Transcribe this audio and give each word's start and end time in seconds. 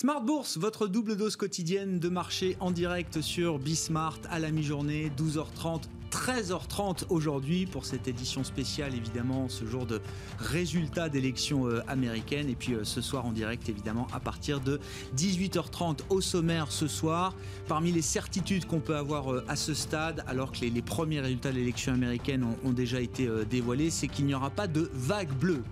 Smart 0.00 0.22
Bourse, 0.22 0.56
votre 0.56 0.86
double 0.86 1.14
dose 1.14 1.36
quotidienne 1.36 1.98
de 1.98 2.08
marché 2.08 2.56
en 2.60 2.70
direct 2.70 3.20
sur 3.20 3.58
Bismart 3.58 4.18
à 4.30 4.38
la 4.38 4.50
mi-journée, 4.50 5.12
12h30 5.18 5.82
13h30 6.10 7.04
aujourd'hui 7.08 7.66
pour 7.66 7.86
cette 7.86 8.08
édition 8.08 8.42
spéciale, 8.44 8.94
évidemment, 8.94 9.48
ce 9.48 9.64
jour 9.64 9.86
de 9.86 10.00
résultats 10.38 11.08
d'élections 11.08 11.66
euh, 11.66 11.82
américaines. 11.86 12.48
Et 12.48 12.54
puis 12.54 12.74
euh, 12.74 12.84
ce 12.84 13.00
soir 13.00 13.26
en 13.26 13.32
direct, 13.32 13.68
évidemment, 13.68 14.08
à 14.12 14.20
partir 14.20 14.60
de 14.60 14.80
18h30 15.16 16.00
au 16.10 16.20
sommaire 16.20 16.72
ce 16.72 16.88
soir. 16.88 17.34
Parmi 17.68 17.92
les 17.92 18.02
certitudes 18.02 18.66
qu'on 18.66 18.80
peut 18.80 18.96
avoir 18.96 19.32
euh, 19.32 19.44
à 19.48 19.56
ce 19.56 19.72
stade, 19.72 20.24
alors 20.26 20.52
que 20.52 20.60
les, 20.60 20.82
premiers 20.82 21.20
résultats 21.20 21.52
de 21.52 21.56
l'élection 21.56 21.92
américaine 21.92 22.44
ont, 22.64 22.72
déjà 22.72 23.00
été 23.00 23.28
dévoilés, 23.48 23.90
c'est 23.90 24.08
qu'il 24.08 24.24
n'y 24.26 24.34
aura 24.34 24.50
pas 24.50 24.66
de 24.66 24.90
vague 24.94 25.32
bleue, 25.32 25.62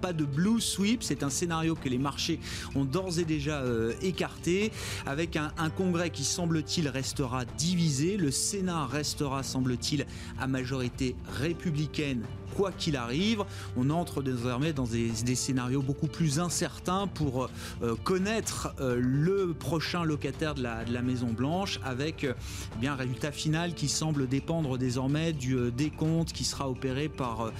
pas 0.00 0.12
de 0.12 0.24
blue 0.24 0.60
sweep. 0.60 1.02
C'est 1.02 1.22
un 1.22 1.30
scénario 1.30 1.74
que 1.74 1.88
les 1.88 1.98
marchés 1.98 2.40
ont 2.74 2.84
d'ores 2.84 3.18
et 3.18 3.24
déjà 3.24 3.62
écarté, 4.02 4.72
avec 5.06 5.36
un, 5.36 5.52
un 5.56 5.70
congrès 5.70 6.10
qui, 6.10 6.24
semble-t-il, 6.24 6.88
restera 6.88 7.44
divisé. 7.44 8.16
Le 8.16 8.30
Sénat 8.30 8.86
restera, 8.86 9.42
semble-t-il, 9.42 9.85
à 10.38 10.46
majorité 10.46 11.16
républicaine 11.28 12.22
quoi 12.56 12.72
qu'il 12.72 12.96
arrive. 12.96 13.44
On 13.76 13.90
entre 13.90 14.22
désormais 14.22 14.72
dans 14.72 14.86
des, 14.86 15.12
scénarios 15.34 15.82
beaucoup 15.82 16.06
plus 16.06 16.40
incertains 16.40 17.06
pour 17.06 17.50
euh, 17.82 17.94
connaître 18.02 18.74
euh, 18.80 18.98
le 18.98 19.52
prochain 19.52 20.04
locataire 20.04 20.54
de 20.54 20.62
la, 20.62 20.84
Maison 21.06 21.28
Blanche 21.32 21.78
avec 21.84 22.24
euh, 22.24 22.32
eh 22.74 22.80
bien 22.80 22.94
un 22.94 22.96
résultat 22.96 23.30
final 23.30 23.74
qui 23.74 23.88
semble 23.88 24.26
dépendre 24.26 24.78
désormais 24.78 25.32
du 25.32 25.70
décompte 25.70 26.32
qui 26.32 26.44
sera 26.44 26.68
opéré 26.68 27.08
par 27.08 27.52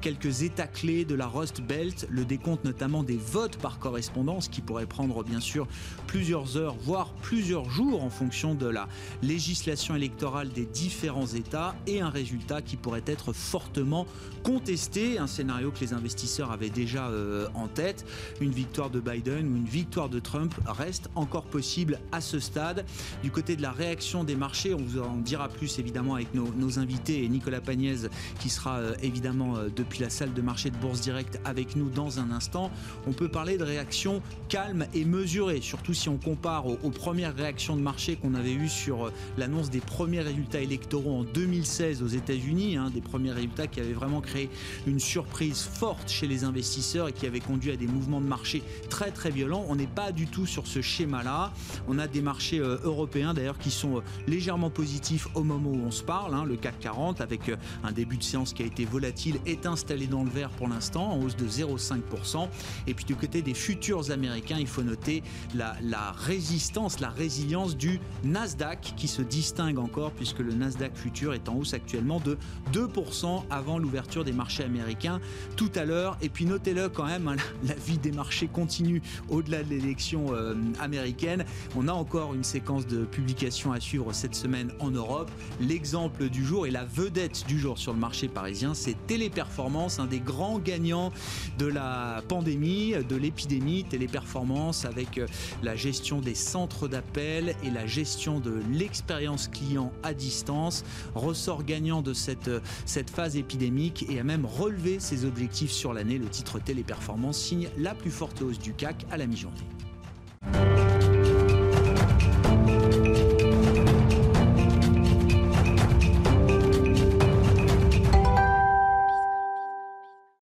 quelques 0.00 0.42
états 0.42 0.66
clés 0.66 1.04
de 1.04 1.14
la 1.14 1.26
Rust 1.26 1.60
Belt, 1.60 2.06
le 2.10 2.24
décompte 2.24 2.64
notamment 2.64 3.02
des 3.02 3.16
votes 3.16 3.58
par 3.58 3.78
correspondance 3.78 4.48
qui 4.48 4.60
pourrait 4.60 4.86
prendre 4.86 5.22
bien 5.22 5.40
sûr 5.40 5.68
plusieurs 6.06 6.56
heures, 6.56 6.74
voire 6.80 7.12
plusieurs 7.22 7.68
jours 7.68 8.02
en 8.02 8.10
fonction 8.10 8.54
de 8.54 8.66
la 8.66 8.88
législation 9.22 9.94
électorale 9.94 10.48
des 10.48 10.64
différents 10.64 11.26
États 11.26 11.59
et 11.86 12.00
un 12.00 12.10
résultat 12.10 12.62
qui 12.62 12.76
pourrait 12.76 13.02
être 13.06 13.32
fortement 13.32 14.06
contester 14.42 15.18
un 15.18 15.26
scénario 15.26 15.70
que 15.70 15.80
les 15.80 15.92
investisseurs 15.92 16.50
avaient 16.50 16.70
déjà 16.70 17.08
euh, 17.08 17.48
en 17.54 17.68
tête. 17.68 18.04
Une 18.40 18.50
victoire 18.50 18.90
de 18.90 19.00
Biden 19.00 19.52
ou 19.52 19.56
une 19.56 19.66
victoire 19.66 20.08
de 20.08 20.18
Trump 20.18 20.54
reste 20.66 21.10
encore 21.14 21.44
possible 21.44 21.98
à 22.12 22.20
ce 22.20 22.38
stade. 22.38 22.84
Du 23.22 23.30
côté 23.30 23.56
de 23.56 23.62
la 23.62 23.72
réaction 23.72 24.24
des 24.24 24.36
marchés, 24.36 24.74
on 24.74 24.82
vous 24.82 25.00
en 25.00 25.16
dira 25.16 25.48
plus 25.48 25.78
évidemment 25.78 26.14
avec 26.14 26.34
nos, 26.34 26.78
invités 26.78 27.24
et 27.24 27.28
Nicolas 27.28 27.60
Pagnès 27.60 28.08
qui 28.38 28.48
sera 28.48 28.78
euh, 28.78 28.94
évidemment 29.02 29.56
euh, 29.56 29.68
depuis 29.74 30.00
la 30.00 30.10
salle 30.10 30.32
de 30.32 30.42
marché 30.42 30.70
de 30.70 30.76
Bourse 30.76 31.00
Direct 31.00 31.40
avec 31.44 31.76
nous 31.76 31.88
dans 31.90 32.20
un 32.20 32.30
instant. 32.30 32.70
On 33.06 33.12
peut 33.12 33.28
parler 33.28 33.58
de 33.58 33.64
réaction 33.64 34.22
calme 34.48 34.86
et 34.94 35.04
mesurée, 35.04 35.60
surtout 35.60 35.94
si 35.94 36.08
on 36.08 36.16
compare 36.16 36.66
aux, 36.66 36.90
premières 36.90 37.34
réactions 37.34 37.76
de 37.76 37.82
marché 37.82 38.16
qu'on 38.16 38.34
avait 38.34 38.52
eues 38.52 38.68
sur 38.68 39.10
l'annonce 39.38 39.70
des 39.70 39.80
premiers 39.80 40.20
résultats 40.20 40.60
électoraux 40.60 41.20
en 41.20 41.24
2016 41.50 42.04
aux 42.04 42.06
États-Unis, 42.06 42.76
hein, 42.76 42.90
des 42.94 43.00
premiers 43.00 43.32
résultats 43.32 43.66
qui 43.66 43.80
avaient 43.80 43.92
vraiment 43.92 44.20
créé 44.20 44.48
une 44.86 45.00
surprise 45.00 45.62
forte 45.62 46.08
chez 46.08 46.28
les 46.28 46.44
investisseurs 46.44 47.08
et 47.08 47.12
qui 47.12 47.26
avait 47.26 47.40
conduit 47.40 47.72
à 47.72 47.76
des 47.76 47.88
mouvements 47.88 48.20
de 48.20 48.26
marché 48.26 48.62
très 48.88 49.10
très 49.10 49.30
violents. 49.30 49.64
On 49.68 49.74
n'est 49.74 49.88
pas 49.88 50.12
du 50.12 50.28
tout 50.28 50.46
sur 50.46 50.68
ce 50.68 50.80
schéma-là. 50.80 51.52
On 51.88 51.98
a 51.98 52.06
des 52.06 52.22
marchés 52.22 52.60
euh, 52.60 52.78
européens 52.84 53.34
d'ailleurs 53.34 53.58
qui 53.58 53.72
sont 53.72 53.96
euh, 53.96 54.00
légèrement 54.28 54.70
positifs 54.70 55.26
au 55.34 55.42
moment 55.42 55.70
où 55.70 55.82
on 55.84 55.90
se 55.90 56.04
parle. 56.04 56.34
Hein. 56.34 56.44
Le 56.44 56.56
CAC 56.56 56.78
40 56.78 57.20
avec 57.20 57.48
euh, 57.48 57.56
un 57.82 57.90
début 57.90 58.16
de 58.16 58.22
séance 58.22 58.52
qui 58.52 58.62
a 58.62 58.66
été 58.66 58.84
volatile 58.84 59.40
est 59.44 59.66
installé 59.66 60.06
dans 60.06 60.22
le 60.22 60.30
vert 60.30 60.50
pour 60.50 60.68
l'instant 60.68 61.10
en 61.10 61.20
hausse 61.20 61.36
de 61.36 61.48
0,5%. 61.48 62.48
Et 62.86 62.94
puis 62.94 63.04
du 63.04 63.16
côté 63.16 63.42
des 63.42 63.54
futurs 63.54 64.12
américains, 64.12 64.58
il 64.60 64.68
faut 64.68 64.84
noter 64.84 65.24
la, 65.56 65.74
la 65.82 66.12
résistance, 66.12 67.00
la 67.00 67.10
résilience 67.10 67.76
du 67.76 67.98
Nasdaq 68.22 68.94
qui 68.96 69.08
se 69.08 69.22
distingue 69.22 69.80
encore 69.80 70.12
puisque 70.12 70.38
le 70.38 70.52
Nasdaq 70.52 70.96
futur 70.96 71.34
est 71.34 71.39
en 71.48 71.56
hausse 71.56 71.74
actuellement 71.74 72.20
de 72.20 72.36
2% 72.72 73.44
avant 73.50 73.78
l'ouverture 73.78 74.24
des 74.24 74.32
marchés 74.32 74.64
américains 74.64 75.20
tout 75.56 75.70
à 75.74 75.84
l'heure. 75.84 76.16
Et 76.22 76.28
puis 76.28 76.44
notez-le 76.44 76.88
quand 76.88 77.06
même, 77.06 77.28
hein, 77.28 77.36
la, 77.66 77.74
vie 77.74 77.98
des 77.98 78.12
marchés 78.12 78.48
continue 78.48 79.02
au-delà 79.28 79.62
de 79.62 79.70
l'élection 79.70 80.34
euh, 80.34 80.54
américaine. 80.80 81.44
On 81.76 81.88
a 81.88 81.92
encore 81.92 82.34
une 82.34 82.44
séquence 82.44 82.86
de 82.86 83.04
publications 83.04 83.72
à 83.72 83.80
suivre 83.80 84.12
cette 84.12 84.34
semaine 84.34 84.72
en 84.80 84.90
Europe. 84.90 85.30
L'exemple 85.60 86.28
du 86.28 86.44
jour 86.44 86.66
et 86.66 86.70
la 86.70 86.84
vedette 86.84 87.44
du 87.46 87.58
jour 87.58 87.78
sur 87.78 87.92
le 87.92 87.98
marché 87.98 88.28
parisien, 88.28 88.74
c'est 88.74 88.96
Téléperformance, 89.06 89.98
un 89.98 90.06
des 90.06 90.20
grands 90.20 90.58
gagnants 90.58 91.12
de 91.58 91.66
la 91.66 92.22
pandémie, 92.28 92.94
de 93.08 93.16
l'épidémie. 93.16 93.84
Téléperformance 93.84 94.84
avec 94.84 95.18
euh, 95.18 95.26
la 95.62 95.76
gestion 95.76 96.20
des 96.20 96.34
centres 96.34 96.88
d'appel 96.88 97.54
et 97.62 97.70
la 97.70 97.86
gestion 97.86 98.40
de 98.40 98.60
l'expérience 98.72 99.48
client 99.48 99.92
à 100.02 100.14
distance. 100.14 100.84
Ressort 101.30 101.62
gagnant 101.62 102.02
de 102.02 102.12
cette, 102.12 102.48
euh, 102.48 102.58
cette 102.86 103.08
phase 103.08 103.36
épidémique 103.36 104.04
et 104.10 104.18
a 104.18 104.24
même 104.24 104.44
relevé 104.44 104.98
ses 104.98 105.24
objectifs 105.24 105.70
sur 105.70 105.92
l'année. 105.92 106.18
Le 106.18 106.28
titre 106.28 106.58
Téléperformance 106.58 107.38
signe 107.38 107.68
la 107.78 107.94
plus 107.94 108.10
forte 108.10 108.42
hausse 108.42 108.58
du 108.58 108.74
CAC 108.74 109.06
à 109.12 109.16
la 109.16 109.28
mi-journée. 109.28 109.56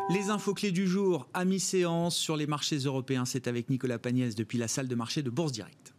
Les 0.09 0.31
infos 0.31 0.55
clés 0.55 0.72
du 0.72 0.87
jour 0.87 1.28
à 1.34 1.44
mi-séance 1.44 2.16
sur 2.16 2.38
les 2.38 2.47
marchés 2.47 2.78
européens, 2.78 3.26
c'est 3.26 3.47
avec 3.47 3.69
Nicolas 3.69 3.99
Pagnès 3.99 4.34
depuis 4.34 4.56
la 4.56 4.69
salle 4.69 4.88
de 4.88 4.94
marché 4.94 5.22
de 5.22 5.28
Bourse 5.28 5.53
Directe. 5.53 5.93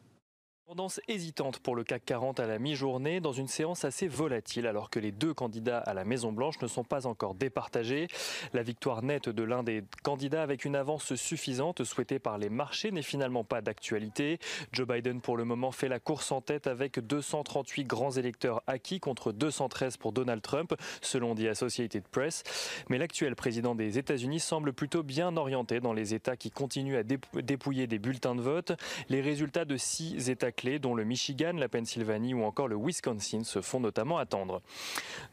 Tendance 0.69 1.01
hésitante 1.07 1.57
pour 1.57 1.75
le 1.75 1.83
CAC 1.83 2.05
40 2.05 2.39
à 2.39 2.45
la 2.45 2.59
mi-journée 2.59 3.21
dans 3.21 3.31
une 3.31 3.47
séance 3.47 3.85
assez 3.85 4.07
volatile 4.07 4.67
alors 4.67 4.91
que 4.91 4.99
les 4.99 5.11
deux 5.11 5.33
candidats 5.33 5.79
à 5.79 5.95
la 5.95 6.05
Maison 6.05 6.31
Blanche 6.31 6.61
ne 6.61 6.67
sont 6.67 6.83
pas 6.83 7.07
encore 7.07 7.33
départagés. 7.33 8.07
La 8.53 8.61
victoire 8.61 9.01
nette 9.01 9.29
de 9.29 9.41
l'un 9.41 9.63
des 9.63 9.83
candidats 10.03 10.43
avec 10.43 10.65
une 10.65 10.75
avance 10.75 11.15
suffisante 11.15 11.83
souhaitée 11.83 12.19
par 12.19 12.37
les 12.37 12.49
marchés 12.49 12.91
n'est 12.91 13.01
finalement 13.01 13.43
pas 13.43 13.61
d'actualité. 13.61 14.37
Joe 14.71 14.87
Biden 14.87 15.21
pour 15.21 15.37
le 15.37 15.43
moment 15.43 15.71
fait 15.71 15.87
la 15.87 15.97
course 15.97 16.31
en 16.31 16.39
tête 16.39 16.67
avec 16.67 16.99
238 16.99 17.85
grands 17.85 18.11
électeurs 18.11 18.61
acquis 18.67 18.99
contre 18.99 19.31
213 19.31 19.97
pour 19.97 20.11
Donald 20.11 20.43
Trump 20.43 20.75
selon 21.01 21.33
The 21.33 21.45
Associated 21.45 22.03
Press. 22.03 22.43
Mais 22.89 22.99
l'actuel 22.99 23.35
président 23.35 23.73
des 23.73 23.97
États-Unis 23.97 24.39
semble 24.39 24.73
plutôt 24.73 25.01
bien 25.01 25.35
orienté 25.35 25.79
dans 25.79 25.93
les 25.93 26.13
États 26.13 26.37
qui 26.37 26.51
continuent 26.51 26.97
à 26.97 27.41
dépouiller 27.41 27.87
des 27.87 27.97
bulletins 27.97 28.35
de 28.35 28.41
vote. 28.41 28.73
Les 29.09 29.21
résultats 29.21 29.65
de 29.65 29.75
six 29.75 30.29
États 30.29 30.51
dont 30.65 30.93
le 30.93 31.05
Michigan, 31.05 31.53
la 31.55 31.69
Pennsylvanie 31.69 32.33
ou 32.33 32.43
encore 32.43 32.67
le 32.67 32.75
Wisconsin, 32.75 33.43
se 33.43 33.61
font 33.61 33.79
notamment 33.79 34.17
attendre. 34.17 34.61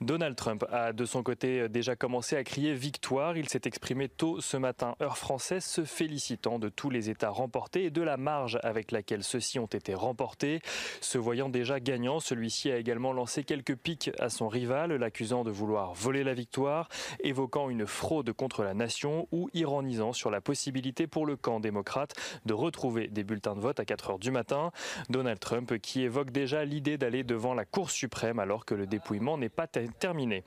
Donald 0.00 0.36
Trump 0.36 0.64
a 0.70 0.92
de 0.92 1.04
son 1.04 1.22
côté 1.22 1.68
déjà 1.68 1.96
commencé 1.96 2.36
à 2.36 2.44
crier 2.44 2.74
victoire. 2.74 3.36
Il 3.36 3.48
s'est 3.48 3.62
exprimé 3.64 4.08
tôt 4.08 4.40
ce 4.40 4.56
matin, 4.56 4.94
heure 5.02 5.18
française, 5.18 5.64
se 5.64 5.84
félicitant 5.84 6.60
de 6.60 6.68
tous 6.68 6.90
les 6.90 7.10
États 7.10 7.30
remportés 7.30 7.86
et 7.86 7.90
de 7.90 8.02
la 8.02 8.16
marge 8.16 8.58
avec 8.62 8.92
laquelle 8.92 9.24
ceux-ci 9.24 9.58
ont 9.58 9.66
été 9.66 9.94
remportés. 9.94 10.60
Se 11.00 11.18
voyant 11.18 11.48
déjà 11.48 11.80
gagnant, 11.80 12.20
celui-ci 12.20 12.70
a 12.70 12.76
également 12.76 13.12
lancé 13.12 13.42
quelques 13.42 13.74
pics 13.74 14.10
à 14.20 14.28
son 14.28 14.46
rival, 14.46 14.92
l'accusant 14.92 15.42
de 15.42 15.50
vouloir 15.50 15.92
voler 15.94 16.22
la 16.22 16.34
victoire, 16.34 16.88
évoquant 17.20 17.68
une 17.68 17.86
fraude 17.86 18.32
contre 18.32 18.62
la 18.62 18.74
nation 18.74 19.26
ou 19.32 19.50
ironisant 19.54 20.12
sur 20.12 20.30
la 20.30 20.40
possibilité 20.40 21.08
pour 21.08 21.26
le 21.26 21.36
camp 21.36 21.58
démocrate 21.58 22.14
de 22.44 22.54
retrouver 22.54 23.08
des 23.08 23.24
bulletins 23.24 23.56
de 23.56 23.60
vote 23.60 23.80
à 23.80 23.84
4 23.84 24.10
heures 24.10 24.18
du 24.18 24.30
matin. 24.30 24.70
Donald 25.16 25.40
Trump 25.40 25.78
qui 25.78 26.02
évoque 26.02 26.30
déjà 26.30 26.66
l'idée 26.66 26.98
d'aller 26.98 27.24
devant 27.24 27.54
la 27.54 27.64
Cour 27.64 27.90
suprême 27.90 28.38
alors 28.38 28.66
que 28.66 28.74
le 28.74 28.86
dépouillement 28.86 29.38
n'est 29.38 29.48
pas 29.48 29.66
terminé. 29.66 30.44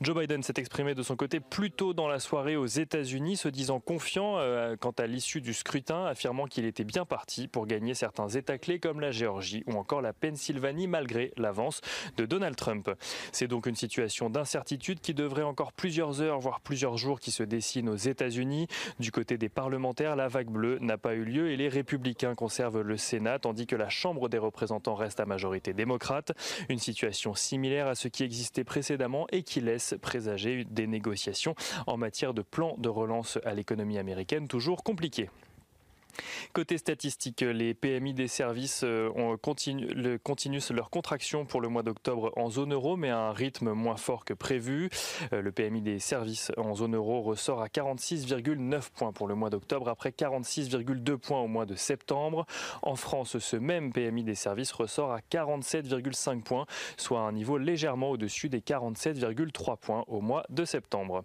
Joe 0.00 0.16
Biden 0.16 0.44
s'est 0.44 0.54
exprimé 0.56 0.94
de 0.94 1.02
son 1.02 1.16
côté 1.16 1.40
plus 1.40 1.72
tôt 1.72 1.94
dans 1.94 2.06
la 2.06 2.20
soirée 2.20 2.54
aux 2.54 2.66
États-Unis, 2.66 3.36
se 3.36 3.48
disant 3.48 3.80
confiant 3.80 4.38
euh, 4.38 4.76
quant 4.78 4.92
à 4.92 5.08
l'issue 5.08 5.40
du 5.40 5.52
scrutin, 5.52 6.06
affirmant 6.06 6.46
qu'il 6.46 6.64
était 6.64 6.84
bien 6.84 7.04
parti 7.04 7.48
pour 7.48 7.66
gagner 7.66 7.94
certains 7.94 8.28
États 8.28 8.56
clés 8.56 8.78
comme 8.78 9.00
la 9.00 9.10
Géorgie 9.10 9.64
ou 9.66 9.72
encore 9.72 10.00
la 10.00 10.12
Pennsylvanie 10.12 10.86
malgré 10.86 11.32
l'avance 11.36 11.80
de 12.16 12.24
Donald 12.24 12.54
Trump. 12.54 12.88
C'est 13.32 13.48
donc 13.48 13.66
une 13.66 13.74
situation 13.74 14.30
d'incertitude 14.30 15.00
qui 15.00 15.12
devrait 15.12 15.42
encore 15.42 15.72
plusieurs 15.72 16.22
heures, 16.22 16.38
voire 16.38 16.60
plusieurs 16.60 16.96
jours 16.98 17.18
qui 17.18 17.32
se 17.32 17.42
dessine 17.42 17.88
aux 17.88 17.96
États-Unis. 17.96 18.68
Du 19.00 19.10
côté 19.10 19.38
des 19.38 19.48
parlementaires, 19.48 20.14
la 20.14 20.28
vague 20.28 20.50
bleue 20.50 20.78
n'a 20.80 20.98
pas 20.98 21.16
eu 21.16 21.24
lieu 21.24 21.50
et 21.50 21.56
les 21.56 21.68
républicains 21.68 22.36
conservent 22.36 22.82
le 22.82 22.96
Sénat, 22.96 23.40
tandis 23.40 23.66
que 23.66 23.74
la 23.74 23.87
Chambre 23.88 24.28
des 24.28 24.38
représentants 24.38 24.94
reste 24.94 25.20
à 25.20 25.26
majorité 25.26 25.72
démocrate. 25.72 26.32
Une 26.68 26.78
situation 26.78 27.34
similaire 27.34 27.86
à 27.86 27.94
ce 27.94 28.08
qui 28.08 28.24
existait 28.24 28.64
précédemment 28.64 29.26
et 29.32 29.42
qui 29.42 29.60
laisse 29.60 29.94
présager 30.00 30.64
des 30.64 30.86
négociations 30.86 31.54
en 31.86 31.96
matière 31.96 32.34
de 32.34 32.42
plan 32.42 32.74
de 32.78 32.88
relance 32.88 33.38
à 33.44 33.54
l'économie 33.54 33.98
américaine 33.98 34.48
toujours 34.48 34.82
compliquées. 34.82 35.30
Côté 36.52 36.78
statistique, 36.78 37.40
les 37.42 37.74
PMI 37.74 38.14
des 38.14 38.28
services 38.28 38.82
euh, 38.84 39.10
ont 39.14 39.36
continu, 39.36 40.18
continuent 40.18 40.60
leur 40.70 40.90
contraction 40.90 41.44
pour 41.44 41.60
le 41.60 41.68
mois 41.68 41.82
d'octobre 41.82 42.32
en 42.36 42.50
zone 42.50 42.72
euro, 42.72 42.96
mais 42.96 43.10
à 43.10 43.18
un 43.18 43.32
rythme 43.32 43.72
moins 43.72 43.96
fort 43.96 44.24
que 44.24 44.34
prévu. 44.34 44.90
Euh, 45.32 45.42
le 45.42 45.52
PMI 45.52 45.82
des 45.82 45.98
services 45.98 46.52
en 46.56 46.74
zone 46.74 46.94
euro 46.94 47.22
ressort 47.22 47.62
à 47.62 47.68
46,9 47.68 48.90
points 48.90 49.12
pour 49.12 49.28
le 49.28 49.34
mois 49.34 49.50
d'octobre, 49.50 49.88
après 49.88 50.10
46,2 50.10 51.16
points 51.16 51.40
au 51.40 51.48
mois 51.48 51.66
de 51.66 51.74
septembre. 51.74 52.46
En 52.82 52.96
France, 52.96 53.38
ce 53.38 53.56
même 53.56 53.92
PMI 53.92 54.24
des 54.24 54.34
services 54.34 54.72
ressort 54.72 55.12
à 55.12 55.20
47,5 55.20 56.42
points, 56.42 56.66
soit 56.96 57.20
un 57.20 57.32
niveau 57.32 57.58
légèrement 57.58 58.10
au-dessus 58.10 58.48
des 58.48 58.60
47,3 58.60 59.76
points 59.76 60.04
au 60.08 60.20
mois 60.20 60.44
de 60.50 60.64
septembre. 60.64 61.24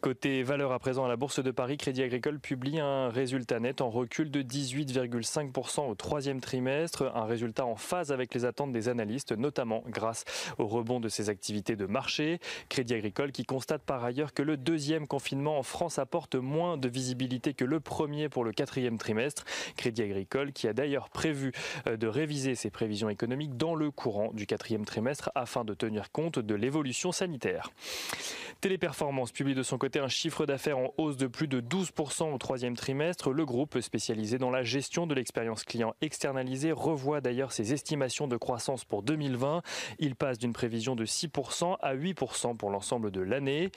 Côté 0.00 0.42
valeur 0.42 0.72
à 0.72 0.78
présent 0.78 1.04
à 1.04 1.08
la 1.08 1.16
Bourse 1.16 1.42
de 1.42 1.50
Paris, 1.50 1.76
Crédit 1.76 2.02
Agricole 2.02 2.40
publie 2.40 2.80
un 2.80 3.08
résultat 3.10 3.60
net 3.60 3.80
en 3.80 3.90
recul 3.90 4.15
de 4.24 4.42
18,5% 4.42 5.88
au 5.88 5.94
troisième 5.94 6.40
trimestre, 6.40 7.12
un 7.14 7.24
résultat 7.26 7.66
en 7.66 7.76
phase 7.76 8.12
avec 8.12 8.32
les 8.32 8.44
attentes 8.44 8.72
des 8.72 8.88
analystes, 8.88 9.32
notamment 9.32 9.84
grâce 9.88 10.24
au 10.58 10.66
rebond 10.66 11.00
de 11.00 11.08
ses 11.08 11.28
activités 11.28 11.76
de 11.76 11.86
marché. 11.86 12.38
Crédit 12.68 12.94
Agricole 12.94 13.32
qui 13.32 13.44
constate 13.44 13.82
par 13.82 14.04
ailleurs 14.04 14.32
que 14.32 14.42
le 14.42 14.56
deuxième 14.56 15.06
confinement 15.06 15.58
en 15.58 15.62
France 15.62 15.98
apporte 15.98 16.34
moins 16.34 16.78
de 16.78 16.88
visibilité 16.88 17.52
que 17.52 17.64
le 17.64 17.80
premier 17.80 18.28
pour 18.28 18.44
le 18.44 18.52
quatrième 18.52 18.96
trimestre. 18.96 19.44
Crédit 19.76 20.02
Agricole 20.02 20.52
qui 20.52 20.66
a 20.66 20.72
d'ailleurs 20.72 21.10
prévu 21.10 21.52
euh, 21.86 21.96
de 21.96 22.06
réviser 22.06 22.54
ses 22.54 22.70
prévisions 22.70 23.10
économiques 23.10 23.56
dans 23.56 23.74
le 23.74 23.90
courant 23.90 24.32
du 24.32 24.46
quatrième 24.46 24.84
trimestre 24.84 25.30
afin 25.34 25.64
de 25.64 25.74
tenir 25.74 26.10
compte 26.10 26.38
de 26.38 26.54
l'évolution 26.54 27.12
sanitaire. 27.12 27.70
Téléperformance 28.62 29.32
publie 29.32 29.54
de 29.54 29.62
son 29.62 29.76
côté 29.76 29.98
un 29.98 30.08
chiffre 30.08 30.46
d'affaires 30.46 30.78
en 30.78 30.94
hausse 30.96 31.18
de 31.18 31.26
plus 31.26 31.48
de 31.48 31.60
12% 31.60 32.32
au 32.32 32.38
troisième 32.38 32.76
trimestre. 32.76 33.30
Le 33.30 33.44
groupe 33.44 33.78
spécialisé 33.80 34.05
dans 34.14 34.50
la 34.50 34.62
gestion 34.62 35.06
de 35.06 35.14
l'expérience 35.14 35.64
client 35.64 35.94
externalisée 36.00 36.72
revoit 36.72 37.20
d'ailleurs 37.20 37.52
ses 37.52 37.72
estimations 37.72 38.28
de 38.28 38.36
croissance 38.36 38.84
pour 38.84 39.02
2020. 39.02 39.62
Il 39.98 40.14
passe 40.14 40.38
d'une 40.38 40.52
prévision 40.52 40.94
de 40.94 41.04
6% 41.04 41.76
à 41.80 41.94
8% 41.96 42.56
pour 42.56 42.70
l'ensemble 42.70 43.10
de 43.10 43.20
l'année. 43.20 43.70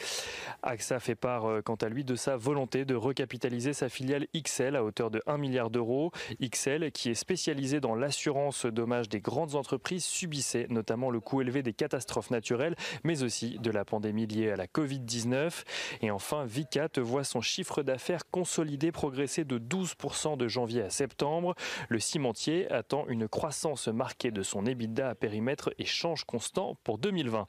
AXA 0.61 0.99
fait 0.99 1.15
part 1.15 1.45
euh, 1.45 1.61
quant 1.61 1.75
à 1.75 1.89
lui 1.89 2.03
de 2.03 2.15
sa 2.15 2.37
volonté 2.37 2.85
de 2.85 2.95
recapitaliser 2.95 3.73
sa 3.73 3.89
filiale 3.89 4.27
XL 4.35 4.75
à 4.75 4.83
hauteur 4.83 5.09
de 5.09 5.21
1 5.25 5.37
milliard 5.37 5.69
d'euros. 5.69 6.11
XL 6.41 6.91
qui 6.91 7.09
est 7.09 7.15
spécialisé 7.15 7.79
dans 7.79 7.95
l'assurance 7.95 8.65
dommages 8.65 9.09
des 9.09 9.21
grandes 9.21 9.55
entreprises 9.55 10.05
subissait 10.05 10.67
notamment 10.69 11.09
le 11.09 11.19
coût 11.19 11.41
élevé 11.41 11.63
des 11.63 11.73
catastrophes 11.73 12.29
naturelles 12.29 12.75
mais 13.03 13.23
aussi 13.23 13.57
de 13.59 13.71
la 13.71 13.85
pandémie 13.85 14.27
liée 14.27 14.51
à 14.51 14.55
la 14.55 14.67
Covid-19. 14.67 15.63
Et 16.01 16.11
enfin, 16.11 16.45
Vicat 16.45 16.89
voit 16.97 17.23
son 17.23 17.41
chiffre 17.41 17.83
d'affaires 17.83 18.29
consolidé 18.29 18.91
progresser 18.91 19.43
de 19.43 19.57
12% 19.57 20.19
de 20.25 20.48
janvier 20.48 20.81
à 20.81 20.89
septembre. 20.89 21.56
Le 21.88 22.00
cimentier 22.00 22.69
attend 22.71 23.07
une 23.07 23.27
croissance 23.27 23.88
marquée 23.88 24.31
de 24.31 24.44
son 24.44 24.66
EBITDA 24.66 25.10
à 25.10 25.16
périmètre 25.16 25.71
et 25.80 25.86
change 25.86 26.25
constant 26.25 26.77
pour 26.83 26.98
2020. 26.98 27.48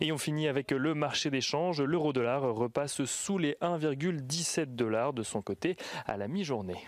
Et 0.00 0.12
on 0.12 0.18
finit 0.18 0.48
avec 0.48 0.72
le 0.72 0.94
marché 0.94 1.30
des 1.30 1.40
changes. 1.40 1.80
L'euro-dollar 1.80 2.42
repasse 2.42 3.04
sous 3.04 3.38
les 3.38 3.56
1,17 3.62 4.74
dollars 4.74 5.12
de 5.12 5.22
son 5.22 5.42
côté 5.42 5.76
à 6.06 6.16
la 6.16 6.28
mi-journée 6.28 6.78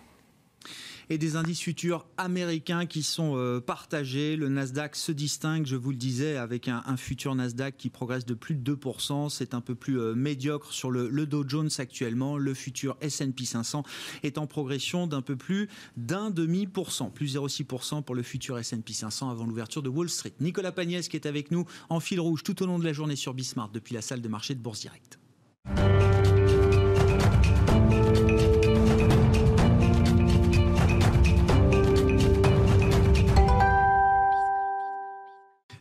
et 1.10 1.18
des 1.18 1.36
indices 1.36 1.60
futurs 1.60 2.06
américains 2.16 2.86
qui 2.86 3.02
sont 3.02 3.34
euh, 3.36 3.60
partagés. 3.60 4.36
Le 4.36 4.48
Nasdaq 4.48 4.96
se 4.96 5.12
distingue, 5.12 5.66
je 5.66 5.76
vous 5.76 5.90
le 5.90 5.96
disais, 5.96 6.36
avec 6.36 6.68
un, 6.68 6.82
futur 6.96 7.34
Nasdaq 7.34 7.76
qui 7.76 7.90
progresse 7.90 8.24
de 8.24 8.34
plus 8.34 8.54
de 8.54 8.74
2%. 8.74 9.28
C'est 9.30 9.54
un 9.54 9.60
peu 9.60 9.74
plus 9.74 10.00
euh, 10.00 10.14
médiocre 10.14 10.72
sur 10.72 10.90
le, 10.90 11.26
Dow 11.26 11.44
Jones 11.46 11.70
actuellement. 11.78 12.38
Le 12.38 12.54
futur 12.54 12.96
S&P 13.00 13.44
500 13.44 13.82
est 14.22 14.38
en 14.38 14.46
progression 14.46 15.06
d'un 15.06 15.22
peu 15.22 15.36
plus 15.36 15.68
d'un 15.96 16.30
demi 16.30 16.66
pour 16.66 16.92
cent, 16.92 17.10
plus 17.10 17.36
0,6% 17.36 18.02
pour 18.02 18.14
le 18.14 18.22
futur 18.22 18.58
S&P 18.58 18.92
500 18.92 19.30
avant 19.30 19.46
l'ouverture 19.46 19.82
de 19.82 19.88
Wall 19.88 20.08
Street. 20.08 20.34
Nicolas 20.40 20.72
Pagnès 20.72 21.08
qui 21.08 21.16
est 21.16 21.26
avec 21.26 21.50
nous 21.50 21.64
en 21.88 22.00
fil 22.00 22.20
rouge 22.20 22.42
tout 22.42 22.62
au 22.62 22.66
long 22.66 22.78
de 22.78 22.84
la 22.84 22.92
journée 22.92 23.16
sur 23.16 23.34
Bismart 23.34 23.70
depuis 23.70 23.94
la 23.94 24.02
salle 24.02 24.20
de 24.20 24.28
marché 24.28 24.54
de 24.54 24.60
Bourse 24.60 24.80
Direct. 24.80 25.18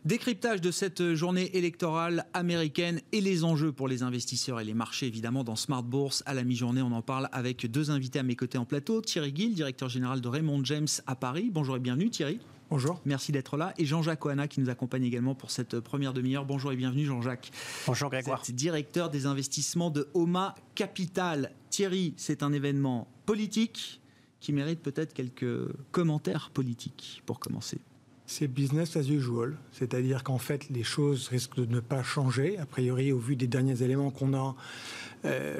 Décryptage 0.04 0.60
de 0.60 0.70
cette 0.70 1.14
journée 1.14 1.56
électorale 1.56 2.26
américaine 2.34 3.00
et 3.12 3.22
les 3.22 3.42
enjeux 3.42 3.72
pour 3.72 3.88
les 3.88 4.02
investisseurs 4.02 4.60
et 4.60 4.64
les 4.64 4.74
marchés, 4.74 5.06
évidemment, 5.06 5.44
dans 5.44 5.56
Smart 5.56 5.82
Bourse. 5.82 6.22
À 6.26 6.34
la 6.34 6.44
mi-journée, 6.44 6.82
on 6.82 6.92
en 6.92 7.00
parle 7.00 7.30
avec 7.32 7.64
deux 7.70 7.90
invités 7.90 8.18
à 8.18 8.22
mes 8.22 8.36
côtés 8.36 8.58
en 8.58 8.66
plateau. 8.66 9.00
Thierry 9.00 9.32
Gill, 9.34 9.54
directeur 9.54 9.88
général 9.88 10.20
de 10.20 10.28
Raymond 10.28 10.62
James 10.64 10.88
à 11.06 11.16
Paris. 11.16 11.48
Bonjour 11.50 11.76
et 11.76 11.80
bienvenue, 11.80 12.10
Thierry. 12.10 12.38
Bonjour. 12.68 13.00
Merci 13.06 13.32
d'être 13.32 13.56
là. 13.56 13.72
Et 13.78 13.86
Jean-Jacques 13.86 14.26
Oana 14.26 14.46
qui 14.46 14.60
nous 14.60 14.68
accompagne 14.68 15.04
également 15.04 15.34
pour 15.34 15.50
cette 15.50 15.80
première 15.80 16.12
demi-heure. 16.12 16.44
Bonjour 16.44 16.70
et 16.70 16.76
bienvenue, 16.76 17.06
Jean-Jacques. 17.06 17.50
Bonjour, 17.86 18.10
Grégoire. 18.10 18.42
directeur 18.50 19.08
des 19.08 19.24
investissements 19.24 19.88
de 19.88 20.08
Oma 20.12 20.54
Capital. 20.74 21.50
Thierry, 21.70 22.12
c'est 22.18 22.42
un 22.42 22.52
événement 22.52 23.08
politique 23.24 24.02
qui 24.40 24.52
mérite 24.52 24.80
peut-être 24.80 25.14
quelques 25.14 25.72
commentaires 25.92 26.50
politiques 26.52 27.22
pour 27.24 27.40
commencer. 27.40 27.78
C'est 28.26 28.48
business 28.48 28.96
as 28.96 29.08
usual, 29.10 29.58
c'est-à-dire 29.70 30.24
qu'en 30.24 30.38
fait 30.38 30.70
les 30.70 30.82
choses 30.82 31.28
risquent 31.28 31.56
de 31.56 31.66
ne 31.66 31.80
pas 31.80 32.02
changer. 32.02 32.58
A 32.58 32.64
priori, 32.64 33.12
au 33.12 33.18
vu 33.18 33.36
des 33.36 33.46
derniers 33.46 33.82
éléments 33.82 34.10
qu'on 34.10 34.32
a, 34.32 34.56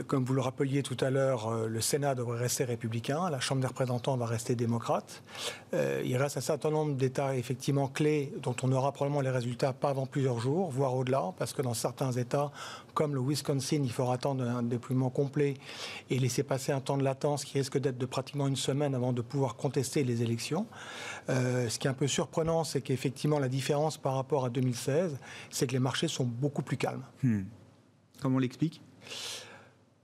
comme 0.06 0.24
vous 0.24 0.34
le 0.34 0.42
rappeliez 0.42 0.82
tout 0.82 0.96
à 1.00 1.10
l'heure, 1.10 1.48
euh, 1.48 1.68
le 1.68 1.80
Sénat 1.80 2.14
devrait 2.14 2.38
rester 2.38 2.64
républicain, 2.64 3.30
la 3.30 3.40
Chambre 3.40 3.62
des 3.62 3.66
représentants 3.66 4.16
va 4.16 4.26
rester 4.26 4.54
démocrate. 4.54 5.22
Euh, 5.72 6.02
il 6.04 6.16
reste 6.16 6.36
un 6.36 6.42
certain 6.42 6.70
nombre 6.70 6.94
d'États 6.96 7.34
effectivement 7.34 7.88
clés 7.88 8.32
dont 8.42 8.54
on 8.62 8.70
aura 8.72 8.92
probablement 8.92 9.22
les 9.22 9.30
résultats 9.30 9.72
pas 9.72 9.88
avant 9.88 10.06
plusieurs 10.06 10.38
jours, 10.38 10.70
voire 10.70 10.94
au-delà, 10.94 11.32
parce 11.38 11.54
que 11.54 11.62
dans 11.62 11.72
certains 11.72 12.12
États, 12.12 12.52
comme 12.92 13.14
le 13.14 13.20
Wisconsin, 13.20 13.80
il 13.82 13.90
faudra 13.90 14.14
attendre 14.14 14.44
un 14.44 14.62
déploiement 14.62 15.08
complet 15.08 15.54
et 16.10 16.18
laisser 16.18 16.42
passer 16.42 16.72
un 16.72 16.80
temps 16.80 16.98
de 16.98 17.04
latence 17.04 17.44
qui 17.44 17.58
risque 17.58 17.78
d'être 17.78 17.98
de 17.98 18.06
pratiquement 18.06 18.46
une 18.46 18.56
semaine 18.56 18.94
avant 18.94 19.12
de 19.12 19.22
pouvoir 19.22 19.56
contester 19.56 20.04
les 20.04 20.22
élections. 20.22 20.66
ce 21.28 21.78
qui 21.78 21.86
est 21.86 21.90
un 21.90 21.94
peu 21.94 22.06
surprenant, 22.06 22.64
c'est 22.64 22.82
qu'effectivement 22.82 23.38
la 23.38 23.48
différence 23.48 23.96
par 23.96 24.14
rapport 24.14 24.44
à 24.44 24.50
2016, 24.50 25.16
c'est 25.50 25.66
que 25.66 25.72
les 25.72 25.78
marchés 25.78 26.08
sont 26.08 26.24
beaucoup 26.24 26.62
plus 26.62 26.76
calmes. 26.76 27.04
Hmm. 27.22 27.42
Comment 28.20 28.36
on 28.36 28.40
l'explique? 28.40 28.80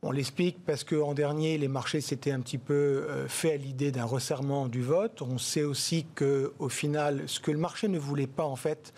On 0.02 0.12
l'explique 0.12 0.64
parce 0.64 0.82
qu'en 0.84 1.12
dernier, 1.12 1.58
les 1.58 1.68
marchés 1.68 2.00
s'étaient 2.00 2.32
un 2.32 2.40
petit 2.40 2.58
peu 2.58 2.74
euh, 2.74 3.28
fait 3.28 3.52
à 3.52 3.56
l'idée 3.56 3.92
d'un 3.92 4.04
resserrement 4.04 4.66
du 4.66 4.82
vote. 4.82 5.20
On 5.20 5.36
sait 5.36 5.62
aussi 5.62 6.06
qu'au 6.14 6.68
final, 6.68 7.24
ce 7.26 7.38
que 7.38 7.50
le 7.50 7.58
marché 7.58 7.88
ne 7.88 7.98
voulait 7.98 8.26
pas, 8.26 8.44
en 8.44 8.56
fait, 8.56 8.94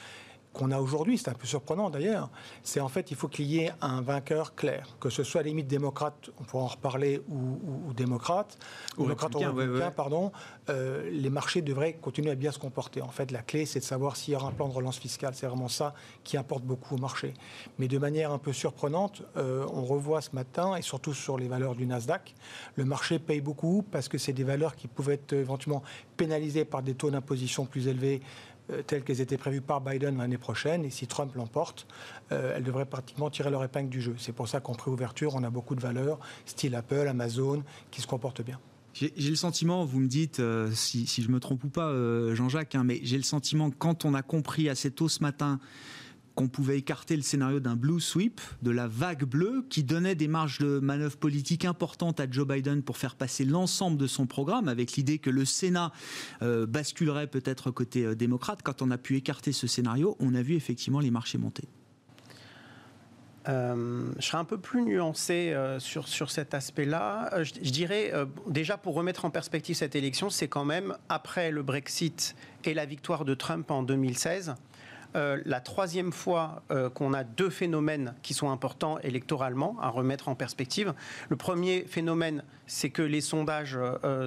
qu'on 0.52 0.70
a 0.70 0.78
aujourd'hui, 0.78 1.18
c'est 1.18 1.30
un 1.30 1.34
peu 1.34 1.46
surprenant 1.46 1.90
d'ailleurs, 1.90 2.30
c'est 2.62 2.80
en 2.80 2.88
fait 2.88 3.10
il 3.10 3.16
faut 3.16 3.28
qu'il 3.28 3.46
y 3.46 3.60
ait 3.60 3.72
un 3.80 4.02
vainqueur 4.02 4.54
clair, 4.54 4.96
que 5.00 5.10
ce 5.10 5.22
soit 5.22 5.40
à 5.40 5.44
la 5.44 5.48
limite 5.48 5.66
démocrate, 5.66 6.30
on 6.38 6.44
pourra 6.44 6.64
en 6.64 6.68
reparler, 6.68 7.22
ou, 7.28 7.92
démocrate, 7.94 8.58
ou 8.98 9.02
démocrate 9.02 9.34
républicain, 9.34 9.90
pardon, 9.90 10.32
euh, 10.68 11.08
les 11.10 11.30
marchés 11.30 11.62
devraient 11.62 11.94
continuer 11.94 12.30
à 12.30 12.34
bien 12.34 12.52
se 12.52 12.58
comporter. 12.58 13.02
En 13.02 13.08
fait, 13.08 13.30
la 13.30 13.42
clé, 13.42 13.66
c'est 13.66 13.80
de 13.80 13.84
savoir 13.84 14.16
s'il 14.16 14.34
y 14.34 14.36
aura 14.36 14.48
un 14.48 14.52
plan 14.52 14.68
de 14.68 14.74
relance 14.74 14.98
fiscale. 14.98 15.34
C'est 15.34 15.46
vraiment 15.46 15.68
ça 15.68 15.94
qui 16.24 16.36
importe 16.36 16.64
beaucoup 16.64 16.94
au 16.94 16.98
marché. 16.98 17.34
Mais 17.78 17.88
de 17.88 17.98
manière 17.98 18.32
un 18.32 18.38
peu 18.38 18.52
surprenante, 18.52 19.22
euh, 19.36 19.66
on 19.72 19.84
revoit 19.84 20.20
ce 20.20 20.30
matin, 20.34 20.76
et 20.76 20.82
surtout 20.82 21.14
sur 21.14 21.38
les 21.38 21.48
valeurs 21.48 21.74
du 21.74 21.86
Nasdaq, 21.86 22.34
le 22.76 22.84
marché 22.84 23.18
paye 23.18 23.40
beaucoup 23.40 23.84
parce 23.90 24.08
que 24.08 24.18
c'est 24.18 24.32
des 24.32 24.44
valeurs 24.44 24.76
qui 24.76 24.88
pouvaient 24.88 25.14
être 25.14 25.32
éventuellement 25.32 25.82
pénalisées 26.16 26.64
par 26.64 26.82
des 26.82 26.94
taux 26.94 27.10
d'imposition 27.10 27.64
plus 27.66 27.88
élevés 27.88 28.22
telles 28.86 29.02
qu'elles 29.02 29.20
étaient 29.20 29.36
prévues 29.36 29.60
par 29.60 29.80
Biden 29.80 30.18
l'année 30.18 30.38
prochaine. 30.38 30.84
Et 30.84 30.90
si 30.90 31.06
Trump 31.06 31.34
l'emporte, 31.34 31.86
euh, 32.30 32.54
elles 32.56 32.62
devraient 32.62 32.86
pratiquement 32.86 33.30
tirer 33.30 33.50
leur 33.50 33.64
épingle 33.64 33.88
du 33.88 34.00
jeu. 34.00 34.14
C'est 34.18 34.32
pour 34.32 34.48
ça 34.48 34.60
qu'en 34.60 34.74
préouverture, 34.74 35.34
on 35.34 35.42
a 35.42 35.50
beaucoup 35.50 35.74
de 35.74 35.80
valeurs, 35.80 36.18
style 36.46 36.74
Apple, 36.74 37.06
Amazon, 37.08 37.62
qui 37.90 38.00
se 38.00 38.06
comportent 38.06 38.42
bien. 38.42 38.58
J'ai 38.94 39.10
le 39.16 39.36
sentiment, 39.36 39.86
vous 39.86 40.00
me 40.00 40.06
dites 40.06 40.40
euh, 40.40 40.70
si, 40.72 41.06
je 41.06 41.28
me 41.30 41.40
trompe 41.40 41.64
ou 41.64 41.68
pas, 41.68 41.90
Jean-Jacques, 42.34 42.74
hein, 42.74 42.84
mais 42.84 43.00
j'ai 43.02 43.16
le 43.16 43.22
sentiment 43.22 43.70
que 43.70 43.76
quand 43.78 44.04
on 44.04 44.12
a 44.12 44.20
compris 44.22 44.68
assez 44.68 44.90
tôt 44.90 45.08
ce 45.08 45.22
matin 45.22 45.60
qu'on 46.34 46.48
pouvait 46.48 46.78
écarter 46.78 47.16
le 47.16 47.22
scénario 47.22 47.60
d'un 47.60 47.76
blue 47.76 48.00
sweep, 48.00 48.40
de 48.62 48.70
la 48.70 48.86
vague 48.86 49.24
bleue, 49.24 49.64
qui 49.68 49.82
donnait 49.82 50.14
des 50.14 50.28
marges 50.28 50.58
de 50.58 50.78
manœuvre 50.78 51.16
politique 51.16 51.64
importantes 51.64 52.20
à 52.20 52.30
Joe 52.30 52.46
Biden 52.46 52.82
pour 52.82 52.96
faire 52.96 53.16
passer 53.16 53.44
l'ensemble 53.44 53.98
de 53.98 54.06
son 54.06 54.26
programme, 54.26 54.68
avec 54.68 54.92
l'idée 54.92 55.18
que 55.18 55.30
le 55.30 55.44
Sénat 55.44 55.92
euh, 56.42 56.66
basculerait 56.66 57.26
peut-être 57.26 57.70
côté 57.70 58.04
euh, 58.04 58.14
démocrate. 58.14 58.60
Quand 58.62 58.82
on 58.82 58.90
a 58.90 58.98
pu 58.98 59.16
écarter 59.16 59.52
ce 59.52 59.66
scénario, 59.66 60.16
on 60.20 60.34
a 60.34 60.42
vu 60.42 60.54
effectivement 60.54 61.00
les 61.00 61.10
marchés 61.10 61.38
monter. 61.38 61.64
Euh, 63.48 64.04
je 64.18 64.24
serai 64.24 64.38
un 64.38 64.44
peu 64.44 64.58
plus 64.58 64.82
nuancé 64.82 65.52
sur, 65.80 66.06
sur 66.06 66.30
cet 66.30 66.54
aspect-là. 66.54 67.42
je, 67.42 67.70
dirais, 67.70 68.12
déjà 68.46 68.76
pour 68.76 68.94
remettre 68.94 69.24
en 69.24 69.30
perspective 69.30 69.74
cette 69.74 69.96
élection, 69.96 70.30
c'est 70.30 70.46
quand 70.46 70.64
même 70.64 70.96
après 71.08 71.50
le 71.50 71.64
Brexit 71.64 72.36
et 72.64 72.72
la 72.72 72.86
victoire 72.86 73.24
de 73.24 73.34
Trump 73.34 73.68
en 73.72 73.82
2016 73.82 74.54
la 75.14 75.60
troisième 75.60 76.12
fois 76.12 76.62
qu'on 76.94 77.12
a 77.12 77.24
deux 77.24 77.50
phénomènes 77.50 78.14
qui 78.22 78.34
sont 78.34 78.50
importants 78.50 78.98
électoralement 79.00 79.76
à 79.80 79.88
remettre 79.88 80.28
en 80.28 80.34
perspective. 80.34 80.94
Le 81.28 81.36
premier 81.36 81.82
phénomène, 81.82 82.44
c'est 82.66 82.90
que 82.90 83.02
les 83.02 83.20
sondages 83.20 83.78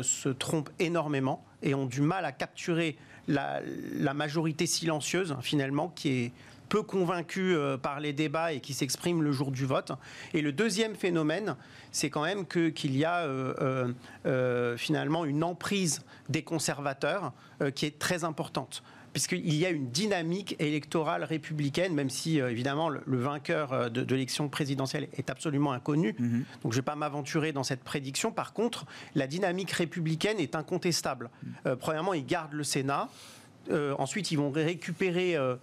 se 0.04 0.30
trompent 0.30 0.70
énormément 0.80 1.44
et 1.64 1.74
ont 1.74 1.86
du 1.86 2.02
mal 2.02 2.26
à 2.26 2.32
capturer 2.32 2.98
la, 3.28 4.14
majorité 4.14 4.66
silencieuse, 4.66 5.36
finalement, 5.42 5.92
qui 5.96 6.10
est 6.10 6.32
peu 6.70 6.82
convaincu 6.82 7.56
euh, 7.56 7.78
par 7.78 8.00
les 8.00 8.12
débats 8.12 8.52
et 8.52 8.60
qui 8.60 8.74
s'exprime 8.74 9.22
le 9.22 9.32
jour 9.32 9.52
du 9.52 9.66
vote. 9.66 9.92
Et 10.34 10.42
le 10.42 10.52
deuxième 10.52 10.96
phénomène, 10.96 11.56
c'est 11.92 12.10
quand 12.10 12.24
même 12.24 12.46
qu'il 12.48 12.98
y 12.98 13.06
a 13.06 13.20
euh, 13.20 13.94
euh, 14.26 14.78
finalement 14.78 15.26
une 15.26 15.44
emprise 15.44 16.04
des 16.30 16.44
conservateurs 16.44 17.34
qui 17.74 17.86
est 17.86 18.00
très 18.00 18.24
importante 18.24 18.84
puisqu'il 19.16 19.56
y 19.56 19.66
a 19.66 19.70
une 19.70 19.90
dynamique 19.92 20.58
électorale 20.60 21.24
républicaine, 21.24 21.94
même 21.94 22.10
si 22.10 22.40
évidemment 22.40 22.90
le, 22.90 23.18
vainqueur 23.18 23.90
de, 23.90 24.02
l'élection 24.02 24.50
présidentielle 24.50 25.08
est 25.14 25.30
absolument 25.30 25.72
inconnu. 25.72 26.12
Mm-hmm. 26.12 26.44
Donc 26.64 26.74
je 26.74 26.78
ne 26.78 26.82
vais 26.82 26.82
pas 26.82 26.98
m'aventurer 26.98 27.54
dans 27.54 27.64
cette 27.64 27.82
prédiction. 27.82 28.34
Par 28.34 28.52
contre, 28.52 28.86
la 29.16 29.26
dynamique 29.26 29.72
républicaine 29.72 30.38
est 30.42 30.54
incontestable. 30.54 31.30
Mm. 31.44 31.76
premièrement, 31.80 32.14
ils 32.14 32.26
gardent 32.26 32.52
le 32.52 32.66
Sénat. 32.66 33.08
ensuite, 33.98 34.32
ils 34.32 34.38
vont 34.38 34.52
récupérer 34.52 35.38
euh, 35.38 35.56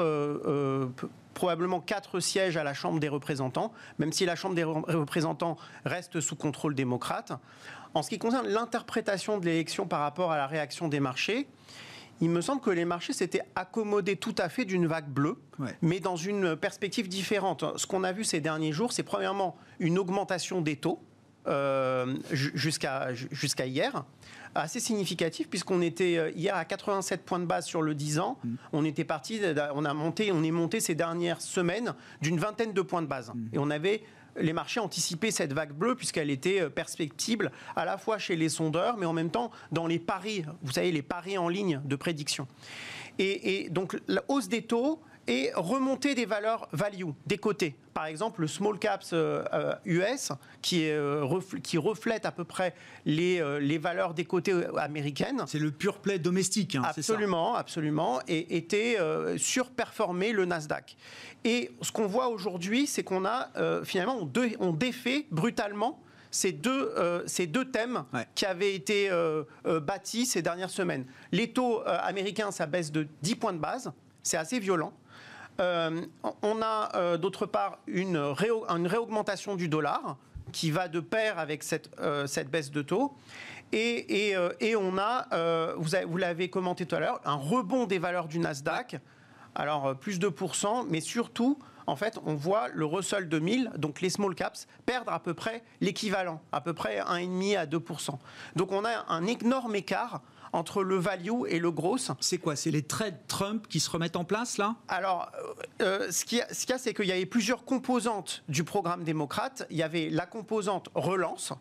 euh, 0.00 0.88
probablement 1.34 1.80
quatre 1.80 2.20
sièges 2.20 2.56
à 2.56 2.64
la 2.64 2.74
Chambre 2.74 3.00
des 3.00 3.08
représentants, 3.08 3.72
même 3.98 4.12
si 4.12 4.26
la 4.26 4.36
Chambre 4.36 4.54
des 4.54 4.64
représentants 4.64 5.56
reste 5.84 6.20
sous 6.20 6.36
contrôle 6.36 6.74
démocrate. 6.74 7.32
En 7.94 8.02
ce 8.02 8.10
qui 8.10 8.18
concerne 8.18 8.48
l'interprétation 8.48 9.38
de 9.38 9.46
l'élection 9.46 9.86
par 9.86 10.00
rapport 10.00 10.32
à 10.32 10.36
la 10.36 10.46
réaction 10.46 10.88
des 10.88 11.00
marchés, 11.00 11.46
il 12.22 12.30
me 12.30 12.40
semble 12.40 12.60
que 12.60 12.70
les 12.70 12.84
marchés 12.84 13.12
s'étaient 13.12 13.42
accommodés 13.56 14.16
tout 14.16 14.34
à 14.38 14.48
fait 14.48 14.64
d'une 14.64 14.86
vague 14.86 15.08
bleue, 15.08 15.36
mais 15.82 15.98
dans 15.98 16.16
une 16.16 16.56
perspective 16.56 17.08
différente. 17.08 17.64
Ce 17.76 17.86
qu'on 17.86 18.04
a 18.04 18.12
vu 18.12 18.22
ces 18.22 18.40
derniers 18.40 18.72
jours, 18.72 18.92
c'est 18.92 19.02
premièrement 19.02 19.56
une 19.80 19.98
augmentation 19.98 20.60
des 20.60 20.76
taux 20.76 21.00
euh, 21.48 22.14
jusqu'à 22.30 23.12
jusqu'à 23.12 23.66
hier 23.66 24.04
assez 24.54 24.78
significatif 24.78 25.48
puisqu'on 25.48 25.80
était 25.80 26.16
euh, 26.16 26.30
hier 26.36 26.54
à 26.54 26.64
87 26.64 27.24
points 27.24 27.40
de 27.40 27.46
base 27.46 27.66
sur 27.66 27.82
le 27.82 27.94
10 27.94 28.20
ans. 28.20 28.38
Mm. 28.44 28.54
On 28.72 28.84
était 28.84 29.02
parti, 29.02 29.40
on 29.74 29.84
a 29.84 29.94
monté, 29.94 30.30
on 30.30 30.44
est 30.44 30.52
monté 30.52 30.78
ces 30.78 30.94
dernières 30.94 31.40
semaines 31.40 31.94
d'une 32.20 32.38
vingtaine 32.38 32.72
de 32.72 32.82
points 32.82 33.02
de 33.02 33.08
base. 33.08 33.32
Mm. 33.34 33.48
Et 33.54 33.58
on 33.58 33.70
avait 33.70 34.02
les 34.36 34.52
marchés 34.52 34.80
anticipaient 34.80 35.30
cette 35.30 35.52
vague 35.52 35.72
bleue 35.72 35.94
puisqu'elle 35.94 36.30
était 36.30 36.62
euh, 36.62 36.70
perspectible 36.70 37.52
à 37.76 37.84
la 37.84 37.98
fois 37.98 38.18
chez 38.18 38.36
les 38.36 38.48
sondeurs, 38.48 38.96
mais 38.96 39.06
en 39.06 39.12
même 39.12 39.30
temps 39.30 39.50
dans 39.70 39.86
les 39.86 39.98
paris, 39.98 40.44
vous 40.62 40.72
savez, 40.72 40.92
les 40.92 41.02
paris 41.02 41.38
en 41.38 41.48
ligne 41.48 41.80
de 41.84 41.96
prédiction. 41.96 42.46
Et, 43.18 43.64
et 43.64 43.68
donc 43.70 43.98
la 44.08 44.22
hausse 44.28 44.48
des 44.48 44.62
taux 44.62 45.00
et 45.26 45.50
remonter 45.54 46.14
des 46.14 46.26
valeurs 46.26 46.68
value 46.72 47.10
des 47.26 47.38
côtés. 47.38 47.74
Par 47.94 48.06
exemple, 48.06 48.40
le 48.40 48.46
small 48.46 48.78
caps 48.78 49.12
US 49.12 49.12
euh, 49.12 49.44
euh, 49.86 50.34
qui, 50.62 50.88
euh, 50.88 51.40
qui, 51.62 51.78
reflète 51.78 52.24
à 52.26 52.32
peu 52.32 52.44
près 52.44 52.74
les, 53.04 53.42
les 53.60 53.78
valeurs 53.78 54.14
des 54.14 54.24
côtés 54.24 54.54
américaines. 54.76 55.44
C'est 55.46 55.58
le 55.58 55.70
pur 55.70 55.98
play 55.98 56.18
domestique, 56.18 56.74
hein, 56.74 56.82
absolument, 56.84 57.54
absolument, 57.54 58.20
et 58.28 58.56
était 58.56 58.96
surperformé 59.36 60.32
le 60.32 60.44
Nasdaq. 60.44 60.96
Et 61.44 61.70
ce 61.82 61.92
qu'on 61.92 62.06
voit 62.06 62.28
aujourd'hui, 62.28 62.86
c'est 62.86 63.02
qu'on 63.02 63.24
a 63.24 63.50
finalement 63.84 64.28
on, 64.58 64.72
défait 64.72 65.26
brutalement 65.30 66.00
ces 66.30 66.52
deux, 66.52 66.92
ces 67.26 67.46
deux 67.46 67.66
thèmes 67.66 68.04
qui 68.34 68.46
avaient 68.46 68.74
été 68.74 69.10
bâtis 69.64 70.26
ces 70.26 70.40
dernières 70.40 70.70
semaines. 70.70 71.04
Les 71.30 71.52
taux 71.52 71.82
américains, 71.86 72.50
ça 72.50 72.66
baisse 72.66 72.90
de 72.90 73.06
10 73.22 73.36
points 73.36 73.52
de 73.52 73.58
base, 73.58 73.92
c'est 74.22 74.36
assez 74.36 74.58
violent. 74.58 74.92
Euh, 75.62 76.02
on 76.42 76.60
a 76.60 76.90
euh, 76.96 77.16
d'autre 77.16 77.46
part 77.46 77.78
une, 77.86 78.16
réaugmentation 78.16 79.54
du 79.54 79.68
dollar 79.68 80.16
qui 80.50 80.70
va 80.72 80.88
de 80.88 80.98
pair 80.98 81.38
avec 81.38 81.62
cette, 81.62 81.88
euh, 82.00 82.26
baisse 82.50 82.70
de 82.72 82.82
taux. 82.82 83.14
Et, 83.72 84.34
on 84.76 84.98
a, 84.98 85.74
vous, 85.76 86.16
l'avez 86.18 86.50
commenté 86.50 86.84
tout 86.84 86.96
à 86.96 87.00
l'heure, 87.00 87.20
un 87.24 87.36
rebond 87.36 87.86
des 87.86 87.98
valeurs 87.98 88.28
du 88.28 88.38
Nasdaq. 88.38 88.96
Alors 89.54 89.96
plus 89.96 90.18
de 90.18 90.28
pourcents, 90.28 90.84
mais 90.88 91.00
surtout, 91.00 91.58
en 91.86 91.96
fait, 91.96 92.18
on 92.26 92.34
voit 92.34 92.68
le 92.68 92.84
Russell 92.84 93.28
2000, 93.28 93.72
donc 93.76 94.00
les 94.00 94.10
small 94.10 94.34
caps, 94.34 94.66
perdre 94.84 95.12
à 95.12 95.20
peu 95.20 95.34
près 95.34 95.62
l'équivalent, 95.80 96.40
à 96.52 96.60
peu 96.60 96.74
près 96.74 97.00
1,5 97.00 97.58
à 97.58 97.66
2 97.66 97.82
Donc 98.56 98.72
on 98.72 98.84
a 98.84 99.06
un 99.08 99.26
énorme 99.26 99.74
écart 99.74 100.22
entre 100.52 100.82
le 100.82 100.96
value 100.96 101.46
et 101.48 101.58
le 101.58 101.70
gross. 101.70 102.10
C'est 102.20 102.38
quoi 102.38 102.56
C'est 102.56 102.70
les 102.70 102.82
trades 102.82 103.18
Trump 103.26 103.66
qui 103.68 103.80
se 103.80 103.90
remettent 103.90 104.16
en 104.16 104.24
place 104.24 104.58
là? 104.58 104.76
Alors, 104.88 105.30
euh, 105.80 106.10
ce 106.10 106.24
qu'il 106.24 106.38
y 106.38 106.42
a, 106.42 106.78
c'est 106.78 106.94
qu'il 106.94 107.06
y 107.06 107.12
avait 107.12 107.26
plusieurs 107.26 107.64
composantes 107.64 108.44
du 108.48 108.64
programme 108.64 109.04
démocrate. 109.04 109.66
Il 109.70 109.76
y 109.76 109.82
avait 109.82 110.10
la 110.10 110.26
composante 110.26 110.88
relance. 110.94 111.52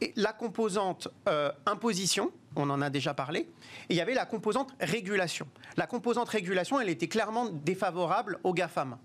Et 0.00 0.12
la 0.16 0.32
composante 0.32 1.08
euh, 1.28 1.52
imposition, 1.66 2.30
on 2.56 2.70
en 2.70 2.80
a 2.80 2.88
déjà 2.88 3.12
parlé, 3.12 3.40
et 3.40 3.48
il 3.90 3.96
y 3.96 4.00
avait 4.00 4.14
la 4.14 4.24
composante 4.24 4.74
régulation. 4.80 5.46
La 5.76 5.86
composante 5.86 6.28
régulation, 6.28 6.80
elle 6.80 6.88
était 6.88 7.08
clairement 7.08 7.50
défavorable 7.50 8.38
aux 8.42 8.54
GAFAM. 8.54 8.96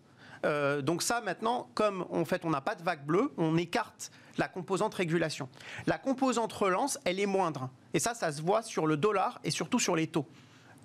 Euh, 0.45 0.81
donc 0.81 1.01
ça, 1.01 1.19
maintenant, 1.19 1.69
comme 1.73 2.05
en 2.11 2.23
fait 2.23 2.45
on 2.45 2.49
n'a 2.49 2.61
pas 2.61 2.75
de 2.75 2.83
vague 2.83 3.05
bleue, 3.05 3.31
on 3.37 3.57
écarte 3.57 4.11
la 4.37 4.47
composante 4.47 4.93
régulation. 4.93 5.49
La 5.87 5.97
composante 5.97 6.51
relance, 6.53 6.99
elle 7.05 7.19
est 7.19 7.25
moindre. 7.25 7.69
Et 7.93 7.99
ça, 7.99 8.13
ça 8.13 8.31
se 8.31 8.41
voit 8.41 8.61
sur 8.61 8.87
le 8.87 8.97
dollar 8.97 9.39
et 9.43 9.51
surtout 9.51 9.79
sur 9.79 9.95
les 9.95 10.07
taux. 10.07 10.25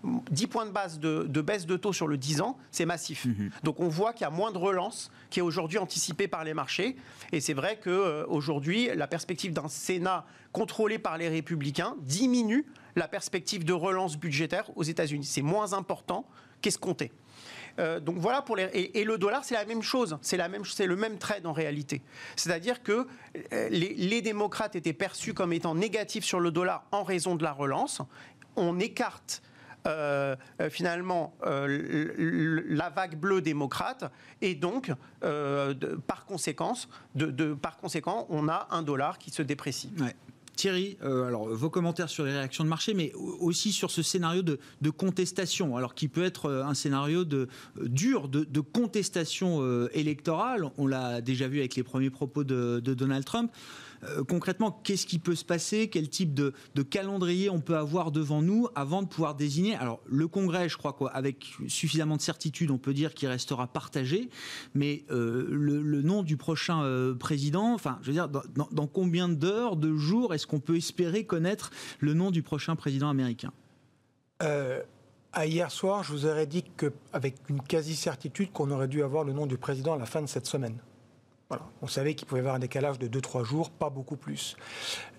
10 0.03 0.47
points 0.47 0.67
de 0.67 0.71
base 0.71 0.99
de, 0.99 1.41
baisse 1.41 1.67
de 1.67 1.77
taux 1.77 1.93
sur 1.93 2.09
le 2.09 2.17
10 2.17 2.41
ans, 2.41 2.57
c'est 2.71 2.87
massif. 2.87 3.27
Mhm. 3.27 3.51
Donc 3.65 3.81
on 3.81 3.89
voit 3.89 4.13
qu'il 4.13 4.23
y 4.23 4.27
a 4.27 4.31
moins 4.31 4.51
de 4.51 4.59
relance 4.59 5.11
qui 5.29 5.41
est 5.41 5.43
aujourd'hui 5.43 5.79
anticipée 5.79 6.29
par 6.29 6.45
les 6.45 6.55
marchés. 6.55 6.97
Et 7.33 7.41
c'est 7.41 7.55
vrai 7.55 7.79
qu'aujourd'hui, 7.83 8.89
euh, 8.89 8.95
la 8.95 9.07
perspective 9.07 9.53
d'un 9.53 9.69
Sénat 9.69 10.25
contrôlé 10.53 10.99
par 10.99 11.19
les 11.19 11.29
républicains 11.29 11.97
diminue 12.01 12.67
la 12.97 13.09
perspective 13.09 13.65
de 13.65 13.73
relance 13.73 14.17
budgétaire 14.17 14.71
aux 14.77 14.83
États-Unis. 14.83 15.25
C'est 15.25 15.43
moins 15.43 15.75
important 15.75 16.27
qu'escompté. 16.61 17.13
Euh, 17.81 17.99
donc 17.99 18.19
voilà 18.19 18.43
pour 18.43 18.57
les 18.57 18.69
et, 18.73 19.05
le 19.05 19.17
dollar 19.19 19.45
c'est 19.45 19.55
la 19.55 19.65
même 19.65 19.83
chose, 19.83 20.19
c'est 20.21 20.37
la 20.37 20.49
même 20.49 20.65
c'est 20.65 20.87
le 20.87 20.97
même 20.97 21.19
trade 21.19 21.47
en 21.47 21.53
réalité. 21.53 22.03
C'est-à-dire 22.37 22.83
que 22.83 23.07
euh, 23.53 23.69
les, 23.71 24.21
démocrates 24.21 24.77
étaient 24.77 24.93
perçus 24.93 25.33
comme 25.33 25.53
étant 25.53 25.75
négatifs 25.75 26.25
sur 26.25 26.41
le 26.41 26.51
dollar 26.51 26.85
en 26.93 27.03
raison 27.03 27.37
de 27.37 27.43
la 27.43 27.53
relance. 27.53 28.03
On 28.57 28.79
écarte 28.79 29.43
euh, 29.87 30.37
finalement 30.69 31.35
la 31.43 32.91
vague 32.91 33.17
bleue 33.17 33.41
démocrate 33.41 34.13
et 34.43 34.55
donc 34.55 34.93
par 35.21 36.27
conséquence 36.27 36.89
de, 37.15 37.55
par 37.55 37.79
conséquent 37.79 38.27
on 38.29 38.49
a 38.49 38.69
un 38.71 38.83
dollar 38.83 39.19
qui 39.19 39.31
se 39.31 39.43
déprécie. 39.43 39.91
Thierry, 40.61 40.99
euh, 41.03 41.25
alors 41.25 41.49
vos 41.49 41.71
commentaires 41.71 42.11
sur 42.11 42.27
les 42.27 42.33
réactions 42.33 42.65
de 42.65 42.69
marché, 42.69 42.93
mais 42.93 43.15
aussi 43.15 43.73
sur 43.73 43.91
ce 43.91 44.03
scénario 44.03 44.43
de, 44.43 44.91
contestation, 44.91 45.75
alors 45.79 45.95
qui 45.95 46.07
peut 46.07 46.23
être 46.23 46.51
euh, 46.51 46.65
un 46.65 46.75
scénario 46.75 47.25
de, 47.25 47.49
euh, 47.79 47.89
dur 47.89 48.29
de, 48.29 48.61
contestation 48.61 49.67
électorale. 49.95 50.71
On 50.77 50.87
l'a 50.87 51.23
déjà 51.23 51.49
vu 51.49 51.61
avec 51.61 51.77
les 51.77 51.83
premiers 51.83 52.11
propos 52.11 52.45
de 52.45 52.79
Donald 52.81 53.25
Trump. 53.25 53.51
Euh, 54.05 54.25
concrètement, 54.25 54.71
qu'est-ce 54.85 55.07
qui 55.07 55.19
peut 55.19 55.35
se 55.35 55.45
passer? 55.45 55.89
Quel 55.89 56.09
type 56.09 56.35
de, 56.35 56.53
calendrier 56.83 57.51
on 57.51 57.61
peut 57.61 57.77
avoir 57.77 58.11
devant 58.11 58.43
nous 58.43 58.69
avant 58.75 59.03
de 59.03 59.09
pouvoir 59.09 59.35
désigner? 59.35 59.75
Alors, 59.77 60.01
le 60.07 60.27
Congrès, 60.29 60.69
je 60.69 60.77
crois 60.77 60.97
qu'avec 60.99 61.53
suffisamment 61.69 62.17
de 62.17 62.23
certitude, 62.23 62.71
on 62.71 62.79
peut 62.79 62.95
dire 62.95 63.15
qu'il 63.15 63.29
restera 63.29 63.67
partagé, 63.67 64.31
mais 64.75 65.05
euh, 65.11 65.47
le, 65.51 66.03
nom 66.03 66.23
du 66.23 66.37
prochain 66.37 66.83
euh, 66.83 67.15
président, 67.15 67.75
enfin, 67.75 67.99
je 68.03 68.07
veux 68.07 68.15
dire, 68.15 68.29
dans, 68.29 68.87
combien 68.87 69.29
d'heures, 69.29 69.77
de 69.77 69.95
jours, 69.95 70.35
est-ce 70.35 70.47
qu'on 70.47 70.61
peut 70.61 70.77
espérer 70.77 71.25
connaître 71.25 71.71
le 71.99 72.15
nom 72.15 72.31
du 72.31 72.43
prochain 72.43 72.77
président 72.77 73.09
américain? 73.09 73.53
À 75.33 75.47
hier 75.47 75.71
soir, 75.71 76.03
je 76.03 76.13
vous 76.13 76.27
aurais 76.27 76.47
dit 76.47 76.65
qu'avec 76.77 77.37
une 77.49 77.63
quasi-certitude 77.63 78.51
qu'on 78.53 78.71
aurait 78.71 78.89
dû 78.89 79.03
avoir 79.03 79.23
le 79.23 79.33
nom 79.33 79.47
du 79.47 79.59
président 79.59 79.95
à 79.95 79.99
la 79.99 80.07
fin 80.07 80.23
de 80.23 80.27
cette 80.27 80.47
semaine. 80.47 80.79
On 81.83 81.87
savait 81.87 82.15
qu'il 82.15 82.27
pouvait 82.27 82.41
y 82.41 82.43
avoir 82.43 82.55
un 82.55 82.61
décalage 82.61 82.99
de 82.99 83.09
2-3 83.09 83.45
jours, 83.45 83.71
pas 83.71 83.91
beaucoup 83.91 84.17
plus. 84.17 84.57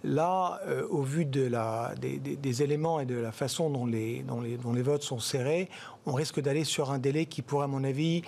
Là, 0.03 0.61
euh, 0.67 0.87
au 0.89 1.01
vu 1.01 1.25
de 1.25 1.45
la, 1.45 1.93
des, 1.99 2.63
éléments 2.63 2.99
et 2.99 3.05
de 3.05 3.15
la 3.15 3.31
façon 3.31 3.69
dont 3.69 3.85
les, 3.85 4.23
dont 4.23 4.41
les, 4.41 4.57
dont 4.57 4.73
les 4.73 4.81
votes 4.81 5.03
sont 5.03 5.19
serrés, 5.19 5.69
on 6.05 6.13
risque 6.13 6.39
d'aller 6.39 6.63
sur 6.63 6.91
un 6.91 6.99
délai 6.99 7.25
qui 7.25 7.41
pourrait, 7.41 7.65
à 7.65 7.67
mon 7.67 7.83
avis, 7.83 8.21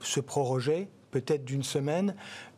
se 0.00 0.20
proroger, 0.20 0.88
peut-être 1.10 1.44
d'une 1.44 1.62
semaine. 1.62 2.14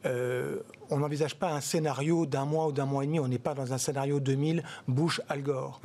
Euh, 0.07 0.61
on 0.91 0.99
n'envisage 0.99 1.35
pas 1.35 1.51
un 1.51 1.61
scénario 1.61 2.27
d'un 2.27 2.45
mois 2.45 2.69
ou 2.69 2.73
d'un 2.73 2.87
mois 2.87 3.03
et 3.03 3.07
demi. 3.07 3.19
On 3.19 3.29
n'est 3.29 3.39
pas 3.39 3.55
dans 3.55 3.73
un 3.73 3.79
scénario 3.79 4.21
2000 4.21 4.63
Bush-Al 4.87 5.43
Gore. 5.43 5.81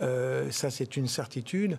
Euh, 0.00 0.50
ça, 0.50 0.70
c'est 0.70 0.96
une 0.96 1.08
certitude 1.08 1.78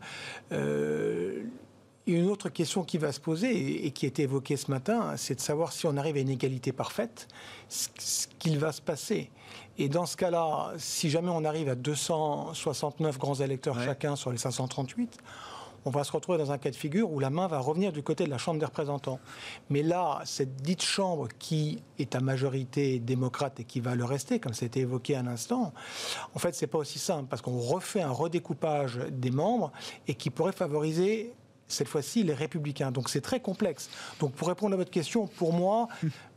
une 2.16 2.30
autre 2.30 2.50
question 2.50 2.84
qui 2.84 2.98
va 2.98 3.12
se 3.12 3.20
poser 3.20 3.86
et 3.86 3.92
qui 3.92 4.06
a 4.06 4.10
été 4.10 4.24
évoquée 4.24 4.58
ce 4.58 4.72
matin, 4.72 5.14
c'est 5.18 5.36
de 5.36 5.42
savoir 5.42 5.72
si 5.72 5.88
on 5.88 5.98
arrive 5.98 6.16
à 6.16 6.20
une 6.20 6.30
égalité 6.30 6.72
parfaite, 6.72 7.28
ce 7.70 8.28
qu'il 8.40 8.60
va 8.60 8.72
se 8.72 8.82
passer. 8.82 9.30
Et 9.78 9.90
dans 9.90 10.06
ce 10.06 10.18
cas-là, 10.18 10.74
si 10.78 11.10
jamais 11.10 11.30
on 11.30 11.46
arrive 11.46 11.70
à 11.70 11.76
269 11.76 13.18
grands 13.18 13.36
électeurs 13.36 13.80
chacun 13.82 14.16
sur 14.16 14.32
les 14.32 14.38
538, 14.38 15.18
on 15.86 15.90
va 15.90 16.04
se 16.04 16.12
retrouver 16.12 16.38
dans 16.38 16.52
un 16.52 16.58
cas 16.58 16.70
de 16.70 16.76
figure 16.76 17.12
où 17.12 17.20
la 17.20 17.30
main 17.30 17.48
va 17.48 17.60
revenir 17.60 17.92
du 17.92 18.04
côté 18.04 18.26
de 18.26 18.30
la 18.30 18.38
Chambre 18.38 18.60
des 18.60 18.66
représentants. 18.66 19.20
Mais 19.70 19.82
là, 19.82 20.22
cette 20.26 20.58
dite 20.58 20.84
Chambre 20.84 21.28
qui 21.40 21.82
est 21.98 22.16
à 22.16 22.20
majorité 22.20 23.00
démocrate 23.00 23.60
et 23.60 23.64
qui 23.64 23.80
va 23.80 23.96
le 23.96 24.06
rester, 24.06 24.40
comme 24.40 24.54
ça 24.54 24.66
a 24.66 24.68
été 24.68 24.82
évoqué 24.82 25.16
à 25.16 25.24
l'instant, 25.24 25.74
en 26.36 26.40
fait, 26.40 26.54
c'est 26.54 26.68
pas 26.68 26.78
aussi 26.78 27.00
simple 27.00 27.28
parce 27.30 27.42
qu'on 27.42 27.60
refait 27.60 28.02
un 28.02 28.12
redécoupage 28.12 29.00
des 29.10 29.32
membres 29.32 29.72
et 30.08 30.14
qui 30.14 30.30
pourrait 30.30 30.52
favoriser 30.52 31.34
cette 31.72 31.88
fois-ci 31.88 32.24
les 32.24 32.34
républicains. 32.34 32.92
Donc 32.92 33.10
c'est 33.10 33.22
très 33.22 33.40
complexe. 33.40 33.90
Donc 34.20 34.34
pour 34.34 34.48
répondre 34.48 34.74
à 34.74 34.78
votre 34.78 34.92
question, 34.92 35.28
pour 35.28 35.54
moi, 35.54 35.88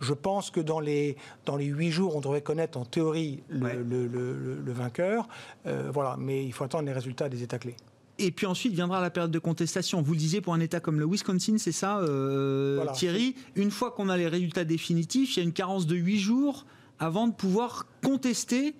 je 0.00 0.12
pense 0.12 0.50
que 0.50 0.60
dans 0.60 0.80
les, 0.80 1.16
dans 1.44 1.56
les 1.56 1.66
huit 1.66 1.90
jours, 1.90 2.16
on 2.16 2.20
devrait 2.20 2.42
connaître 2.42 2.78
en 2.78 2.84
théorie 2.84 3.42
le, 3.48 3.82
le, 3.82 4.72
vainqueur. 4.72 5.28
Euh, 5.66 5.90
voilà, 5.92 6.16
mais 6.18 6.44
il 6.44 6.52
faut 6.52 6.64
attendre 6.64 6.84
les 6.84 6.92
résultats 6.92 7.28
des 7.28 7.42
États 7.42 7.58
clés. 7.58 7.76
Et 8.18 8.30
puis 8.30 8.46
ensuite 8.46 8.72
viendra 8.72 9.00
la 9.00 9.10
période 9.10 9.32
de 9.32 9.38
contestation. 9.38 10.00
Vous 10.00 10.12
le 10.12 10.18
disiez 10.18 10.40
pour 10.40 10.54
un 10.54 10.60
État 10.60 10.78
comme 10.78 11.00
le 11.00 11.06
Wisconsin, 11.06 11.58
c'est 11.58 11.72
ça, 11.72 11.98
euh, 11.98 12.84
Thierry? 12.94 13.34
Une 13.56 13.70
fois 13.70 13.90
qu'on 13.90 14.08
a 14.08 14.16
les 14.16 14.28
résultats 14.28 14.64
définitifs, 14.64 15.36
il 15.36 15.40
y 15.40 15.42
a 15.42 15.44
une 15.44 15.52
carence 15.52 15.86
de 15.86 15.96
huit 15.96 16.18
jours 16.18 16.64
avant 17.00 17.26
de 17.26 17.32
pouvoir 17.32 17.86
contester 18.04 18.74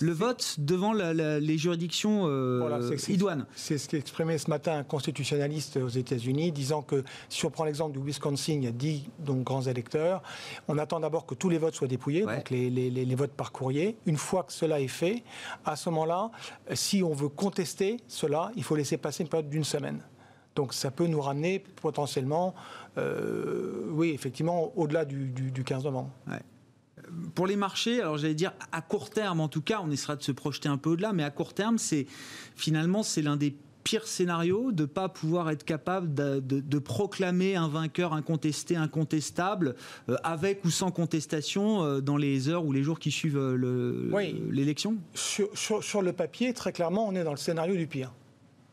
le 0.00 0.12
vote 0.12 0.56
devant 0.58 0.92
les 0.92 1.58
juridictions 1.58 2.24
euh, 2.26 2.96
idoines. 3.08 3.46
C'est 3.54 3.78
ce 3.78 3.88
qu'exprimait 3.88 4.38
ce 4.38 4.50
matin 4.50 4.78
un 4.78 4.84
constitutionnaliste 4.84 5.76
aux 5.76 5.88
États-Unis, 5.88 6.52
disant 6.52 6.82
que 6.82 7.04
si 7.28 7.44
on 7.44 7.50
prend 7.50 7.64
l'exemple 7.64 7.98
du 7.98 8.04
Wisconsin, 8.04 8.54
il 8.54 8.64
y 8.64 8.68
a 8.68 8.72
10 8.72 9.02
donc, 9.20 9.42
grands 9.42 9.62
électeurs. 9.62 10.22
On 10.68 10.78
attend 10.78 11.00
d'abord 11.00 11.26
que 11.26 11.34
tous 11.34 11.48
les 11.48 11.58
votes 11.58 11.74
soient 11.74 11.88
dépouillés, 11.88 12.22
donc 12.22 12.50
les, 12.50 13.14
votes 13.14 13.32
par 13.32 13.52
courrier. 13.52 13.96
Une 14.06 14.16
fois 14.16 14.44
que 14.44 14.52
cela 14.52 14.80
est 14.80 14.88
fait, 14.88 15.22
à 15.64 15.76
ce 15.76 15.90
moment-là, 15.90 16.30
si 16.74 17.02
on 17.02 17.12
veut 17.12 17.28
contester 17.28 17.98
cela, 18.06 18.52
il 18.56 18.62
faut 18.62 18.76
laisser 18.76 18.96
passer 18.96 19.22
une 19.24 19.28
période 19.28 19.50
d'une 19.50 19.64
semaine. 19.64 20.00
Donc 20.54 20.74
ça 20.74 20.90
peut 20.90 21.06
nous 21.06 21.20
ramener 21.20 21.60
potentiellement, 21.60 22.54
euh, 22.96 23.86
oui, 23.90 24.10
effectivement, 24.10 24.72
au-delà 24.76 25.04
du, 25.04 25.52
15 25.64 25.84
novembre 25.84 26.10
pour 27.34 27.46
les 27.46 27.56
marchés, 27.56 28.00
alors 28.00 28.18
j'allais 28.18 28.34
dire 28.34 28.52
à 28.72 28.80
court 28.80 29.10
terme 29.10 29.40
en 29.40 29.48
tout 29.48 29.62
cas, 29.62 29.80
on 29.82 29.90
essaiera 29.90 30.16
de 30.16 30.22
se 30.22 30.32
projeter 30.32 30.68
un 30.68 30.78
peu 30.78 30.90
au-delà, 30.90 31.12
mais 31.12 31.24
à 31.24 31.30
court 31.30 31.54
terme, 31.54 31.78
c'est 31.78 32.06
finalement 32.56 33.02
c'est 33.02 33.22
l'un 33.22 33.36
des 33.36 33.54
pires 33.88 34.06
scénarios 34.06 34.70
de 34.70 34.82
ne 34.82 34.86
pas 34.86 35.08
pouvoir 35.08 35.48
être 35.48 35.64
capable 35.64 36.12
de, 36.12 36.78
proclamer 36.78 37.56
un 37.56 37.68
vainqueur 37.68 38.12
incontesté, 38.12 38.76
incontestable, 38.76 39.76
euh, 40.10 40.16
avec 40.24 40.62
ou 40.66 40.70
sans 40.70 40.90
contestation 40.90 41.82
euh, 41.82 42.00
dans 42.00 42.18
les 42.18 42.50
heures 42.50 42.66
ou 42.66 42.72
les 42.72 42.82
jours 42.82 42.98
qui 42.98 43.10
suivent 43.10 43.38
euh, 43.38 44.36
l'élection? 44.50 44.96
Sur, 45.14 46.02
le 46.02 46.12
papier, 46.12 46.52
très 46.52 46.72
clairement, 46.72 47.08
on 47.08 47.14
est 47.14 47.24
dans 47.24 47.30
le 47.30 47.38
scénario 47.38 47.76
du 47.76 47.86
pire 47.86 48.12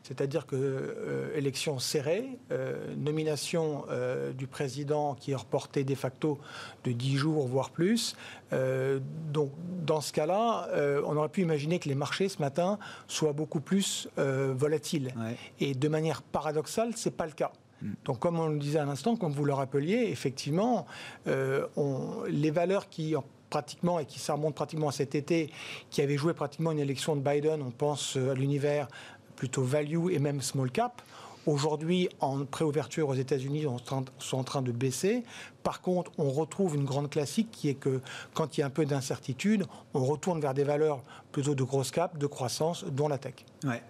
c'est-à-dire 0.06 0.46
que 0.46 0.54
euh, 0.54 1.36
élection 1.36 1.80
serrée, 1.80 2.38
euh, 2.52 2.94
nomination 2.96 3.84
euh, 3.90 4.32
du 4.32 4.46
président 4.46 5.14
qui 5.14 5.32
est 5.32 5.36
reportée 5.36 5.82
de 5.82 5.94
facto 5.96 6.38
de 6.84 6.92
10 6.92 7.16
jours, 7.16 7.46
voire 7.48 7.70
plus. 7.70 8.14
donc 8.52 9.50
dans 9.84 10.00
ce 10.00 10.12
cas-là, 10.12 10.68
on 11.04 11.16
aurait 11.16 11.28
pu 11.28 11.42
imaginer 11.42 11.78
que 11.78 11.88
les 11.88 11.94
marchés 11.94 12.28
ce 12.28 12.38
matin 12.38 12.78
soient 13.08 13.32
beaucoup 13.32 13.60
plus 13.60 14.08
volatiles. 14.16 15.12
Et 15.58 15.74
de 15.74 15.88
manière 15.88 16.22
paradoxale, 16.22 16.96
ce 16.96 17.08
n'est 17.08 17.14
pas 17.14 17.26
le 17.26 17.32
cas. 17.32 17.52
Mm. 17.82 17.92
Donc, 18.04 18.18
comme 18.20 18.38
on 18.38 18.48
le 18.48 18.58
disait 18.58 18.78
à 18.78 18.84
l'instant, 18.84 19.16
comme 19.16 19.32
vous 19.32 19.44
le 19.44 19.52
rappeliez, 19.52 20.08
effectivement, 20.10 20.86
les 21.26 22.50
valeurs 22.50 22.88
qui 22.88 23.14
pratiquement 23.50 23.98
et 23.98 24.06
qui 24.06 24.18
ça 24.18 24.34
remonte 24.34 24.54
pratiquement 24.54 24.88
à 24.88 24.92
cet 24.92 25.14
été, 25.14 25.50
qui 25.90 26.02
avait 26.02 26.16
joué 26.16 26.34
pratiquement 26.34 26.72
une 26.72 26.78
élection 26.78 27.16
de 27.16 27.20
Biden, 27.20 27.62
on 27.62 27.70
pense 27.70 28.16
à 28.16 28.34
l'univers 28.34 28.88
plutôt 29.36 29.62
value 29.62 30.10
et 30.10 30.18
même 30.18 30.40
small 30.40 30.70
cap. 30.70 31.02
Aujourd'hui, 31.46 32.08
en 32.18 32.44
préouverture 32.44 33.08
aux 33.08 33.14
États-Unis, 33.14 33.66
on 33.66 33.78
sont 34.18 34.36
en 34.36 34.42
train 34.42 34.62
de 34.62 34.72
baisser. 34.72 35.22
Par 35.62 35.80
contre, 35.80 36.10
on 36.18 36.30
retrouve 36.30 36.74
une 36.74 36.84
grande 36.84 37.08
classique 37.08 37.50
qui 37.52 37.68
est 37.68 37.74
que 37.74 38.00
quand 38.34 38.56
il 38.56 38.60
y 38.60 38.62
a 38.64 38.66
un 38.66 38.70
peu 38.70 38.84
d'incertitude, 38.84 39.64
on 39.94 40.04
retourne 40.04 40.40
vers 40.40 40.54
des 40.54 40.64
valeurs 40.64 41.02
plutôt 41.30 41.54
de 41.54 41.62
grosse 41.62 41.92
cap, 41.92 42.18
de 42.18 42.26
croissance, 42.26 42.84
dont 42.84 43.06
la 43.06 43.18
tech. 43.18 43.34
Ouais. 43.62 43.80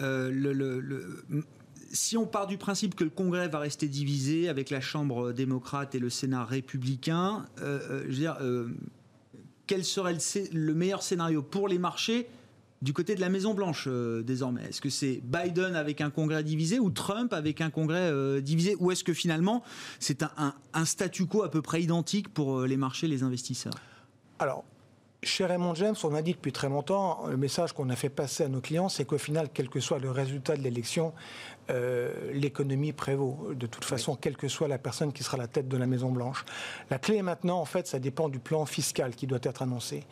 Euh, 0.00 0.30
si 1.92 2.16
on 2.16 2.26
part 2.26 2.46
du 2.46 2.56
principe 2.56 2.94
que 2.94 3.04
le 3.04 3.10
Congrès 3.10 3.48
va 3.48 3.58
rester 3.58 3.86
divisé 3.86 4.48
avec 4.48 4.70
la 4.70 4.80
Chambre 4.80 5.32
démocrate 5.32 5.94
et 5.94 5.98
le 5.98 6.08
Sénat 6.08 6.44
républicain, 6.44 7.44
euh, 7.60 8.04
euh, 8.40 8.68
quel 9.66 9.84
serait 9.84 10.16
le 10.52 10.74
meilleur 10.74 11.02
scénario 11.02 11.42
pour 11.42 11.68
les 11.68 11.78
marchés? 11.78 12.28
Du 12.84 12.92
côté 12.92 13.14
de 13.14 13.20
la 13.22 13.30
Maison 13.30 13.54
Blanche 13.54 13.86
euh, 13.88 14.22
désormais 14.22 14.64
Est-ce 14.68 14.82
que 14.82 14.90
c'est 14.90 15.22
Biden 15.24 15.74
avec 15.74 16.02
un 16.02 16.10
Congrès 16.10 16.44
divisé 16.44 16.78
ou 16.78 16.90
Trump 16.90 17.32
avec 17.32 17.62
un 17.62 17.70
Congrès 17.70 18.10
euh, 18.12 18.42
divisé? 18.42 18.76
Ou 18.78 18.92
est-ce 18.92 19.02
que 19.02 19.14
finalement 19.14 19.62
c'est 19.98 20.22
un, 20.22 20.84
statu 20.84 21.24
quo 21.24 21.42
à 21.42 21.50
peu 21.50 21.62
près 21.62 21.82
identique 21.82 22.28
pour 22.28 22.60
euh, 22.60 22.66
les 22.66 22.76
marchés, 22.76 23.08
les 23.08 23.22
investisseurs? 23.22 23.72
Alors, 24.38 24.64
chez 25.22 25.46
Raymond 25.46 25.74
James, 25.76 25.94
on 26.04 26.14
a 26.14 26.20
dit 26.20 26.32
depuis 26.32 26.52
très 26.52 26.68
longtemps, 26.68 27.26
le 27.26 27.38
message 27.38 27.72
qu'on 27.72 27.88
a 27.88 27.96
fait 27.96 28.10
passer 28.10 28.44
à 28.44 28.48
nos 28.48 28.60
clients, 28.60 28.90
c'est 28.90 29.06
qu'au 29.06 29.16
final, 29.16 29.48
quel 29.54 29.70
que 29.70 29.80
soit 29.80 29.98
le 29.98 30.10
résultat 30.10 30.54
de 30.54 30.60
l'élection, 30.60 31.14
l'économie 32.34 32.92
prévaut. 32.92 33.52
De 33.54 33.66
toute 33.66 33.86
façon, 33.86 34.16
quelle 34.16 34.36
que 34.36 34.48
soit 34.48 34.68
la 34.68 34.76
personne 34.76 35.14
qui 35.14 35.22
sera 35.22 35.38
à 35.38 35.40
la 35.40 35.46
tête 35.46 35.66
de 35.66 35.78
la 35.78 35.86
Maison 35.86 36.12
Blanche. 36.12 36.44
La 36.90 36.98
clé 36.98 37.22
maintenant, 37.22 37.58
en 37.58 37.64
fait, 37.64 37.86
ça 37.86 37.98
dépend 37.98 38.28
du 38.28 38.38
plan 38.38 38.66
fiscal 38.66 39.14
qui 39.14 39.26
doit 39.26 39.38
être 39.42 39.62
annoncé 39.62 40.04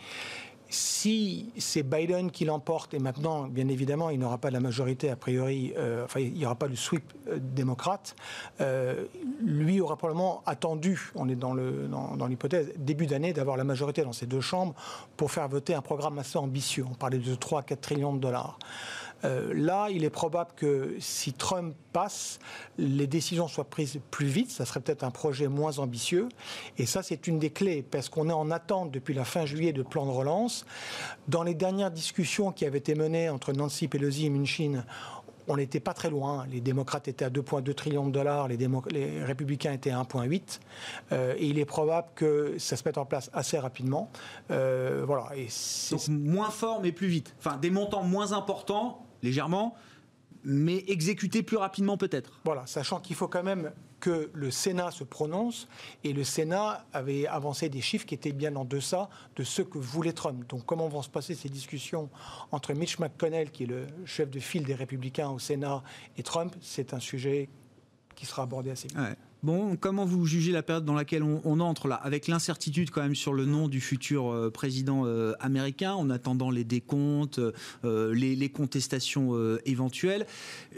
si 0.75 1.51
c'est 1.59 1.83
Biden 1.83 2.31
qui 2.31 2.45
l'emporte, 2.45 2.95
et 2.95 2.99
maintenant, 2.99 3.45
bien 3.45 3.69
évidemment, 3.69 4.11
il 4.11 4.19
n'aura 4.19 4.39
pas 4.39 4.51
la 4.51 4.61
majorité 4.61 5.11
a 5.11 5.17
priori, 5.17 5.73
euh, 5.77 6.05
enfin, 6.05 6.21
il 6.21 6.33
n'y 6.33 6.47
aura 6.47 6.55
pas 6.55 6.67
le 6.67 6.77
sweep 6.77 7.13
euh, 7.29 7.39
démocrate, 7.41 8.17
euh, 8.61 9.05
lui 9.41 9.81
aura 9.81 9.97
probablement 9.97 10.43
attendu, 10.47 11.13
on 11.15 11.29
est 11.29 11.37
dans 11.37 11.55
l'hypothèse, 11.55 12.69
dans, 12.69 12.85
début 12.85 13.07
d'année, 13.07 13.33
d'avoir 13.33 13.57
la 13.57 13.65
majorité 13.65 14.03
dans 14.03 14.13
ces 14.13 14.27
deux 14.27 14.41
chambres 14.41 14.75
pour 15.17 15.31
faire 15.31 15.49
voter 15.49 15.75
un 15.75 15.83
programme 15.83 16.19
assez 16.19 16.39
ambitieux. 16.39 16.85
On 16.91 16.95
parlait 16.95 17.19
de 17.19 17.35
3 17.35 17.61
à 17.61 17.63
4 17.63 17.81
trillions 17.81 18.15
de 18.15 18.21
dollars. 18.21 18.59
Euh, 19.25 19.53
là, 19.55 19.89
il 19.91 20.05
est 20.05 20.11
probable 20.11 20.51
que 20.57 20.97
si 20.99 21.33
Trump 21.33 21.75
passe, 21.93 22.39
les 22.79 23.07
décisions 23.07 23.49
soient 23.49 23.69
prises 23.69 24.01
plus 24.11 24.27
vite. 24.27 24.51
Ça 24.51 24.65
serait 24.65 24.81
peut-être 24.81 25.05
un 25.05 25.11
projet 25.11 25.49
moins 25.49 25.79
ambitieux. 25.79 26.29
Et 26.79 26.87
ça, 26.87 27.03
c'est 27.03 27.27
une 27.27 27.39
des 27.39 27.51
clés, 27.51 27.83
parce 27.83 28.09
qu'on 28.09 28.29
est 28.29 28.35
en 28.35 28.51
attente 28.51 28.91
depuis 28.91 29.15
la 29.15 29.25
fin 29.25 29.47
juillet 29.47 29.73
de 29.73 29.83
plan 29.83 30.07
de 30.07 30.11
relance. 30.11 30.67
Dans 31.29 31.43
les 31.43 31.55
dernières 31.55 31.91
discussions 31.91 32.53
qui 32.53 32.65
avaient 32.65 32.79
été 32.79 32.95
menées 32.95 33.29
entre 33.29 33.53
Nancy 33.53 33.89
Pelosi 33.89 34.27
et 34.27 34.31
Mnuchin, 34.31 34.85
on 35.49 35.57
n'était 35.57 35.81
pas 35.81 35.95
très 35.95 36.11
loin. 36.11 36.47
Les 36.51 36.61
démocrates 36.61 37.09
étaient 37.09 37.25
à 37.25 37.31
2,2 37.31 37.75
trillions 37.75 38.07
de 38.07 38.13
dollars, 38.13 38.49
les, 38.49 39.25
républicains 39.25 39.73
étaient 39.73 39.91
à 39.91 40.01
1,8. 40.03 40.61
Euh, 41.13 41.35
il 41.41 41.59
est 41.59 41.65
probable 41.65 42.09
que 42.15 42.57
ça 42.59 42.77
se 42.77 42.83
mette 42.85 42.99
en 42.99 43.05
place 43.05 43.31
assez 43.33 43.59
rapidement. 43.59 44.11
Euh, 44.51 45.03
voilà. 45.07 45.31
Et 45.37 45.49
Donc 45.91 46.09
moins 46.09 46.51
fort, 46.51 46.81
mais 46.83 46.93
plus 46.93 47.09
vite. 47.09 47.35
Enfin, 47.39 47.57
des 47.57 47.71
montants 47.71 48.03
moins 48.03 48.33
importants, 48.33 49.05
légèrement, 49.23 49.75
mais 50.45 50.85
exécuté 50.89 51.43
plus 51.43 51.57
rapidement 51.57 51.97
peut-être. 51.97 52.41
Voilà, 52.45 52.67
sachant 52.67 53.01
qu'il 53.01 53.17
faut 53.17 53.29
quand 53.29 53.43
même 53.43 53.73
que 54.01 54.31
le 54.35 54.51
Sénat 54.51 54.91
se 54.91 55.05
prononce, 55.05 55.69
et 56.03 56.13
le 56.13 56.25
Sénat 56.25 56.85
avait 56.93 57.29
avancé 57.29 57.69
des 57.69 57.81
chiffres 57.81 58.05
qui 58.05 58.15
étaient 58.15 58.33
bien 58.33 58.57
en 58.57 58.65
deçà 58.65 59.09
de 59.37 59.45
ce 59.45 59.63
que 59.63 59.79
voulait 59.79 60.13
Trump. 60.13 60.45
Donc 60.49 60.67
comment 60.67 60.89
vont 60.89 61.03
se 61.03 61.09
passer 61.09 61.37
ces 61.37 61.49
discussions 61.49 62.11
entre 62.51 62.73
Mitch 62.75 62.99
McConnell, 62.99 63.53
qui 63.53 63.63
est 63.63 63.67
le 63.67 63.87
chef 64.05 64.29
de 64.29 64.41
file 64.41 64.65
des 64.65 64.75
républicains 64.75 65.31
au 65.31 65.39
Sénat, 65.39 65.85
et 66.17 66.25
Trump, 66.25 66.57
c'est 66.61 66.95
un 66.95 66.99
sujet 66.99 67.49
qui 68.17 68.27
sera 68.27 68.43
abordé 68.43 68.71
assez 68.71 68.89
vite. 68.89 68.99
Bon, 69.43 69.75
comment 69.75 70.05
vous 70.05 70.25
jugez 70.25 70.53
la 70.53 70.63
période 70.63 70.85
dans 70.85 70.95
laquelle 70.95 71.25
on, 71.25 71.59
entre 71.59 71.89
là, 71.89 71.97
avec 71.97 72.29
l'incertitude 72.29 72.91
quand 72.91 73.03
même 73.03 73.17
sur 73.17 73.33
le 73.33 73.45
nom 73.45 73.67
du 73.67 73.81
futur 73.81 74.31
euh, 74.31 74.53
président 74.53 75.03
euh, 75.05 75.33
américain, 75.41 75.95
en 75.95 76.11
attendant 76.11 76.49
les 76.49 76.63
décomptes, 76.63 77.41
euh, 77.85 78.15
les, 78.15 78.49
contestations 78.51 79.33
éventuelles. 79.65 80.27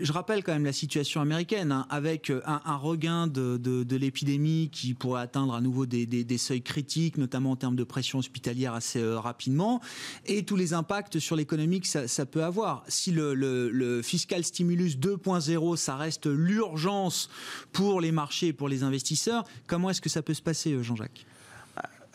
Je 0.01 0.13
rappelle 0.13 0.43
quand 0.43 0.55
même 0.55 0.65
la 0.65 0.73
situation 0.73 1.21
américaine, 1.21 1.73
hein, 1.73 1.87
avec 1.91 2.33
un, 2.47 2.77
regain 2.77 3.27
de, 3.27 3.97
l'épidémie 3.97 4.71
qui 4.73 4.95
pourrait 4.95 5.21
atteindre 5.21 5.53
à 5.53 5.61
nouveau 5.61 5.85
des, 5.85 6.39
seuils 6.39 6.63
critiques, 6.63 7.19
notamment 7.19 7.51
en 7.51 7.57
termes 7.57 7.77
de 7.77 7.85
pression 7.85 8.21
hospitalière 8.21 8.73
assez 8.73 9.05
rapidement, 9.15 9.83
et 10.25 10.45
tous 10.45 10.57
les 10.57 10.73
impacts 10.73 11.19
sur 11.19 11.37
l'économie 11.37 11.83
que 11.83 11.89
ça, 11.89 12.27
peut 12.27 12.45
avoir. 12.45 12.83
Si 12.89 13.11
le, 13.11 13.35
le 13.35 14.01
fiscal 14.01 14.43
stimulus 14.43 14.97
2.0, 14.97 15.77
ça 15.77 15.97
reste 15.97 16.27
l'urgence 16.27 17.29
pour 17.73 18.01
les 18.01 18.13
marchés 18.13 18.54
pour 18.55 18.69
les 18.69 18.83
investisseurs. 18.83 19.45
Comment 19.67 19.91
est-ce 19.91 20.01
que 20.01 20.09
ça 20.09 20.23
peut 20.23 20.35
se 20.35 20.43
passer, 20.43 20.73
euh, 20.73 20.83
Jean-Jacques? 20.83 21.27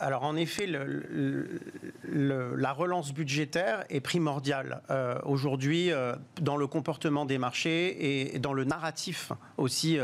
Alors 0.02 0.24
en 0.24 0.38
effet, 0.38 0.66
la 2.06 2.72
relance 2.72 3.14
budgétaire 3.14 3.84
est 3.90 4.00
primordiale 4.00 4.82
euh, 4.90 5.20
aujourd'hui 5.26 5.92
euh, 5.92 6.16
dans 6.40 6.56
le 6.56 6.68
comportement 6.68 7.26
des 7.26 7.38
marchés 7.38 8.32
et 8.32 8.40
dans 8.40 8.54
le 8.54 8.64
narratif 8.64 9.34
aussi 9.58 10.00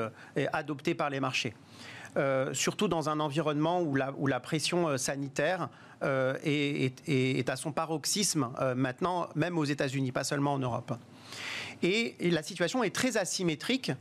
adopté 0.51 0.95
par 0.95 1.09
les 1.09 1.21
marchés. 1.21 1.53
surtout 2.51 2.89
dans 2.89 3.07
un 3.07 3.21
environnement 3.21 3.81
où 3.81 3.95
la, 3.95 4.39
pression 4.41 4.97
sanitaire 4.97 5.69
est, 6.03 7.49
à 7.49 7.55
son 7.55 7.71
paroxysme 7.71 8.49
maintenant, 8.75 9.29
même 9.35 9.57
aux 9.57 9.63
États-Unis, 9.63 10.11
pas 10.11 10.25
seulement 10.25 10.55
en 10.55 10.59
Europe. 10.59 10.93
Et, 11.83 12.15
la 12.19 12.43
situation 12.43 12.83
est 12.83 12.93
très 12.93 13.17
asymétrique 13.17 13.91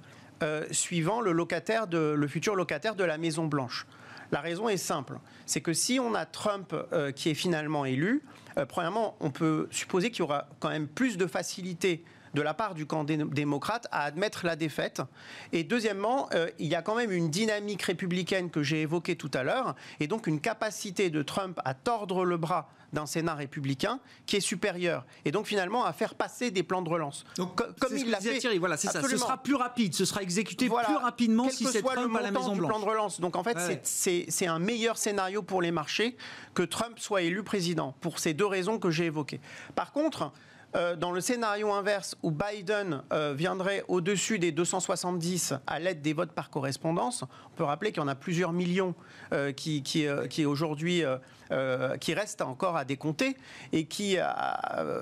suivant 0.70 1.20
le, 1.20 1.32
locataire 1.32 1.86
le 1.90 2.26
futur 2.28 2.54
locataire 2.54 2.94
de 2.94 3.04
la 3.04 3.18
Maison 3.18 3.46
Blanche. 3.46 3.86
La 4.32 4.40
raison 4.40 4.68
est 4.68 4.78
simple, 4.78 5.18
c'est 5.46 5.60
que 5.60 5.72
si 5.72 6.00
on 6.00 6.14
a 6.14 6.26
Trump 6.26 6.74
qui 7.14 7.30
est 7.30 7.34
finalement 7.34 7.84
élu, 7.84 8.22
premièrement, 8.68 9.16
on 9.20 9.30
peut 9.30 9.68
supposer 9.70 10.10
qu'il 10.10 10.20
y 10.20 10.22
aura 10.22 10.48
quand 10.60 10.70
même 10.70 10.88
plus 10.88 11.16
de 11.16 11.26
facilité 11.26 12.04
de 12.34 12.42
la 12.42 12.54
part 12.54 12.74
du 12.74 12.86
camp 12.86 13.04
démocrate 13.04 13.86
à 13.90 14.02
admettre 14.04 14.44
la 14.44 14.56
défaite. 14.56 15.02
Et 15.52 15.64
deuxièmement, 15.64 16.28
euh, 16.34 16.50
il 16.58 16.66
y 16.66 16.74
a 16.74 16.82
quand 16.82 16.94
même 16.94 17.12
une 17.12 17.30
dynamique 17.30 17.82
républicaine 17.82 18.50
que 18.50 18.62
j'ai 18.62 18.82
évoquée 18.82 19.16
tout 19.16 19.30
à 19.34 19.42
l'heure, 19.42 19.74
et 20.00 20.06
donc 20.06 20.26
une 20.26 20.40
capacité 20.40 21.10
de 21.10 21.22
Trump 21.22 21.60
à 21.64 21.74
tordre 21.74 22.24
le 22.24 22.36
bras 22.36 22.68
d'un 22.92 23.06
Sénat 23.06 23.34
républicain 23.34 24.00
qui 24.24 24.36
est 24.36 24.40
supérieure. 24.40 25.04
Et 25.24 25.32
donc 25.32 25.46
finalement 25.46 25.84
à 25.84 25.92
faire 25.92 26.14
passer 26.14 26.50
des 26.50 26.62
plans 26.62 26.80
de 26.80 26.88
relance. 26.88 27.24
Donc, 27.36 27.56
comme 27.78 27.96
il 27.96 28.10
l'a 28.10 28.20
fait. 28.20 28.38
Thierry, 28.38 28.58
voilà, 28.58 28.76
c'est 28.76 28.88
ça. 28.88 29.02
Ce 29.02 29.16
sera 29.16 29.42
plus 29.42 29.56
rapide, 29.56 29.94
ce 29.94 30.04
sera 30.04 30.22
exécuté 30.22 30.68
plus 30.68 30.96
rapidement 30.96 31.50
si 31.50 31.66
c'est 31.66 31.82
Trump 31.82 32.16
à 32.16 32.22
la 32.22 32.30
Maison 32.30 32.54
Blanche. 32.54 32.70
plan 32.70 32.80
de 32.80 32.84
relance. 32.84 33.20
Donc 33.20 33.36
en 33.36 33.44
fait, 33.44 33.80
c'est 33.82 34.46
un 34.46 34.58
meilleur 34.58 34.96
scénario 34.96 35.42
pour 35.42 35.60
les 35.60 35.72
marchés 35.72 36.16
que 36.54 36.62
Trump 36.62 36.98
soit 36.98 37.22
élu 37.22 37.42
président 37.42 37.94
pour 38.00 38.18
ces 38.18 38.32
deux 38.32 38.46
raisons 38.46 38.78
que 38.78 38.90
j'ai 38.90 39.06
évoquées. 39.06 39.40
Par 39.74 39.92
contre, 39.92 40.32
euh, 40.76 40.96
dans 40.96 41.12
le 41.12 41.20
scénario 41.20 41.72
inverse 41.72 42.16
où 42.24 42.32
Biden 42.32 43.02
euh, 43.12 43.32
viendrait 43.36 43.84
au-dessus 43.86 44.40
des 44.40 44.50
270 44.50 45.54
à 45.68 45.78
l'aide 45.78 46.02
des 46.02 46.12
votes 46.12 46.32
par 46.32 46.50
correspondance, 46.50 47.22
on 47.22 47.56
peut 47.56 47.62
rappeler 47.62 47.92
qu'il 47.92 48.02
y 48.02 48.04
en 48.04 48.08
a 48.08 48.16
plusieurs 48.16 48.52
millions 48.52 48.94
euh, 49.32 49.52
qui, 49.52 49.82
qui, 49.82 50.06
qui 50.28 50.46
aujourd'hui 50.46 51.02
qui 52.00 52.14
restent 52.14 52.42
encore 52.42 52.76
à 52.76 52.84
décompter 52.84 53.36
et 53.72 53.84
qui 53.84 54.16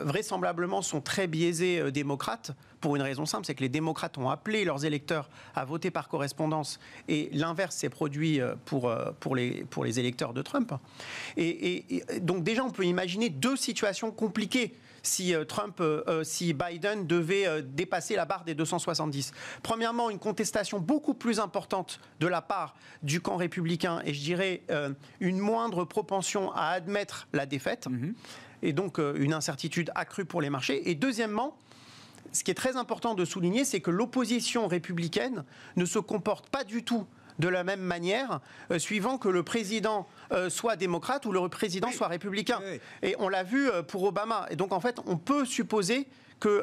vraisemblablement 0.03 0.83
sont 0.83 1.01
très 1.01 1.27
biaisés 1.27 1.91
démocrates 1.91 2.51
pour 2.81 2.95
une 2.95 3.01
raison 3.01 3.25
simple, 3.25 3.47
c'est 3.47 3.55
que 3.55 3.63
les 3.63 3.71
démocrates 3.71 4.19
ont 4.19 4.29
appelé 4.29 4.65
leurs 4.65 4.85
électeurs 4.85 5.31
à 5.55 5.65
voter 5.65 5.91
par 5.91 6.09
correspondance 6.09 6.79
et 7.09 7.31
l'inverse 7.33 7.77
s'est 7.77 7.89
produit 7.89 8.41
pour, 8.67 8.95
pour, 9.21 9.35
les, 9.35 9.65
pour 9.65 9.85
les 9.85 9.99
électeurs 9.99 10.35
de 10.35 10.43
Trump. 10.43 10.75
et 11.39 12.05
donc 12.21 12.45
déjà, 12.45 12.65
on 12.65 12.71
peut 12.71 12.85
imaginer 12.85 13.31
deux 13.31 13.57
situations 13.57 14.11
compliquées 14.11 14.75
si 15.03 15.35
euh, 15.35 15.45
Trump, 15.45 15.81
euh, 15.81 16.03
euh, 16.09 16.25
si 16.25 16.55
Biden 16.55 17.07
devait 17.07 17.63
dépasser 17.63 18.17
la 18.17 18.25
barre 18.25 18.45
des 18.45 18.55
270. 18.55 19.33
Premièrement, 19.63 20.11
une 20.11 20.19
contestation 20.19 20.79
beaucoup 20.79 21.15
plus 21.15 21.41
importante 21.41 22.01
de 22.21 22.27
la 22.27 22.43
part 22.43 22.75
du 23.03 23.21
camp 23.21 23.37
républicain 23.37 24.01
et 24.05 24.15
je 24.15 24.21
dirais 24.21 24.63
une 25.21 25.39
moindre 25.39 25.85
propension 25.85 26.53
à 26.53 26.69
admettre 26.69 27.29
la 27.33 27.47
défaite 27.47 27.87
mhm. 27.89 28.15
et 28.63 28.73
donc 28.73 28.99
une 28.99 29.33
incertitude 29.33 29.91
accrue 29.95 30.25
pour 30.25 30.41
les 30.41 30.51
marchés. 30.51 30.91
Et 30.91 30.95
deuxièmement, 30.95 31.57
ce 32.33 32.45
qui 32.45 32.51
est 32.51 32.55
très 32.55 32.77
important 32.77 33.15
de 33.15 33.25
souligner, 33.25 33.65
c'est 33.65 33.81
que 33.81 33.91
l'opposition 33.91 34.67
républicaine 34.67 35.45
ne 35.77 35.85
se 35.85 35.99
comporte 35.99 36.49
pas 36.49 36.65
du 36.65 36.85
tout 36.85 37.07
de 37.43 37.49
la 37.49 37.65
même 37.65 37.81
manière, 37.81 38.41
euh, 38.71 38.79
suivant 38.79 39.19
que 39.19 39.29
le 39.29 39.43
président 39.43 40.07
euh, 40.33 40.49
soit 40.49 40.77
démocrate 40.77 41.27
ou 41.27 41.33
le 41.33 41.49
président 41.49 41.91
soit 41.91 42.07
républicain. 42.07 42.61
Et 43.03 43.17
on 43.19 43.29
l'a 43.29 43.43
vu 43.43 43.69
euh, 43.69 43.83
pour 43.83 44.05
Obama. 44.05 44.47
Et 44.51 44.57
donc 44.57 44.73
en 44.73 44.81
fait, 44.81 44.99
on 45.07 45.17
peut 45.19 45.45
supposer 45.45 46.07
que 46.39 46.63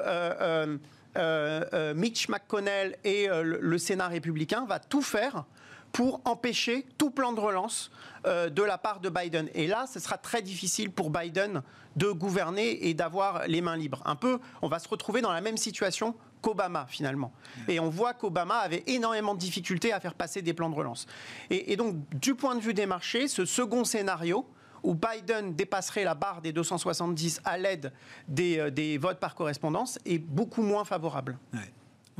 Mitch 1.93 2.29
McConnell 2.29 2.97
et 3.03 3.27
le 3.29 3.77
Sénat 3.77 4.07
républicain 4.07 4.65
va 4.67 4.79
tout 4.79 5.01
faire 5.01 5.45
pour 5.91 6.21
empêcher 6.25 6.85
tout 6.97 7.11
plan 7.11 7.31
de 7.31 7.39
relance 7.39 7.89
de 8.25 8.61
la 8.61 8.77
part 8.77 8.99
de 8.99 9.09
Biden. 9.09 9.49
Et 9.53 9.67
là, 9.67 9.85
ce 9.87 10.01
sera 10.01 10.17
très 10.17 10.41
difficile 10.41 10.91
pour 10.91 11.09
Biden 11.09 11.61
de 11.95 12.11
gouverner 12.11 12.89
et 12.89 12.93
d'avoir 12.93 13.47
les 13.47 13.61
mains 13.61 13.77
libres. 13.77 14.01
Un 14.05 14.17
peu, 14.17 14.39
on 14.61 14.67
va 14.67 14.79
se 14.79 14.89
retrouver 14.89 15.21
dans 15.21 15.31
la 15.31 15.41
même 15.41 15.57
situation 15.57 16.13
qu'Obama 16.41 16.85
finalement. 16.87 17.31
Et 17.67 17.79
on 17.79 17.89
voit 17.89 18.13
qu'Obama 18.13 18.55
avait 18.55 18.83
énormément 18.87 19.33
de 19.33 19.39
difficultés 19.39 19.93
à 19.93 19.99
faire 19.99 20.13
passer 20.13 20.41
des 20.41 20.53
plans 20.53 20.69
de 20.69 20.75
relance. 20.75 21.05
Et, 21.49 21.75
donc, 21.75 21.95
du 22.19 22.35
point 22.35 22.55
de 22.55 22.61
vue 22.61 22.73
des 22.73 22.85
marchés, 22.85 23.27
ce 23.27 23.45
second 23.45 23.83
scénario, 23.83 24.45
où 24.83 24.95
Biden 24.95 25.55
dépasserait 25.55 26.03
la 26.03 26.15
barre 26.15 26.41
des 26.41 26.53
270 26.53 27.41
à 27.43 27.57
l'aide 27.57 27.91
des, 28.27 28.59
euh, 28.59 28.71
des 28.71 28.97
votes 28.97 29.19
par 29.19 29.35
correspondance, 29.35 29.99
est 30.05 30.19
beaucoup 30.19 30.61
moins 30.61 30.85
favorable. 30.85 31.37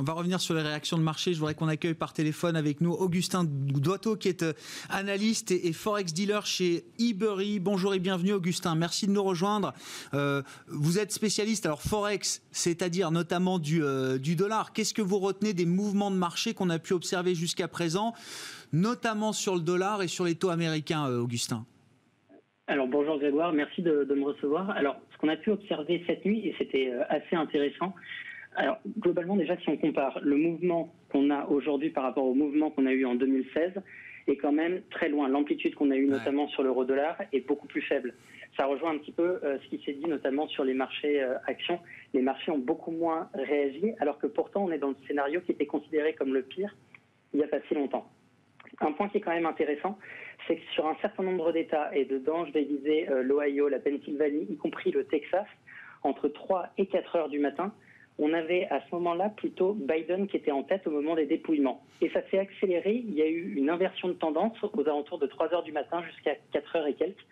On 0.00 0.02
va 0.02 0.14
revenir 0.14 0.40
sur 0.40 0.54
les 0.54 0.62
réactions 0.62 0.96
de 0.96 1.02
marché. 1.02 1.34
Je 1.34 1.38
voudrais 1.38 1.54
qu'on 1.54 1.68
accueille 1.68 1.92
par 1.92 2.14
téléphone 2.14 2.56
avec 2.56 2.80
nous 2.80 2.92
Augustin 2.92 3.44
Doitot, 3.44 4.16
qui 4.16 4.28
est 4.28 4.42
euh, 4.42 4.54
analyste 4.88 5.50
et 5.50 5.74
forex 5.74 6.14
dealer 6.14 6.46
chez 6.46 6.84
eBury. 6.98 7.60
Bonjour 7.60 7.92
et 7.92 7.98
bienvenue, 7.98 8.32
Augustin. 8.32 8.74
Merci 8.76 9.08
de 9.08 9.12
nous 9.12 9.22
rejoindre. 9.22 9.74
Euh, 10.14 10.40
vous 10.68 10.98
êtes 10.98 11.12
spécialiste, 11.12 11.66
alors 11.66 11.82
forex, 11.82 12.42
c'est-à-dire 12.50 13.10
notamment 13.10 13.58
du, 13.58 13.84
euh, 13.84 14.16
du 14.16 14.36
dollar. 14.36 14.72
Qu'est-ce 14.72 14.94
que 14.94 15.02
vous 15.02 15.18
retenez 15.18 15.52
des 15.52 15.66
mouvements 15.66 16.10
de 16.10 16.16
marché 16.16 16.54
qu'on 16.54 16.70
a 16.70 16.78
pu 16.78 16.94
observer 16.94 17.34
jusqu'à 17.34 17.68
présent, 17.68 18.14
notamment 18.72 19.34
sur 19.34 19.54
le 19.54 19.60
dollar 19.60 20.00
et 20.00 20.08
sur 20.08 20.24
les 20.24 20.34
taux 20.34 20.48
américains, 20.48 21.08
Augustin? 21.08 21.66
Alors 22.68 22.88
bonjour 22.88 23.18
Grégoire, 23.18 23.52
merci 23.52 23.82
de, 23.82 24.04
de 24.04 24.14
me 24.14 24.24
recevoir. 24.24 24.70
Alors 24.70 24.96
ce 25.12 25.18
qu'on 25.18 25.28
a 25.28 25.36
pu 25.36 25.50
observer 25.50 26.02
cette 26.06 26.24
nuit, 26.24 26.46
et 26.46 26.54
c'était 26.56 26.90
assez 27.10 27.36
intéressant, 27.36 27.94
alors, 28.56 28.78
globalement, 28.98 29.36
déjà, 29.36 29.56
si 29.58 29.68
on 29.68 29.76
compare 29.76 30.18
le 30.22 30.36
mouvement 30.36 30.92
qu'on 31.10 31.30
a 31.30 31.46
aujourd'hui 31.46 31.90
par 31.90 32.02
rapport 32.04 32.24
au 32.24 32.34
mouvement 32.34 32.70
qu'on 32.70 32.86
a 32.86 32.92
eu 32.92 33.04
en 33.04 33.14
2016, 33.14 33.74
est 34.26 34.36
quand 34.36 34.52
même 34.52 34.82
très 34.90 35.08
loin. 35.08 35.28
L'amplitude 35.28 35.74
qu'on 35.74 35.90
a 35.90 35.96
eue 35.96 36.06
notamment 36.06 36.48
sur 36.48 36.62
l'euro-dollar 36.62 37.16
est 37.32 37.46
beaucoup 37.46 37.66
plus 37.66 37.82
faible. 37.82 38.14
Ça 38.56 38.66
rejoint 38.66 38.90
un 38.90 38.98
petit 38.98 39.12
peu 39.12 39.40
euh, 39.44 39.58
ce 39.62 39.68
qui 39.68 39.82
s'est 39.84 39.92
dit 39.92 40.06
notamment 40.08 40.48
sur 40.48 40.64
les 40.64 40.74
marchés 40.74 41.22
euh, 41.22 41.36
actions. 41.46 41.78
Les 42.14 42.20
marchés 42.20 42.50
ont 42.50 42.58
beaucoup 42.58 42.90
moins 42.90 43.28
réagi, 43.34 43.92
alors 44.00 44.18
que 44.18 44.26
pourtant 44.26 44.64
on 44.64 44.72
est 44.72 44.78
dans 44.78 44.90
le 44.90 44.96
scénario 45.06 45.40
qui 45.40 45.52
était 45.52 45.66
considéré 45.66 46.14
comme 46.14 46.34
le 46.34 46.42
pire 46.42 46.74
il 47.32 47.38
n'y 47.38 47.44
a 47.44 47.48
pas 47.48 47.60
si 47.68 47.74
longtemps. 47.74 48.10
Un 48.80 48.92
point 48.92 49.08
qui 49.08 49.18
est 49.18 49.20
quand 49.20 49.32
même 49.32 49.46
intéressant, 49.46 49.98
c'est 50.46 50.56
que 50.56 50.62
sur 50.72 50.88
un 50.88 50.96
certain 51.00 51.22
nombre 51.22 51.52
d'États, 51.52 51.94
et 51.94 52.04
dedans 52.04 52.44
je 52.46 52.52
vais 52.52 52.64
viser 52.64 53.08
euh, 53.08 53.22
l'Ohio, 53.22 53.68
la 53.68 53.78
Pennsylvanie, 53.78 54.46
y 54.50 54.56
compris 54.56 54.90
le 54.90 55.04
Texas, 55.04 55.46
entre 56.02 56.28
3 56.28 56.70
et 56.78 56.86
4 56.86 57.16
heures 57.16 57.28
du 57.28 57.38
matin, 57.38 57.72
on 58.20 58.32
avait 58.34 58.66
à 58.68 58.80
ce 58.82 58.94
moment-là 58.94 59.30
plutôt 59.30 59.72
Biden 59.72 60.28
qui 60.28 60.36
était 60.36 60.50
en 60.50 60.62
tête 60.62 60.86
au 60.86 60.90
moment 60.90 61.14
des 61.16 61.26
dépouillements. 61.26 61.82
Et 62.02 62.10
ça 62.10 62.20
s'est 62.30 62.38
accéléré. 62.38 63.02
Il 63.06 63.14
y 63.14 63.22
a 63.22 63.26
eu 63.26 63.54
une 63.56 63.70
inversion 63.70 64.08
de 64.08 64.12
tendance 64.12 64.56
aux 64.62 64.82
alentours 64.82 65.18
de 65.18 65.26
3 65.26 65.54
heures 65.54 65.62
du 65.62 65.72
matin 65.72 66.02
jusqu'à 66.04 66.34
4 66.52 66.76
heures 66.76 66.86
et 66.86 66.94
quelques. 66.94 67.26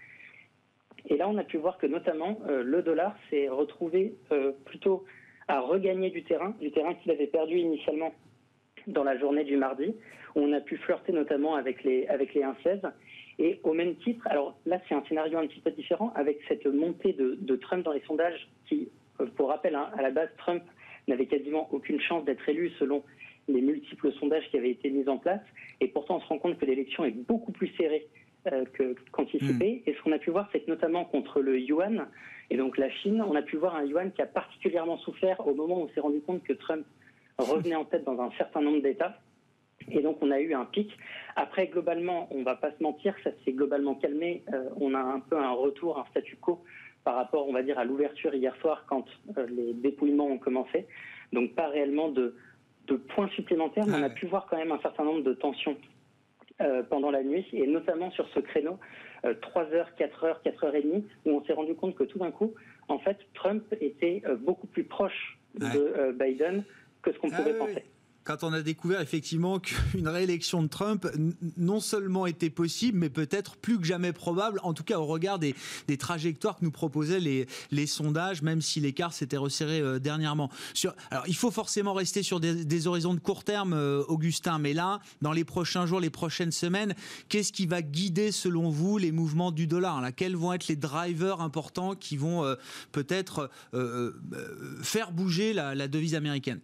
Et 1.06 1.16
là, 1.16 1.28
on 1.28 1.36
a 1.36 1.44
pu 1.44 1.58
voir 1.58 1.78
que 1.78 1.86
notamment 1.86 2.38
euh, 2.48 2.62
le 2.62 2.82
dollar 2.82 3.14
s'est 3.28 3.48
retrouvé 3.48 4.14
euh, 4.32 4.52
plutôt 4.64 5.04
à 5.46 5.60
regagner 5.60 6.10
du 6.10 6.24
terrain, 6.24 6.54
du 6.60 6.70
terrain 6.70 6.94
qu'il 6.94 7.10
avait 7.10 7.26
perdu 7.26 7.58
initialement 7.58 8.12
dans 8.86 9.04
la 9.04 9.18
journée 9.18 9.44
du 9.44 9.56
mardi, 9.56 9.94
on 10.34 10.52
a 10.52 10.60
pu 10.60 10.76
flirter 10.78 11.12
notamment 11.12 11.54
avec 11.54 11.84
les, 11.84 12.06
avec 12.06 12.34
les 12.34 12.42
1,16. 12.42 12.80
Et 13.38 13.60
au 13.62 13.72
même 13.72 13.94
titre, 13.96 14.26
alors 14.28 14.58
là, 14.66 14.80
c'est 14.88 14.94
un 14.94 15.04
scénario 15.08 15.38
un 15.38 15.46
petit 15.46 15.60
peu 15.60 15.70
différent, 15.70 16.12
avec 16.14 16.40
cette 16.48 16.66
montée 16.66 17.12
de, 17.12 17.56
Trump 17.56 17.84
dans 17.84 17.92
les 17.92 18.02
sondages 18.02 18.48
qui, 18.66 18.88
euh, 19.20 19.26
pour 19.36 19.48
rappel, 19.48 19.74
hein, 19.74 19.90
à 19.96 20.02
la 20.02 20.10
base, 20.10 20.28
Trump 20.38 20.62
n'avait 21.10 21.26
quasiment 21.26 21.68
aucune 21.72 22.00
chance 22.00 22.24
d'être 22.24 22.48
élu 22.48 22.70
selon 22.78 23.02
les 23.48 23.60
multiples 23.60 24.12
sondages 24.14 24.48
qui 24.50 24.58
avaient 24.58 24.70
été 24.70 24.90
mis 24.90 25.08
en 25.08 25.18
place. 25.18 25.40
Et 25.80 25.88
pourtant, 25.88 26.16
on 26.16 26.20
se 26.20 26.26
rend 26.26 26.38
compte 26.38 26.58
que 26.58 26.64
l'élection 26.64 27.04
est 27.04 27.10
beaucoup 27.10 27.52
plus 27.52 27.68
serrée 27.78 28.06
euh, 28.52 28.64
qu'anticipée. 29.12 29.82
Hmm. 29.84 29.90
Et 29.90 29.94
ce 29.94 30.02
qu'on 30.02 30.12
a 30.12 30.18
pu 30.18 30.30
voir, 30.30 30.48
c'est 30.52 30.60
que 30.60 30.70
notamment 30.70 31.04
contre 31.04 31.40
le 31.40 31.58
yuan, 31.58 32.06
et 32.50 32.56
donc 32.56 32.78
la 32.78 32.90
Chine, 32.90 33.22
on 33.22 33.34
a 33.34 33.42
pu 33.42 33.56
voir 33.56 33.76
un 33.76 33.84
yuan 33.84 34.12
qui 34.12 34.22
a 34.22 34.26
particulièrement 34.26 34.98
souffert 34.98 35.46
au 35.46 35.54
moment 35.54 35.80
où 35.80 35.84
on 35.84 35.88
s'est 35.90 36.00
rendu 36.00 36.20
compte 36.20 36.42
que 36.44 36.52
Trump 36.52 36.86
revenait 37.38 37.76
en 37.76 37.84
tête 37.84 38.04
dans 38.04 38.20
un 38.20 38.30
certain 38.38 38.60
nombre 38.60 38.82
d'États. 38.82 39.18
Et 39.90 40.02
donc 40.02 40.18
on 40.20 40.30
a 40.30 40.40
eu 40.40 40.54
un 40.54 40.64
pic. 40.64 40.90
Après, 41.36 41.66
globalement, 41.68 42.28
on 42.30 42.40
ne 42.40 42.44
va 42.44 42.56
pas 42.56 42.70
se 42.72 42.82
mentir, 42.82 43.14
ça 43.24 43.30
s'est 43.44 43.52
globalement 43.52 43.94
calmé. 43.94 44.42
Euh, 44.52 44.68
on 44.80 44.94
a 44.94 45.00
un 45.00 45.20
peu 45.20 45.38
un 45.38 45.52
retour, 45.52 45.98
un 45.98 46.04
statu 46.10 46.36
quo 46.36 46.62
par 47.08 47.16
rapport, 47.16 47.48
on 47.48 47.54
va 47.54 47.62
dire, 47.62 47.78
à 47.78 47.86
l'ouverture 47.86 48.34
hier 48.34 48.54
soir 48.56 48.84
quand 48.86 49.06
euh, 49.38 49.46
les 49.46 49.72
dépouillements 49.72 50.26
ont 50.26 50.36
commencé. 50.36 50.86
Donc 51.32 51.54
pas 51.54 51.68
réellement 51.68 52.10
de, 52.10 52.34
points 53.14 53.28
supplémentaires, 53.28 53.86
mais 53.86 53.96
on 53.96 54.02
a 54.02 54.10
pu 54.10 54.26
voir 54.26 54.46
quand 54.46 54.58
même 54.58 54.72
un 54.72 54.80
certain 54.80 55.04
nombre 55.04 55.22
de 55.22 55.32
tensions 55.32 55.78
euh, 56.60 56.82
pendant 56.82 57.10
la 57.10 57.22
nuit, 57.22 57.46
et 57.54 57.66
notamment 57.66 58.10
sur 58.10 58.28
ce 58.34 58.40
créneau, 58.40 58.78
3h, 59.24 59.86
4h, 59.98 60.42
4h30, 60.44 61.02
où 61.24 61.30
on 61.30 61.42
s'est 61.46 61.54
rendu 61.54 61.74
compte 61.74 61.94
que 61.94 62.04
tout 62.04 62.18
d'un 62.18 62.30
coup, 62.30 62.52
en 62.88 62.98
fait, 62.98 63.16
Trump 63.32 63.64
était 63.80 64.20
euh, 64.26 64.36
beaucoup 64.36 64.66
plus 64.66 64.84
proche 64.84 65.38
de 65.54 66.12
Biden 66.12 66.62
que 67.00 67.10
ce 67.10 67.18
qu'on 67.18 67.30
ah 67.32 67.36
pouvait 67.38 67.54
penser. 67.54 67.84
Quand 68.28 68.44
on 68.44 68.52
a 68.52 68.60
découvert 68.60 69.00
effectivement 69.00 69.58
qu'une 69.58 70.06
réélection 70.06 70.62
de 70.62 70.68
Trump 70.68 71.08
non 71.56 71.80
seulement 71.80 72.26
était 72.26 72.50
possible, 72.50 72.98
mais 72.98 73.08
peut-être 73.08 73.56
plus 73.56 73.78
que 73.78 73.86
jamais 73.86 74.12
probable, 74.12 74.60
en 74.64 74.74
tout 74.74 74.84
cas 74.84 74.98
au 74.98 75.06
regard 75.06 75.38
des, 75.38 75.54
trajectoires 75.98 76.58
que 76.58 76.64
nous 76.64 76.70
proposaient 76.70 77.20
les, 77.20 77.46
les 77.70 77.86
sondages, 77.86 78.42
même 78.42 78.60
si 78.60 78.80
l'écart 78.80 79.14
s'était 79.14 79.38
resserré 79.38 79.80
euh, 79.80 79.98
dernièrement. 79.98 80.50
Alors, 81.10 81.24
il 81.26 81.36
faut 81.36 81.50
forcément 81.50 81.94
rester 81.94 82.22
sur 82.22 82.38
des, 82.38 82.86
horizons 82.86 83.14
de 83.14 83.18
court 83.18 83.44
terme, 83.44 83.72
euh, 83.72 84.04
Augustin, 84.08 84.58
mais 84.58 84.74
là, 84.74 85.00
dans 85.22 85.32
les 85.32 85.44
prochains 85.44 85.86
jours, 85.86 85.98
les 85.98 86.10
prochaines 86.10 86.52
semaines, 86.52 86.94
qu'est-ce 87.30 87.50
qui 87.50 87.64
va 87.64 87.80
guider, 87.80 88.30
selon 88.30 88.68
vous, 88.68 88.98
les 88.98 89.10
mouvements 89.10 89.52
du 89.52 89.66
dollar? 89.66 90.02
Là 90.02 90.12
Quels 90.12 90.36
vont 90.36 90.52
être 90.52 90.68
les 90.68 90.76
drivers 90.76 91.40
importants 91.40 91.94
qui 91.94 92.18
vont 92.18 92.44
euh, 92.44 92.56
peut-être 92.92 93.50
faire 94.82 95.12
bouger 95.12 95.54
la, 95.54 95.88
devise 95.88 96.14
américaine? 96.14 96.60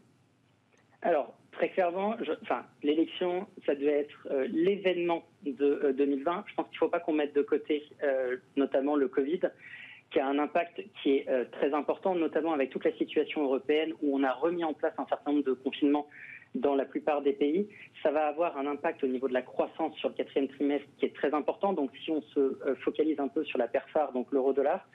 Alors, 1.01 1.35
très 1.55 1.71
clairement, 1.71 2.17
enfin, 2.43 2.65
l'élection, 2.83 3.47
ça 3.67 3.75
devait 3.75 4.01
être 4.01 4.29
l'événement 4.53 5.25
de 5.43 5.93
2020. 5.97 6.45
Je 6.47 6.55
pense 6.55 6.67
qu'il 6.67 6.77
ne 6.77 6.79
faut 6.79 6.89
pas 6.89 7.01
qu'on 7.01 7.13
mette 7.13 7.35
de 7.35 7.43
côté 7.43 7.85
notamment 8.57 8.97
le 8.97 9.09
Covid 9.09 9.41
qui 10.15 10.21
a 10.21 10.29
un 10.29 10.39
impact 10.39 10.81
qui 11.03 11.17
est 11.17 11.29
euh, 11.29 11.45
très 11.51 11.75
important, 11.75 12.15
notamment 12.15 12.53
avec 12.53 12.71
toute 12.71 12.85
la 12.85 12.93
situation 12.93 13.43
européenne 13.43 13.93
où 14.01 14.17
on 14.17 14.23
a 14.23 14.33
remis 14.33 14.63
en 14.63 14.73
place 14.73 14.95
un 14.97 15.07
certain 15.07 15.33
nombre 15.33 15.45
de 15.45 15.55
confinements 15.55 16.07
dans 16.55 16.77
la 16.77 16.85
plupart 16.85 17.21
des 17.21 17.33
pays. 17.33 17.69
Ça 18.01 18.13
va 18.13 18.29
avoir 18.29 18.57
un 18.57 18.67
impact 18.69 19.03
au 19.03 19.09
niveau 19.09 19.27
de 19.27 19.33
la 19.33 19.43
croissance 19.43 19.93
sur 19.97 20.11
le 20.11 20.15
quatrième 20.15 20.47
trimestre 20.47 20.87
qui 20.99 21.07
est 21.07 21.15
très 21.17 21.35
important. 21.35 21.73
Donc 21.73 21.91
si 22.05 22.13
on 22.13 22.23
se 22.23 22.39
euh, 22.39 22.77
focalise 22.85 23.19
un 23.19 23.27
peu 23.27 23.45
sur 23.45 23.59
la 23.59 23.67
perfar, 23.67 24.13
donc 24.13 24.31
l'euro-dollar, 24.31 24.87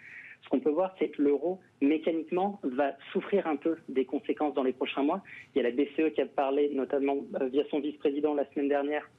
ce 0.43 0.49
qu'on 0.49 0.59
peut 0.59 0.69
voir, 0.69 0.95
c'est 0.99 1.09
que 1.09 1.21
l'euro, 1.21 1.59
mécaniquement, 1.81 2.59
va 2.63 2.93
souffrir 3.11 3.47
un 3.47 3.55
peu 3.55 3.77
des 3.89 4.05
conséquences 4.05 4.53
dans 4.53 4.63
les 4.63 4.73
prochains 4.73 5.03
mois. 5.03 5.21
Il 5.53 5.61
y 5.61 5.65
a 5.65 5.69
la 5.69 5.75
BCE 5.75 6.13
qui 6.13 6.21
a 6.21 6.25
parlé, 6.25 6.69
notamment 6.73 7.17
euh, 7.41 7.47
via 7.47 7.63
son 7.69 7.79
vice-président 7.79 8.33
la 8.33 8.45
semaine 8.51 8.69
dernière, 8.69 9.09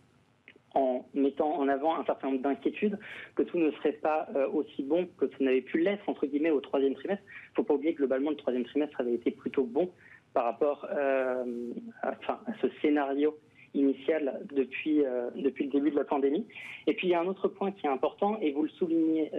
en 0.74 1.04
mettant 1.14 1.52
en 1.56 1.68
avant 1.68 1.96
un 1.96 2.04
certain 2.04 2.28
nombre 2.28 2.42
d'inquiétudes, 2.42 2.98
que 3.35 3.42
tout 3.42 3.59
ne 3.59 3.70
serait 3.72 3.92
pas 3.92 4.28
euh, 4.35 4.48
aussi 4.50 4.83
bon 4.83 5.09
que 5.18 5.26
ça 5.28 5.37
n'avait 5.40 5.61
pu 5.61 5.78
l'être, 5.78 6.09
entre 6.09 6.26
guillemets, 6.26 6.50
au 6.50 6.61
troisième 6.61 6.94
trimestre. 6.94 7.24
Il 7.26 7.50
ne 7.50 7.54
faut 7.56 7.64
pas 7.64 7.74
oublier 7.74 7.92
que 7.92 7.98
globalement, 7.98 8.30
le 8.30 8.37
troisième 8.37 8.64
trimestre 8.64 9.00
avait 9.00 9.14
été 9.14 9.30
plutôt 9.30 9.64
bon 9.64 9.90
par 10.33 10.44
rapport 10.44 10.87
euh, 10.90 11.72
à, 12.02 12.12
enfin, 12.12 12.40
à 12.46 12.52
ce 12.62 12.68
scénario 12.80 13.37
initial 13.74 14.40
depuis, 14.52 15.04
depuis 15.37 15.66
le 15.66 15.70
début 15.70 15.92
de 15.92 15.96
la 15.96 16.02
pandémie. 16.02 16.44
Et 16.88 16.94
puis, 16.94 17.06
il 17.06 17.11
y 17.11 17.14
a 17.14 17.20
un 17.20 17.26
autre 17.26 17.46
point 17.46 17.70
qui 17.70 17.87
est 17.87 17.88
important, 17.88 18.37
et 18.40 18.50
vous 18.50 18.64
le 18.64 18.68
soulignez 18.68 19.30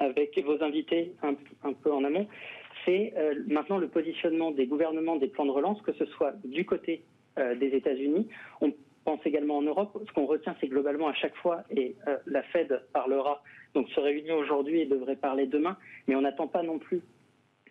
avec 0.00 0.36
vos 0.44 0.62
invités 0.62 1.12
un, 1.22 1.34
un 1.62 1.72
peu 1.72 1.92
en 1.92 2.02
amont, 2.04 2.26
c'est 2.84 3.14
maintenant 3.46 3.78
le 3.78 3.88
positionnement 3.88 4.50
des 4.50 4.66
gouvernements 4.66 5.16
des 5.16 5.28
plans 5.28 5.46
de 5.46 5.50
relance, 5.50 5.80
que 5.82 5.92
ce 5.92 6.06
soit 6.06 6.32
du 6.44 6.64
côté 6.64 7.04
des 7.36 7.68
États-Unis. 7.68 8.26
On 8.60 8.72
pense 9.04 9.20
également 9.24 9.58
en 9.58 9.62
Europe. 9.62 9.98
Ce 10.06 10.12
qu'on 10.12 10.26
retient, 10.26 10.54
c'est 10.60 10.68
globalement 10.68 11.08
à 11.08 11.14
chaque 11.14 11.36
fois, 11.36 11.64
et 11.70 11.94
euh, 12.06 12.16
la 12.26 12.42
Fed 12.44 12.82
parlera, 12.92 13.42
donc 13.74 13.88
se 13.90 14.00
réunit 14.00 14.32
aujourd'hui 14.32 14.80
et 14.80 14.86
devrait 14.86 15.16
parler 15.16 15.46
demain, 15.46 15.76
mais 16.06 16.14
on 16.14 16.22
n'attend 16.22 16.48
pas 16.48 16.62
non 16.62 16.78
plus 16.78 17.00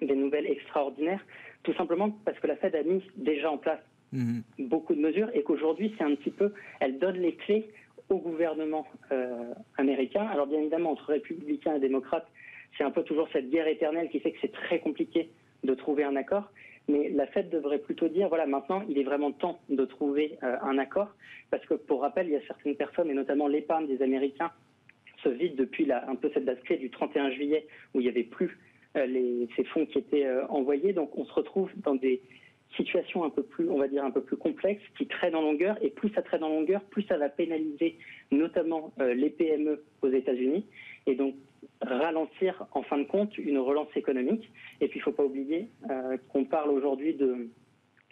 des 0.02 0.16
nouvelles 0.16 0.48
extraordinaires, 0.48 1.24
tout 1.64 1.74
simplement 1.74 2.12
parce 2.26 2.40
que 2.40 2.48
la 2.48 2.56
Fed 2.56 2.76
a 2.76 2.84
mis 2.84 3.04
déjà 3.16 3.52
en 3.52 3.58
place 3.58 3.82
mhm. 4.14 4.44
beaucoup 4.60 4.96
de 4.96 5.02
mesures 5.02 5.30
et 5.34 5.44
qu'aujourd'hui, 5.44 5.94
c'est 5.98 6.04
un 6.04 6.16
petit 6.16 6.32
peu, 6.32 6.54
elle 6.80 7.00
donne 7.00 7.18
les 7.18 7.36
clés 7.36 7.70
au 8.10 8.18
gouvernement 8.18 8.88
euh, 9.12 9.54
américain. 9.78 10.26
Alors 10.32 10.48
bien 10.48 10.60
évidemment, 10.60 10.92
entre 10.92 11.06
républicains 11.06 11.76
et 11.76 11.80
démocrates, 11.80 12.28
c'est 12.78 12.84
un 12.84 12.92
peu 12.92 13.04
toujours 13.04 13.28
cette 13.32 13.50
guerre 13.50 13.68
éternelle 13.68 14.10
qui 14.10 14.20
fait 14.20 14.32
que 14.32 14.38
c'est 14.42 14.52
très 14.52 14.80
compliqué 14.80 15.30
de 15.64 15.74
trouver 15.74 16.04
un 16.04 16.16
accord. 16.16 16.52
Mais 16.88 17.10
la 17.10 17.28
Fed 17.28 17.50
devrait 17.50 17.78
plutôt 17.78 18.08
dire, 18.08 18.30
voilà, 18.30 18.48
maintenant, 18.48 18.84
il 18.90 18.98
est 18.98 19.04
vraiment 19.04 19.32
temps 19.32 19.60
de 19.70 19.86
trouver 19.86 20.40
euh, 20.42 20.56
un 20.64 20.80
accord, 20.80 21.10
parce 21.52 21.64
que 21.66 21.76
pour 21.76 22.02
rappel, 22.02 22.28
il 22.28 22.34
y 22.34 22.36
a 22.36 22.42
certaines 22.48 22.76
personnes, 22.76 23.12
et 23.12 23.14
notamment 23.14 23.48
l'épargne 23.48 23.86
des 23.86 24.02
Américains, 24.02 24.52
se 25.24 25.30
vide 25.30 25.56
depuis 25.56 25.86
la, 25.86 26.10
un 26.10 26.16
peu 26.16 26.32
cette 26.34 26.46
date 26.46 26.64
clé 26.64 26.78
du 26.78 26.90
31 26.90 27.32
juillet, 27.32 27.68
où 27.94 28.00
il 28.00 28.04
n'y 28.04 28.10
avait 28.10 28.24
plus 28.24 28.58
euh, 28.98 29.46
ces 29.56 29.66
fonds 29.66 29.86
qui 29.86 30.00
étaient 30.00 30.28
envoyés. 30.50 30.94
Donc 30.94 31.16
on 31.16 31.26
se 31.26 31.34
retrouve 31.34 31.70
dans 31.84 31.96
des 31.96 32.22
situations 32.76 33.24
un 33.24 33.30
peu 33.30 33.44
plus, 33.44 33.70
on 33.70 33.78
va 33.78 33.88
dire, 33.88 34.04
un 34.04 34.12
peu 34.12 34.22
plus 34.22 34.38
complexes, 34.38 34.84
qui 34.98 35.08
traînent 35.08 35.36
en 35.36 35.42
longueur, 35.42 35.78
et 35.82 35.90
plus 35.90 36.10
ça 36.10 36.22
traîne 36.22 36.44
en 36.44 36.50
longueur, 36.50 36.82
plus 36.82 37.04
ça 37.04 37.18
va 37.18 37.30
pénaliser 37.30 37.98
notamment 38.32 38.94
les 39.00 39.30
PME 39.30 39.84
aux 40.02 40.10
États-Unis. 40.10 40.66
Et 41.08 41.16
donc 41.16 41.36
ralentir 41.82 42.66
en 42.74 42.84
fin 42.84 42.98
de 42.98 43.04
compte 43.04 43.38
une 43.38 43.58
relance 43.58 43.90
économique. 43.96 44.52
Et 44.82 44.88
puis 44.88 45.00
il 45.00 45.02
ne 45.02 45.04
faut 45.04 45.12
pas 45.12 45.24
oublier 45.24 45.70
euh, 45.90 46.18
qu'on 46.30 46.46
parle 46.46 46.70
aujourd'hui 46.70 47.16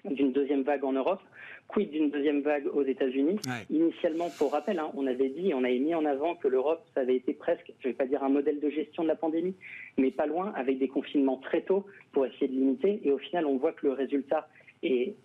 d'une 0.05 0.31
deuxième 0.31 0.63
vague 0.63 0.83
en 0.83 0.93
Europe. 0.93 1.21
Quid 1.67 1.91
d'une 1.91 2.09
deuxième 2.09 2.41
vague 2.41 2.67
aux 2.67 2.83
États-Unis 2.83 3.39
Initialement, 3.69 4.29
pour 4.37 4.53
rappel, 4.53 4.79
hein, 4.79 4.89
on 4.95 5.05
avait 5.05 5.29
dit, 5.29 5.53
on 5.53 5.63
avait 5.63 5.79
mis 5.79 5.93
en 5.93 6.05
avant 6.05 6.35
que 6.35 6.47
l'Europe, 6.47 6.85
ça 6.93 7.01
avait 7.01 7.15
été 7.15 7.33
presque, 7.33 7.73
je 7.79 7.87
ne 7.87 7.93
vais 7.93 7.97
pas 7.97 8.05
dire 8.05 8.23
un 8.23 8.29
modèle 8.29 8.59
de 8.59 8.69
gestion 8.69 9.03
de 9.03 9.07
la 9.09 9.15
pandémie, 9.15 9.55
mais 9.97 10.11
pas 10.11 10.25
loin, 10.25 10.53
avec 10.55 10.79
des 10.79 10.87
confinements 10.87 11.37
très 11.37 11.61
tôt 11.61 11.85
pour 12.13 12.25
essayer 12.25 12.47
de 12.47 12.53
limiter. 12.53 13.01
Et 13.03 13.11
au 13.11 13.17
final, 13.17 13.45
on 13.45 13.57
voit 13.57 13.73
que 13.73 13.85
le 13.85 13.93
résultat 13.93 14.47
est 14.81 15.15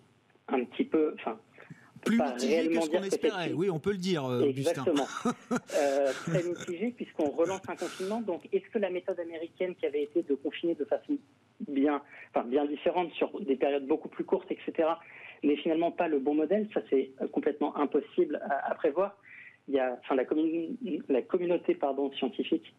un 0.49 0.63
petit 0.65 0.83
peu, 0.83 1.13
enfin, 1.15 1.39
plus 2.03 2.19
mitigé 2.19 2.69
que 2.69 2.81
ce 2.81 2.89
qu'on 2.89 3.03
espérait. 3.03 3.53
Oui, 3.53 3.69
on 3.69 3.79
peut 3.79 3.91
le 3.91 3.97
dire, 3.97 4.25
euh, 4.25 4.43
Exactement. 4.43 5.07
euh, 5.77 6.11
très 6.25 6.43
mitigé 6.43 6.91
puisqu'on 6.91 7.29
relance 7.29 7.61
un 7.67 7.75
confinement. 7.75 8.21
Donc, 8.21 8.47
est-ce 8.51 8.69
que 8.71 8.79
la 8.79 8.89
méthode 8.89 9.19
américaine 9.19 9.75
qui 9.75 9.85
avait 9.85 10.03
été 10.03 10.23
de 10.23 10.35
confiner 10.35 10.75
de 10.75 10.85
façon 10.85 11.17
bien, 11.67 12.01
enfin, 12.33 12.45
bien 12.45 12.65
différente 12.65 13.11
sur 13.13 13.39
des 13.41 13.55
périodes 13.55 13.87
beaucoup 13.87 14.09
plus 14.09 14.25
courtes, 14.25 14.51
etc., 14.51 14.89
n'est 15.43 15.57
finalement 15.57 15.91
pas 15.91 16.07
le 16.07 16.19
bon 16.19 16.35
modèle 16.35 16.67
Ça, 16.73 16.81
c'est 16.89 17.11
euh, 17.21 17.27
complètement 17.27 17.75
impossible 17.77 18.41
à, 18.49 18.73
prévoir. 18.75 19.17
La, 19.69 19.97
communauté 21.21 21.77
scientifique 22.17 22.73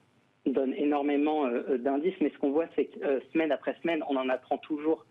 donne 0.47 0.75
énormément 0.75 1.47
euh, 1.47 1.79
d'indices, 1.79 2.15
mais 2.21 2.31
ce 2.31 2.39
qu'on 2.39 2.51
voit, 2.51 2.67
c'est 2.77 2.87
que 2.87 3.23
semaine 3.33 3.53
après 3.53 3.75
semaine, 3.83 4.03
on 4.09 4.17
en 4.17 4.29
apprend 4.29 4.59
toujours 4.59 5.07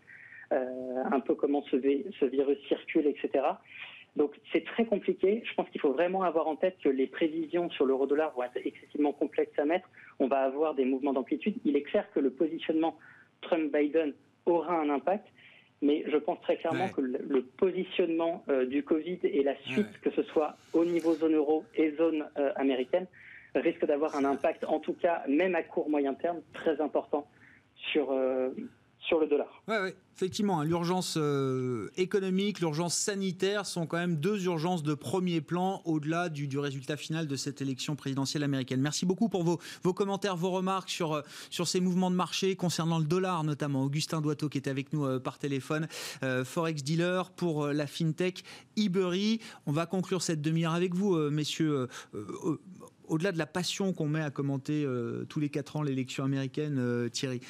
un 0.50 1.18
peu 1.18 1.34
comment 1.34 1.64
ce, 1.64 1.76
ce 2.20 2.24
virus 2.26 2.58
circule, 2.68 3.08
etc. 3.08 3.42
Donc 4.16 4.32
c'est 4.52 4.64
très 4.64 4.84
compliqué. 4.84 5.42
Je 5.44 5.54
pense 5.54 5.68
qu'il 5.70 5.80
faut 5.80 5.92
vraiment 5.92 6.22
avoir 6.22 6.46
en 6.46 6.56
tête 6.56 6.76
que 6.82 6.88
les 6.88 7.06
prévisions 7.06 7.68
sur 7.70 7.84
l'euro-dollar 7.84 8.32
vont 8.34 8.44
être 8.44 8.58
excessivement 8.64 9.12
complexes 9.12 9.58
à 9.58 9.64
mettre. 9.64 9.88
On 10.20 10.28
va 10.28 10.40
avoir 10.40 10.74
des 10.74 10.84
mouvements 10.84 11.12
d'amplitude. 11.12 11.56
Il 11.64 11.76
est 11.76 11.82
clair 11.82 12.06
que 12.12 12.20
le 12.20 12.30
positionnement 12.30 12.96
Trump-Biden 13.42 14.14
aura 14.46 14.78
un 14.78 14.88
impact, 14.90 15.26
mais 15.84 16.02
je 16.10 16.16
pense 16.16 16.40
très 16.40 16.56
clairement 16.56 16.88
que 16.88 17.02
le, 17.02 17.42
positionnement 17.42 18.42
euh, 18.48 18.64
du 18.64 18.82
Covid 18.82 19.18
et 19.22 19.42
la 19.42 19.54
suite, 19.66 20.00
que 20.02 20.10
ce 20.10 20.22
soit 20.22 20.56
au 20.72 20.84
niveau 20.84 21.14
zone 21.14 21.34
euro 21.34 21.64
et 21.76 21.92
zone 21.92 22.24
euh, 22.38 22.52
américaine, 22.56 23.06
risque 23.54 23.84
d'avoir 23.84 24.16
un 24.16 24.24
impact, 24.24 24.64
en 24.64 24.80
tout 24.80 24.94
cas 24.94 25.22
même 25.28 25.54
à 25.54 25.62
court 25.62 25.88
moyen 25.90 26.14
terme, 26.14 26.40
très 26.54 26.80
important 26.80 27.26
sur, 27.76 28.10
euh, 28.12 28.50
sur 29.06 29.20
le 29.20 29.26
dollar. 29.26 29.48
Oui, 29.68 29.74
effectivement, 30.14 30.60
hein, 30.60 30.64
l'urgence 30.64 31.16
euh, 31.18 31.90
économique, 31.96 32.60
l'urgence 32.60 32.94
sanitaire 32.94 33.66
sont 33.66 33.86
quand 33.86 33.98
même 33.98 34.16
deux 34.16 34.44
urgences 34.46 34.82
de 34.82 34.94
premier 34.94 35.40
plan 35.40 35.82
au-delà 35.84 36.28
du, 36.28 36.58
résultat 36.58 36.96
final 36.96 37.26
de 37.26 37.36
cette 37.36 37.60
élection 37.60 37.96
présidentielle 37.96 38.42
américaine. 38.42 38.80
Merci 38.80 39.06
beaucoup 39.06 39.28
pour 39.28 39.42
vos, 39.42 39.92
commentaires, 39.92 40.36
vos 40.36 40.50
remarques 40.50 40.90
sur, 40.90 41.12
euh, 41.12 41.22
sur 41.50 41.68
ces 41.68 41.80
mouvements 41.80 42.10
de 42.10 42.16
marché 42.16 42.56
concernant 42.56 42.98
le 42.98 43.04
dollar 43.04 43.44
notamment. 43.44 43.84
Augustin 43.84 44.20
Doiteau 44.20 44.48
qui 44.48 44.58
était 44.58 44.70
avec 44.70 44.92
nous 44.92 45.04
euh, 45.04 45.18
par 45.18 45.38
téléphone, 45.38 45.86
Forex 46.44 46.82
dealer 46.82 47.30
pour 47.30 47.66
la 47.66 47.86
FinTech, 47.86 48.44
Ibery. 48.76 49.40
On 49.66 49.72
va 49.72 49.86
conclure 49.86 50.22
cette 50.22 50.40
demi-heure 50.40 50.74
avec 50.74 50.94
vous, 50.94 51.16
messieurs 51.30 51.88
au-delà 53.08 53.32
de 53.32 53.38
la 53.38 53.46
passion 53.46 53.92
qu'on 53.92 54.08
met 54.08 54.20
à 54.20 54.30
commenter 54.30 54.84
euh, 54.84 55.24
tous 55.28 55.40
les 55.40 55.48
quatre 55.48 55.76
ans 55.76 55.82
l'élection 55.82 56.24
américaine, 56.24 56.76
euh, 56.78 57.08
Thierry, 57.08 57.40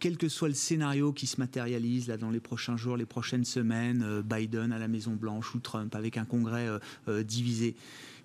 quel 0.00 0.16
que 0.16 0.28
soit 0.28 0.48
le 0.48 0.54
scénario 0.54 1.12
qui 1.12 1.26
se 1.26 1.40
matérialise 1.40 2.08
là 2.08 2.16
dans 2.16 2.30
les 2.30 2.40
prochains 2.40 2.76
jours, 2.76 2.96
les 2.96 3.06
prochaines 3.06 3.44
semaines, 3.44 4.02
euh, 4.02 4.22
Biden 4.22 4.72
à 4.72 4.78
la 4.78 4.88
Maison 4.88 5.12
Blanche 5.12 5.54
ou 5.54 5.60
Trump 5.60 5.94
avec 5.94 6.16
un 6.16 6.24
Congrès 6.24 6.68
divisé, 7.24 7.74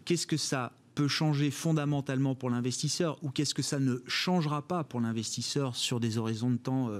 qu'est-ce 0.05 0.27
que 0.27 0.37
ça 0.37 0.71
peut 0.95 1.07
changer 1.07 1.51
fondamentalement 1.51 2.35
pour 2.35 2.49
l'investisseur 2.49 3.17
ou 3.23 3.29
qu'est-ce 3.29 3.53
que 3.53 3.61
ça 3.61 3.79
ne 3.79 3.97
changera 4.07 4.61
pas 4.61 4.83
pour 4.83 4.99
l'investisseur 4.99 5.75
sur 5.75 5.99
des 5.99 6.17
horizons 6.17 6.51
de 6.51 6.57
temps 6.57 6.91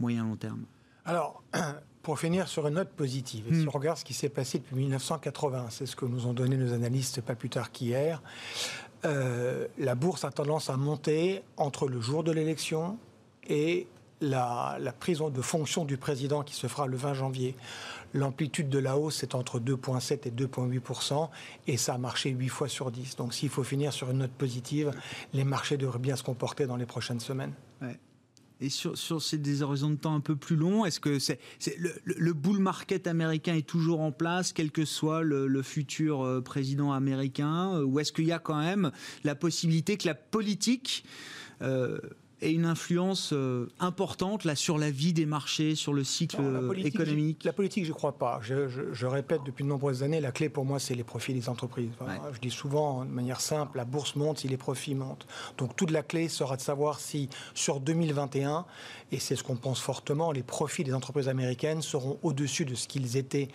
moyen 0.00 0.24
long 0.24 0.36
terme? 0.36 0.62
Alors. 1.04 1.42
Pour 2.00 2.18
finir 2.18 2.48
sur 2.48 2.66
une 2.66 2.74
note 2.74 2.88
positive, 2.88 3.44
et 3.50 3.54
si 3.54 3.64
hmm. 3.64 3.68
on 3.68 3.70
regarde 3.70 3.98
ce 3.98 4.04
qui 4.04 4.14
s'est 4.14 4.30
passé 4.30 4.60
depuis 4.60 4.76
1980, 4.76 5.66
c'est 5.68 5.84
ce 5.84 5.94
que 5.94 6.06
nous 6.06 6.26
ont 6.26 6.32
donné 6.32 6.56
nos 6.56 6.72
analystes 6.72 7.20
pas 7.20 7.34
plus 7.34 7.50
tard 7.50 7.70
qu'hier, 7.70 8.22
euh, 9.04 9.66
la 9.78 9.94
bourse 9.94 10.24
a 10.24 10.30
tendance 10.30 10.70
à 10.70 10.76
monter 10.76 11.42
entre 11.56 11.88
le 11.88 12.00
jour 12.00 12.24
de 12.24 12.32
l'élection 12.32 12.98
et 13.48 13.86
la, 14.20 14.78
prise 14.98 15.18
de 15.18 15.42
fonction 15.42 15.84
du 15.84 15.96
président 15.96 16.42
qui 16.42 16.54
se 16.54 16.66
fera 16.66 16.86
le 16.86 16.96
20 16.96 17.14
janvier. 17.14 17.54
L'amplitude 18.14 18.68
de 18.68 18.78
la 18.78 18.96
hausse 18.96 19.22
est 19.22 19.34
entre 19.34 19.60
2,7 19.60 20.26
et 20.26 20.30
2,8% 20.30 21.28
et 21.66 21.76
ça 21.76 21.94
a 21.94 21.98
marché 21.98 22.30
8 22.30 22.48
fois 22.48 22.68
sur 22.68 22.90
10. 22.90 23.16
Donc 23.16 23.34
s'il 23.34 23.50
faut 23.50 23.64
finir 23.64 23.92
sur 23.92 24.10
une 24.10 24.18
note 24.18 24.32
positive, 24.32 24.92
les 25.32 25.44
marchés 25.44 25.76
devraient 25.76 25.98
bien 25.98 26.16
se 26.16 26.22
comporter 26.22 26.66
dans 26.66 26.76
les 26.76 26.86
prochaines 26.86 27.20
semaines. 27.20 27.52
Et 28.60 28.70
sur, 28.70 28.98
sur 28.98 29.22
ces 29.22 29.38
des 29.38 29.62
horizons 29.62 29.90
de 29.90 29.96
temps 29.96 30.14
un 30.14 30.20
peu 30.20 30.34
plus 30.34 30.56
longs, 30.56 30.84
est-ce 30.84 30.98
que 30.98 31.18
c'est, 31.20 31.38
le, 32.04 32.32
bull 32.32 32.58
market 32.58 33.06
américain 33.06 33.54
est 33.54 33.66
toujours 33.66 34.00
en 34.00 34.10
place, 34.10 34.52
quel 34.52 34.72
que 34.72 34.84
soit 34.84 35.22
le, 35.22 35.62
futur 35.62 36.22
euh, 36.22 36.40
président 36.40 36.92
américain, 36.92 37.74
euh, 37.74 37.84
ou 37.84 38.00
est-ce 38.00 38.12
qu'il 38.12 38.26
y 38.26 38.32
a 38.32 38.40
quand 38.40 38.60
même 38.60 38.90
la 39.22 39.36
possibilité 39.36 39.96
que 39.96 40.06
la 40.06 40.14
politique 40.14 41.04
euh, 41.62 41.98
et 42.40 42.50
une 42.50 42.66
influence 42.66 43.32
euh, 43.32 43.68
importante 43.80 44.44
là 44.44 44.54
sur 44.54 44.78
la 44.78 44.90
vie 44.90 45.12
des 45.12 45.26
marchés, 45.26 45.74
sur 45.74 45.92
le 45.92 46.04
cycle 46.04 46.40
économique 46.84 47.44
La 47.44 47.52
politique, 47.52 47.84
je 47.84 47.90
ne 47.90 47.94
crois 47.94 48.12
pas. 48.12 48.40
Je, 48.42 49.06
répète 49.06 49.40
depuis 49.44 49.64
de 49.64 49.68
nombreuses 49.68 50.02
années, 50.02 50.20
la 50.20 50.32
clé 50.32 50.48
pour 50.48 50.64
moi, 50.64 50.78
c'est 50.78 50.94
les 50.94 51.04
profits 51.04 51.34
des 51.34 51.48
entreprises. 51.48 51.90
Je 52.32 52.38
dis 52.40 52.50
souvent, 52.50 53.04
de 53.04 53.10
manière 53.10 53.40
simple, 53.40 53.78
la 53.78 53.84
bourse 53.84 54.16
monte 54.16 54.38
si 54.38 54.48
les 54.48 54.56
profits 54.56 54.94
montent. 54.94 55.26
Donc 55.56 55.74
toute 55.76 55.90
la 55.90 56.02
clé 56.02 56.28
sera 56.28 56.56
de 56.56 56.62
savoir 56.62 57.00
si 57.00 57.28
sur 57.54 57.80
2021, 57.80 58.64
et 59.10 59.18
c'est 59.18 59.36
ce 59.36 59.42
qu'on 59.42 59.56
pense 59.56 59.80
fortement, 59.80 60.32
les 60.32 60.42
profits 60.42 60.84
des 60.84 60.94
entreprises 60.94 61.28
américaines 61.28 61.82
seront 61.82 62.18
au-dessus 62.22 62.64
de 62.64 62.74
ce 62.74 62.86
qu'ils 62.86 63.16
étaient 63.16 63.48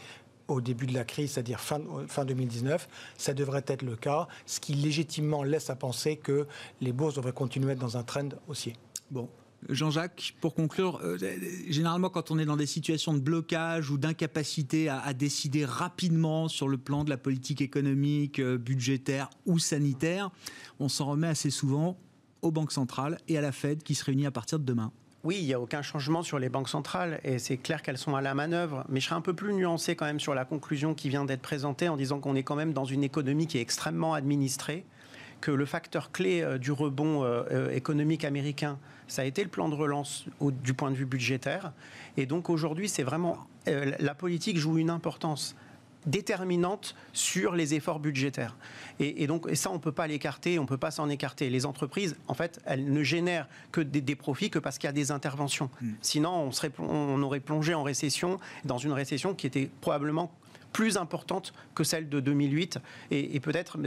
au 0.53 0.61
début 0.61 0.85
de 0.85 0.93
la 0.93 1.03
crise, 1.03 1.31
c'est-à-dire 1.31 1.59
fin, 1.59 1.81
fin 2.07 2.25
2019, 2.25 2.87
ça 3.17 3.33
devrait 3.33 3.63
être 3.67 3.81
le 3.81 3.95
cas, 3.95 4.27
ce 4.45 4.59
qui 4.59 4.73
légitimement 4.73 5.43
laisse 5.43 5.69
à 5.69 5.75
penser 5.75 6.17
que 6.17 6.47
les 6.81 6.93
bourses 6.93 7.15
devraient 7.15 7.33
continuer 7.33 7.71
à 7.71 7.73
être 7.73 7.79
dans 7.79 7.97
un 7.97 8.03
trend 8.03 8.29
haussier. 8.47 8.75
Bon, 9.11 9.29
Jean-Jacques, 9.69 10.35
pour 10.41 10.53
conclure, 10.53 10.99
euh, 11.03 11.17
généralement 11.69 12.09
quand 12.09 12.31
on 12.31 12.39
est 12.39 12.45
dans 12.45 12.57
des 12.57 12.65
situations 12.65 13.13
de 13.13 13.19
blocage 13.19 13.89
ou 13.89 13.97
d'incapacité 13.97 14.89
à, 14.89 15.13
décider 15.13 15.65
rapidement 15.65 16.47
sur 16.47 16.67
le 16.67 16.77
plan 16.77 17.03
de 17.03 17.09
la 17.09 17.17
politique 17.17 17.61
économique, 17.61 18.39
euh, 18.39 18.57
budgétaire 18.57 19.29
ou 19.45 19.59
sanitaire, 19.59 20.31
on 20.79 20.89
s'en 20.89 21.05
remet 21.05 21.27
assez 21.27 21.49
souvent 21.49 21.97
aux 22.41 22.51
banques 22.51 22.71
centrales 22.71 23.19
et 23.27 23.37
à 23.37 23.41
la 23.41 23.51
Fed 23.51 23.83
qui 23.83 23.95
se 23.95 24.03
réunit 24.03 24.25
à 24.25 24.31
partir 24.31 24.59
de 24.59 24.65
demain. 24.65 24.91
Oui, 25.25 25.38
il 25.39 25.45
n'y 25.45 25.53
a 25.53 25.59
aucun 25.62 25.81
changement 25.81 26.21
sur 26.21 26.38
les 26.38 26.49
banques 26.49 26.67
centrales 26.67 27.21
et 27.23 27.39
c'est 27.39 27.55
clair 27.55 27.81
qu'elles 27.81 27.97
sont 27.97 28.13
à 28.13 28.21
la 28.21 28.33
manœuvre. 28.33 28.83
Mais 28.89 28.99
je 28.99 29.05
serais 29.05 29.15
un 29.15 29.21
peu 29.21 29.33
plus 29.33 29.53
nuancé 29.53 29.95
quand 29.95 30.05
même 30.05 30.19
sur 30.19 30.36
la 30.36 30.43
conclusion 30.43 30.93
qui 30.93 31.07
vient 31.07 31.23
d'être 31.23 31.41
présentée 31.41 31.88
en 31.88 31.95
disant 31.95 32.19
qu'on 32.19 32.36
est 32.36 32.43
quand 32.43 32.57
même 32.57 32.73
dans 32.73 32.83
une 32.83 33.05
économie 33.05 33.47
qui 33.47 33.57
est 33.57 33.62
extrêmement 33.62 34.15
administrée, 34.15 34.83
que 35.39 35.51
le 35.51 35.65
facteur 35.65 36.12
clé 36.12 36.41
euh, 36.41 36.57
du 36.57 36.73
rebond 36.73 37.23
euh, 37.23 37.43
euh, 37.51 37.69
économique 37.69 38.25
américain, 38.25 38.77
ça 39.07 39.21
a 39.21 39.25
été 39.25 39.43
le 39.43 39.49
plan 39.49 39.69
de 39.69 39.75
relance 39.75 40.25
du 40.41 40.73
point 40.73 40.91
de 40.91 40.95
vue 40.97 41.05
budgétaire. 41.05 41.71
Et 42.17 42.25
donc 42.25 42.49
aujourd'hui, 42.49 42.89
c'est 42.89 43.03
vraiment 43.03 43.38
la 43.65 44.13
politique 44.13 44.57
joue 44.57 44.77
une 44.77 44.89
importance 44.89 45.55
déterminante 46.05 46.95
sur 47.13 47.55
les 47.55 47.73
efforts 47.73 47.99
budgétaires. 47.99 48.55
Et, 48.99 49.27
donc, 49.27 49.45
et 49.49 49.55
ça, 49.55 49.69
on 49.71 49.75
ne 49.75 49.79
peut 49.79 49.91
pas 49.91 50.07
l'écarter, 50.07 50.59
on 50.59 50.63
ne 50.63 50.67
peut 50.67 50.77
pas 50.77 50.91
s'en 50.91 51.09
écarter. 51.09 51.49
Les 51.49 51.65
entreprises, 51.65 52.15
en 52.27 52.33
fait, 52.33 52.61
elles 52.65 52.91
ne 52.91 53.03
génèrent 53.03 53.47
que 53.71 53.81
des, 53.81 54.15
profits 54.15 54.49
que 54.49 54.59
parce 54.59 54.77
qu'il 54.77 54.87
y 54.87 54.89
a 54.89 54.93
des 54.93 55.11
interventions. 55.11 55.69
Hmm. 55.81 55.93
Sinon, 56.01 56.31
on, 56.31 56.51
serait, 56.51 56.71
on 56.79 57.21
aurait 57.23 57.39
plongé 57.39 57.73
en 57.73 57.83
récession, 57.83 58.39
dans 58.65 58.77
une 58.77 58.91
récession 58.93 59.33
qui 59.33 59.47
était 59.47 59.69
probablement 59.81 60.31
plus 60.73 60.97
importante 60.97 61.53
que 61.75 61.83
celle 61.83 62.09
de 62.09 62.19
2008 62.19 62.79
et, 63.11 63.39
peut-être 63.39 63.77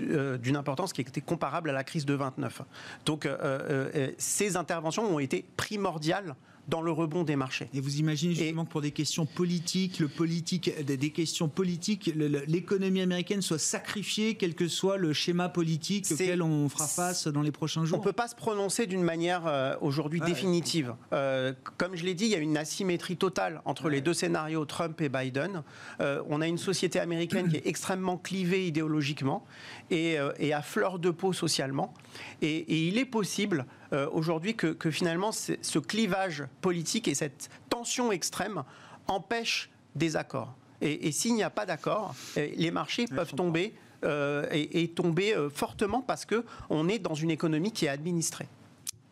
euh, 0.00 0.38
d'une 0.38 0.56
importance 0.56 0.92
qui 0.92 1.02
était 1.02 1.20
comparable 1.20 1.68
à 1.68 1.72
la 1.72 1.84
crise 1.84 2.06
de 2.06 2.14
29. 2.14 2.62
Donc 3.04 3.26
euh, 3.26 3.36
euh, 3.42 4.12
ces 4.16 4.56
interventions 4.56 5.04
ont 5.04 5.18
été 5.18 5.44
primordiales 5.56 6.36
dans 6.68 6.82
le 6.82 6.92
rebond 6.92 7.24
des 7.24 7.36
marchés. 7.36 7.68
Et 7.72 7.80
vous 7.80 7.96
imaginez 7.96 8.34
justement 8.34 8.64
que 8.64 8.70
pour 8.70 8.82
des 8.82 8.90
questions 8.90 9.26
politiques, 9.26 9.98
le 9.98 10.08
politique, 10.08 10.84
des 10.84 11.10
questions 11.10 11.48
politiques, 11.48 12.10
l'économie 12.46 13.00
américaine 13.00 13.40
soit 13.40 13.58
sacrifiée, 13.58 14.34
quel 14.34 14.54
que 14.54 14.68
soit 14.68 14.98
le 14.98 15.12
schéma 15.12 15.48
politique 15.48 16.06
auquel 16.10 16.42
on 16.42 16.68
fera 16.68 16.86
face 16.86 17.26
dans 17.26 17.42
les 17.42 17.52
prochains 17.52 17.84
jours 17.84 17.98
On 17.98 18.00
ne 18.00 18.04
peut 18.04 18.12
pas 18.12 18.28
se 18.28 18.34
prononcer 18.34 18.86
d'une 18.86 19.02
manière 19.02 19.46
euh, 19.46 19.76
aujourd'hui 19.80 20.20
définitive. 20.20 20.94
Euh, 21.12 21.54
comme 21.78 21.96
je 21.96 22.04
l'ai 22.04 22.14
dit, 22.14 22.26
il 22.26 22.30
y 22.30 22.34
a 22.34 22.38
une 22.38 22.56
asymétrie 22.56 23.16
totale 23.16 23.62
entre 23.64 23.88
les 23.88 24.02
deux 24.02 24.14
scénarios, 24.14 24.64
Trump 24.66 25.00
et 25.00 25.08
Biden. 25.08 25.62
Euh, 26.00 26.22
on 26.28 26.42
a 26.42 26.46
une 26.46 26.58
société 26.58 27.00
américaine 27.00 27.48
qui 27.48 27.56
est 27.56 27.66
extrêmement 27.66 28.18
clivée 28.18 28.66
idéologiquement 28.66 29.44
et, 29.90 30.18
à 30.18 30.62
fleur 30.62 30.98
de 30.98 31.10
peau 31.10 31.32
socialement. 31.32 31.94
Et, 32.42 32.56
et 32.56 32.88
il 32.88 32.98
est 32.98 33.06
possible 33.06 33.66
euh, 33.92 34.08
aujourd'hui 34.12 34.54
que, 34.54 34.90
finalement 34.90 35.32
ce 35.32 35.78
clivage 35.78 36.44
politique 36.60 37.08
et 37.08 37.14
cette 37.14 37.48
tension 37.70 38.12
extrême 38.12 38.62
empêchent 39.06 39.70
des 39.94 40.16
accords. 40.16 40.54
Et, 40.80 41.10
s'il 41.10 41.34
n'y 41.34 41.42
a 41.42 41.50
pas 41.50 41.66
d'accord, 41.66 42.14
euh, 42.36 42.48
les 42.56 42.70
marchés 42.70 43.06
peuvent 43.06 43.34
tomber 43.34 43.74
euh, 44.04 44.46
et, 44.52 44.88
tomber 44.88 45.34
fortement 45.52 46.02
parce 46.02 46.24
qu'on 46.24 46.88
est 46.88 46.98
dans 46.98 47.14
une 47.14 47.30
économie 47.30 47.72
qui 47.72 47.86
est 47.86 47.88
administrée. 47.88 48.46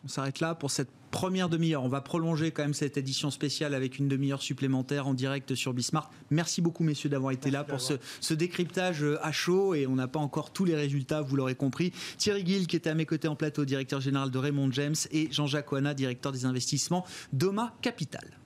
On 0.05 0.07
s'arrête 0.07 0.39
là 0.39 0.55
pour 0.55 0.71
cette 0.71 0.91
première 1.11 1.49
demi-heure. 1.49 1.83
On 1.83 1.89
va 1.89 2.01
prolonger 2.01 2.51
quand 2.51 2.63
même 2.63 2.73
cette 2.73 2.97
édition 2.97 3.31
spéciale 3.31 3.73
avec 3.73 3.99
une 3.99 4.07
demi-heure 4.07 4.41
supplémentaire 4.41 5.07
en 5.07 5.13
direct 5.13 5.55
sur 5.55 5.73
Bismarck. 5.73 6.11
Merci 6.29 6.61
beaucoup, 6.61 6.83
messieurs, 6.83 7.09
d'avoir 7.09 7.31
été 7.31 7.51
là 7.51 7.63
pour 7.63 7.79
ce, 7.81 8.33
décryptage 8.33 9.03
euh, 9.03 9.17
à 9.23 9.31
chaud 9.31 9.73
et 9.73 9.87
on 9.87 9.95
n'a 9.95 10.07
pas 10.07 10.19
encore 10.19 10.51
tous 10.51 10.65
les 10.65 10.75
résultats, 10.75 11.21
vous 11.21 11.35
l'aurez 11.35 11.55
compris. 11.55 11.91
Thierry 12.17 12.45
Gill, 12.45 12.67
qui 12.67 12.75
était 12.75 12.89
à 12.89 12.95
mes 12.95 13.05
côtés 13.05 13.27
en 13.27 13.35
plateau, 13.35 13.65
directeur 13.65 14.01
général 14.01 14.31
de 14.31 14.37
Raymond 14.37 14.71
James, 14.71 14.95
et 15.11 15.29
Jean-Jacques 15.31 15.71
Ouana, 15.71 15.93
directeur 15.93 16.31
des 16.31 16.45
investissements 16.45 17.05
d'Oma 17.33 17.73
Capital. 17.81 18.37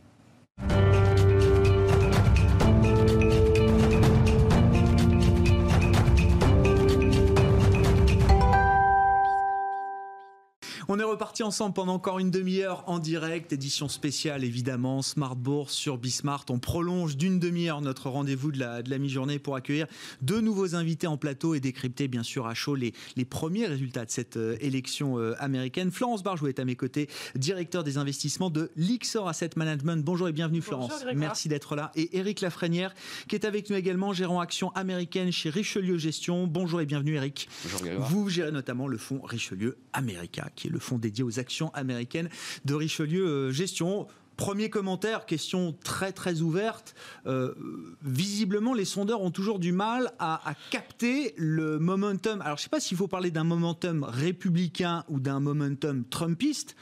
On 10.93 10.99
est 10.99 11.04
reparti 11.04 11.41
ensemble 11.41 11.73
pendant 11.73 11.93
encore 11.93 12.19
une 12.19 12.32
demi-heure 12.32 12.84
en 12.86 12.99
direct, 12.99 13.54
édition 13.54 13.88
spéciale 13.88 14.43
évidemment, 14.43 15.01
Smart 15.01 15.38
Bourse 15.38 15.73
sur 15.73 15.97
Bismart. 15.97 16.43
On 16.49 16.60
prolonge 16.60 17.15
d'une 17.15 17.39
demi-heure 17.39 17.80
notre 17.80 18.10
rendez-vous 18.10 18.51
de 18.51 18.60
la, 18.60 18.84
de 18.84 18.89
la 18.89 18.97
mi-journée 18.97 19.39
pour 19.39 19.56
accueillir 19.56 19.88
deux 20.21 20.41
nouveaux 20.41 20.75
invités 20.75 21.08
en 21.08 21.15
plateau 21.15 21.56
et 21.56 21.62
décrypter 21.62 22.10
bien 22.10 22.23
sûr 22.23 22.45
à 22.45 22.54
chaud 22.56 22.75
les, 22.75 22.91
les 23.15 23.23
premiers 23.23 23.67
résultats 23.67 24.04
de 24.04 24.12
cette 24.12 24.36
euh, 24.36 24.58
élection 24.60 25.17
euh, 25.17 25.34
américaine. 25.39 25.91
Florence 25.91 26.23
Barjou 26.23 26.47
est 26.47 26.60
à 26.60 26.65
mes 26.65 26.75
côtés, 26.75 27.08
directeur 27.36 27.86
des 27.86 27.97
investissements 27.97 28.49
de 28.49 28.69
l'Ixor 28.75 29.30
Asset 29.30 29.51
Management. 29.56 30.04
Bonjour 30.04 30.27
et 30.27 30.34
bienvenue 30.34 30.62
Florence. 30.62 31.06
Merci 31.15 31.47
d'être 31.47 31.77
là. 31.77 31.93
Et 31.95 32.17
Eric 32.17 32.41
Lafrenière 32.41 32.93
qui 33.30 33.36
est 33.36 33.45
avec 33.45 33.69
nous 33.69 33.77
également, 33.77 34.12
gérant 34.12 34.41
action 34.41 34.71
américaine 34.71 35.32
chez 35.32 35.51
Richelieu 35.51 35.97
Gestion. 35.97 36.47
Bonjour 36.47 36.82
et 36.82 36.86
bienvenue 36.86 37.15
Eric. 37.15 37.47
Bonjour 37.63 38.01
Vous 38.10 38.27
gérez 38.27 38.51
notamment 38.51 38.89
le 38.89 38.97
fonds 38.97 39.21
Richelieu 39.23 39.77
America 39.93 40.49
qui 40.54 40.67
est 40.67 40.69
le 40.69 40.81
fonds 40.82 40.98
dédié 40.98 41.24
aux 41.24 41.39
actions 41.39 41.70
américaines 41.74 42.30
de 42.65 42.74
Richelieu 42.74 43.26
euh, 43.26 43.52
Gestion. 43.52 44.08
Premier 44.38 44.70
commentaire, 44.70 45.26
question 45.26 45.76
très 45.84 46.12
très 46.12 46.41
ouverte. 46.41 46.96
Euh, 47.28 47.54
visiblement, 48.02 48.74
les 48.74 48.86
sondeurs 48.86 49.22
ont 49.22 49.30
toujours 49.30 49.60
du 49.60 49.72
mal 49.72 50.13
à, 50.20 50.50
à 50.50 50.56
capter 50.72 51.34
le 51.38 51.78
momentum. 51.78 52.41
Alors, 52.41 52.58
je 52.58 52.62
ne 52.62 52.63
sais 52.63 52.70
pas 52.70 52.80
s'il 52.80 52.98
faut 52.98 53.08
parler 53.08 53.30
d'un 53.30 53.44
momentum 53.44 54.04
républicain 54.04 55.04
ou 55.10 55.20
d'un 55.20 55.39
momentum 55.39 56.06
trumpiste. 56.06 56.76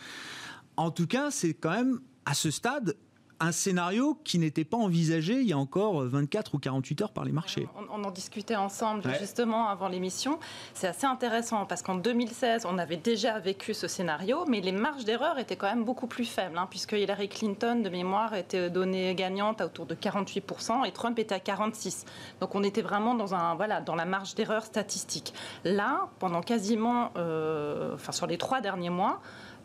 En 0.78 0.92
tout 0.92 1.08
cas, 1.08 1.32
c'est 1.32 1.54
quand 1.54 1.72
même 1.72 2.00
à 2.26 2.34
ce 2.34 2.52
stade 2.52 2.96
un 3.40 3.52
scénario 3.52 4.18
qui 4.24 4.40
n'était 4.40 4.66
pas 4.66 4.78
envisagé 4.78 5.40
il 5.40 5.48
y 5.48 5.54
a 5.54 5.58
encore 5.58 6.04
24 6.04 6.56
ou 6.56 6.60
48 6.60 7.02
heures 7.02 7.12
par 7.12 7.26
les 7.26 7.32
marchés. 7.32 7.68
On, 7.92 8.04
en 8.04 8.12
discutait 8.12 8.56
ensemble 8.56 9.04
justement 9.20 9.68
avant 9.68 9.88
l'émission. 9.88 10.40
C'est 10.74 10.88
assez 10.88 11.06
intéressant 11.06 11.66
parce 11.66 11.82
qu'en 11.82 11.96
2016, 11.96 12.66
on 12.66 12.78
avait 12.78 12.98
déjà 12.98 13.40
vécu 13.40 13.74
ce 13.74 13.88
scénario, 13.88 14.46
mais 14.48 14.62
les 14.62 14.72
marges 14.72 15.06
d'erreur 15.06 15.38
étaient 15.38 15.56
quand 15.56 15.70
même 15.70 15.84
beaucoup 15.84 16.08
plus 16.08 16.26
faibles, 16.26 16.58
hein, 16.58 16.68
puisque 16.70 16.94
Hillary 16.94 17.30
Clinton, 17.30 17.82
de 17.84 17.90
mémoire, 17.90 18.34
était 18.34 18.70
donnée 18.70 19.16
gagnante 19.16 19.62
à 19.62 19.66
autour 19.66 19.86
de 19.86 19.96
48% 19.96 20.86
et 20.86 20.92
Trump 20.92 21.18
était 21.20 21.36
à 21.36 21.40
46%. 21.40 22.06
Donc 22.42 22.56
on 22.56 22.64
était 22.64 22.82
vraiment 22.82 23.16
dans, 23.16 23.36
un, 23.36 23.56
voilà, 23.56 23.82
dans 23.82 23.96
la 23.96 24.06
marge 24.06 24.36
d'erreur 24.36 24.64
statistique. 24.64 25.34
Là, 25.64 26.10
pendant 26.20 26.42
quasiment, 26.42 27.12
euh, 27.18 27.96
enfin 27.96 28.12
sur 28.12 28.28
les 28.28 28.38
trois 28.38 28.62
derniers 28.62 28.90
mois, 28.90 29.22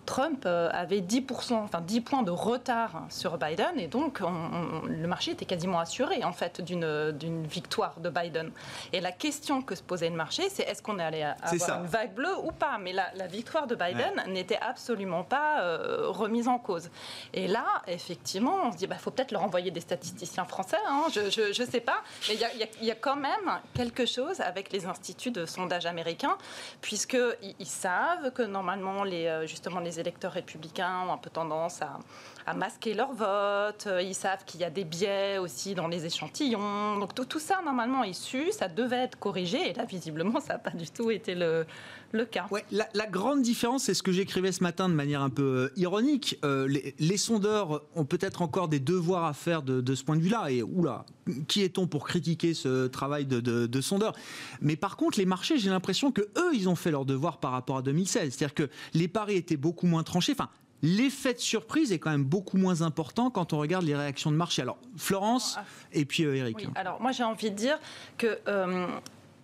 Trump 0.06 0.44
euh, 0.46 0.68
avait 0.72 1.00
10%, 1.00 1.54
enfin 1.54 1.80
10 1.80 2.00
points 2.00 2.22
de 2.22 2.30
retard 2.30 3.02
sur 3.08 3.38
Biden 3.38 3.78
et 3.78 3.88
donc 3.88 4.20
le 4.20 5.06
marché 5.06 5.32
était 5.32 5.44
quasiment 5.44 5.78
assuré 5.78 6.24
en 6.24 6.32
fait 6.32 6.60
d'une 6.60 7.46
victoire 7.46 8.00
de 8.00 8.10
Biden. 8.10 8.50
Et 8.92 9.00
la 9.00 9.12
question 9.12 9.62
que 9.62 9.74
se 9.74 9.82
posait 9.82 10.10
le 10.10 10.16
marché, 10.16 10.48
c'est 10.48 10.62
est-ce 10.64 10.82
qu'on 10.82 10.98
allait 10.98 11.24
avoir 11.24 11.80
une 11.80 11.86
vague 11.86 12.14
bleue 12.14 12.36
ou 12.42 12.52
pas? 12.52 12.78
Mais 12.78 12.92
la, 12.92 13.26
victoire 13.26 13.66
de 13.66 13.74
Biden 13.74 14.22
n'était 14.28 14.58
absolument 14.60 15.24
pas 15.24 15.62
euh, 15.62 16.08
remise 16.08 16.46
en 16.46 16.58
cause. 16.58 16.90
Et 17.32 17.48
là, 17.48 17.64
effectivement, 17.86 18.56
on 18.64 18.72
se 18.72 18.76
dit, 18.76 18.84
il 18.84 18.88
bah, 18.88 18.96
faut 18.96 19.10
peut-être 19.10 19.32
leur 19.32 19.42
envoyer 19.42 19.70
des 19.70 19.80
statisticiens 19.80 20.44
français, 20.44 20.76
hein, 20.86 21.04
je 21.12 21.62
ne 21.62 21.66
sais 21.66 21.80
pas, 21.80 22.02
mais 22.28 22.34
il 22.80 22.86
y, 22.86 22.90
a 22.90 22.94
quand 22.94 23.16
même 23.16 23.60
quelque 23.74 24.06
chose 24.06 24.40
avec 24.40 24.72
les 24.72 24.86
instituts 24.86 25.30
de 25.30 25.46
sondage 25.46 25.86
américains, 25.86 26.36
puisqu'ils 26.80 27.54
ils 27.58 27.66
savent 27.66 28.32
que 28.32 28.42
normalement, 28.42 29.04
les, 29.04 29.26
euh, 29.26 29.46
justement, 29.46 29.80
les 29.80 29.93
les 29.94 30.00
électeurs 30.00 30.32
républicains 30.32 31.02
ont 31.06 31.12
un 31.12 31.18
peu 31.18 31.30
tendance 31.30 31.80
à, 31.82 31.98
à 32.46 32.54
masquer 32.54 32.94
leur 32.94 33.12
vote. 33.12 33.88
Ils 34.02 34.14
savent 34.14 34.44
qu'il 34.44 34.60
y 34.60 34.64
a 34.64 34.70
des 34.70 34.84
biais 34.84 35.38
aussi 35.38 35.74
dans 35.74 35.88
les 35.88 36.06
échantillons. 36.06 36.98
Donc 36.98 37.14
tout, 37.14 37.38
ça, 37.38 37.60
normalement, 37.64 38.04
issu, 38.04 38.52
ça 38.52 38.68
devait 38.68 39.04
être 39.04 39.18
corrigé. 39.18 39.70
Et 39.70 39.72
là, 39.72 39.84
visiblement, 39.84 40.40
ça 40.40 40.54
n'a 40.54 40.58
pas 40.58 40.70
du 40.70 40.88
tout 40.90 41.10
été 41.10 41.34
le, 41.34 41.64
le 42.12 42.24
cas. 42.24 42.46
Ouais, 42.50 42.64
la, 42.70 43.06
grande 43.06 43.42
différence, 43.42 43.84
c'est 43.84 43.94
ce 43.94 44.02
que 44.02 44.12
j'écrivais 44.12 44.52
ce 44.52 44.62
matin 44.62 44.88
de 44.88 44.94
manière 44.94 45.22
un 45.22 45.30
peu 45.30 45.42
euh, 45.42 45.72
ironique. 45.76 46.38
Euh, 46.44 46.68
les, 46.98 47.16
sondeurs 47.16 47.82
ont 47.94 48.04
peut-être 48.04 48.42
encore 48.42 48.68
des 48.68 48.80
devoirs 48.80 49.24
à 49.24 49.32
faire 49.32 49.62
de, 49.62 49.94
ce 49.94 50.04
point 50.04 50.16
de 50.16 50.22
vue-là. 50.22 50.50
Et 50.50 50.62
oula, 50.62 51.04
qui 51.48 51.62
est-on 51.62 51.86
pour 51.86 52.06
critiquer 52.06 52.54
ce 52.54 52.86
travail 52.86 53.26
de, 53.26 53.40
de, 53.40 53.80
sondeur 53.80 54.14
Mais 54.60 54.76
par 54.76 54.96
contre, 54.96 55.18
les 55.18 55.26
marchés, 55.26 55.58
j'ai 55.58 55.70
l'impression 55.70 56.12
que 56.12 56.22
eux, 56.22 56.54
ils 56.54 56.68
ont 56.68 56.76
fait 56.76 56.90
leur 56.90 57.04
devoir 57.04 57.38
par 57.38 57.52
rapport 57.52 57.78
à 57.78 57.82
2016. 57.82 58.32
C'est-à-dire 58.32 58.54
que 58.54 58.70
les 58.94 59.08
paris 59.08 59.36
étaient 59.36 59.56
beaucoup 59.56 59.86
moins 59.86 60.02
tranchés. 60.02 60.32
Enfin, 60.32 60.48
l'effet 60.84 61.32
de 61.32 61.38
surprise 61.38 61.92
est 61.92 61.98
quand 61.98 62.10
même 62.10 62.24
beaucoup 62.24 62.58
moins 62.58 62.82
important 62.82 63.30
quand 63.30 63.54
on 63.54 63.58
regarde 63.58 63.84
les 63.84 63.96
réactions 63.96 64.30
de 64.30 64.36
marché. 64.36 64.60
Alors, 64.60 64.76
Florence 64.96 65.56
ah. 65.58 65.64
et 65.92 66.04
puis 66.04 66.24
euh, 66.24 66.34
Eric. 66.34 66.68
alors, 66.74 67.00
moi, 67.00 67.10
j'ai 67.10 67.24
envie 67.24 67.50
de 67.50 67.56
dire 67.56 67.78
que 68.18 68.38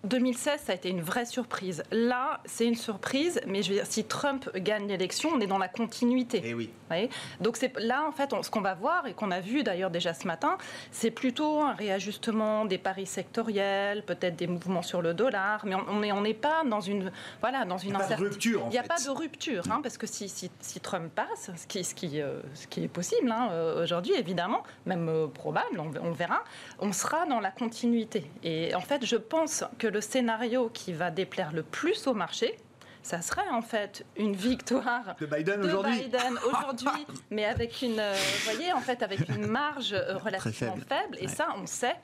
2016, 0.04 0.60
ça 0.64 0.72
a 0.72 0.74
été 0.74 0.88
une 0.88 1.02
vraie 1.02 1.26
surprise. 1.26 1.82
Là, 1.90 2.40
c'est 2.44 2.66
une 2.66 2.74
surprise, 2.74 3.40
mais 3.46 3.62
je 3.62 3.68
veux 3.68 3.74
dire, 3.76 3.86
si 3.86 4.04
Trump 4.04 4.50
gagne 4.56 4.88
l'élection, 4.88 5.30
on 5.34 5.40
est 5.40 5.46
dans 5.46 5.58
la 5.58 5.68
continuité. 5.68 6.40
Eh 6.44 6.54
oui. 6.54 6.70
Donc 7.40 7.56
c'est 7.56 7.78
là, 7.78 8.04
en 8.06 8.12
fait, 8.12 8.30
ce 8.42 8.50
qu'on 8.50 8.60
va 8.60 8.74
voir 8.74 9.06
et 9.06 9.14
qu'on 9.14 9.30
a 9.30 9.40
vu 9.40 9.62
d'ailleurs 9.62 9.90
déjà 9.90 10.14
ce 10.14 10.26
matin, 10.26 10.58
c'est 10.90 11.10
plutôt 11.10 11.60
un 11.60 11.72
réajustement 11.72 12.64
des 12.64 12.78
paris 12.78 13.06
sectoriels, 13.06 14.04
peut-être 14.04 14.36
des 14.36 14.46
mouvements 14.46 14.82
sur 14.82 15.02
le 15.02 15.14
dollar, 15.14 15.64
mais 15.64 15.74
on 15.74 16.00
n'est 16.00 16.12
on 16.12 16.24
pas 16.40 16.62
dans 16.64 16.80
une 16.80 17.10
voilà 17.40 17.64
dans 17.64 17.78
une 17.78 17.96
incertitude. 17.96 18.58
Il 18.66 18.70
n'y 18.70 18.78
a 18.78 18.82
pas 18.82 19.00
de 19.00 19.10
rupture, 19.10 19.64
hein, 19.70 19.80
parce 19.82 19.98
que 19.98 20.06
si, 20.06 20.28
si, 20.28 20.50
si, 20.60 20.80
Trump 20.80 21.12
passe, 21.14 21.50
ce 21.56 21.66
qui, 21.66 21.84
ce 21.84 21.94
qui, 21.94 22.20
euh, 22.20 22.40
ce 22.54 22.66
qui 22.66 22.84
est 22.84 22.88
possible 22.88 23.30
hein, 23.30 23.48
euh, 23.50 23.82
aujourd'hui, 23.82 24.14
évidemment, 24.14 24.62
même 24.86 25.08
euh, 25.08 25.26
probable, 25.26 25.78
on, 25.78 25.92
on 26.02 26.12
verra, 26.12 26.42
on 26.78 26.92
sera 26.92 27.26
dans 27.26 27.40
la 27.40 27.50
continuité. 27.50 28.30
Et 28.42 28.74
en 28.74 28.80
fait, 28.80 29.04
je 29.04 29.16
pense 29.16 29.64
que 29.78 29.86
le 29.90 30.00
scénario 30.00 30.70
qui 30.72 30.92
va 30.92 31.10
déplaire 31.10 31.52
le 31.52 31.62
plus 31.62 32.06
au 32.06 32.14
marché, 32.14 32.56
ça 33.02 33.22
serait 33.22 33.48
en 33.50 33.62
fait 33.62 34.04
une 34.16 34.34
victoire 34.34 35.16
de 35.18 35.26
Biden 35.26 35.60
aujourd'hui, 36.46 37.06
mais 37.30 37.44
avec 37.44 37.82
une, 37.82 37.98
euh, 37.98 38.14
voyez, 38.44 38.72
en 38.72 38.80
fait, 38.80 39.02
avec 39.02 39.28
une 39.28 39.46
marge 39.46 39.92
euh, 39.92 40.18
relativement 40.18 40.76
faible. 40.76 41.16
Et 41.18 41.28
ça, 41.28 41.48
on 41.56 41.66
sait, 41.66 41.96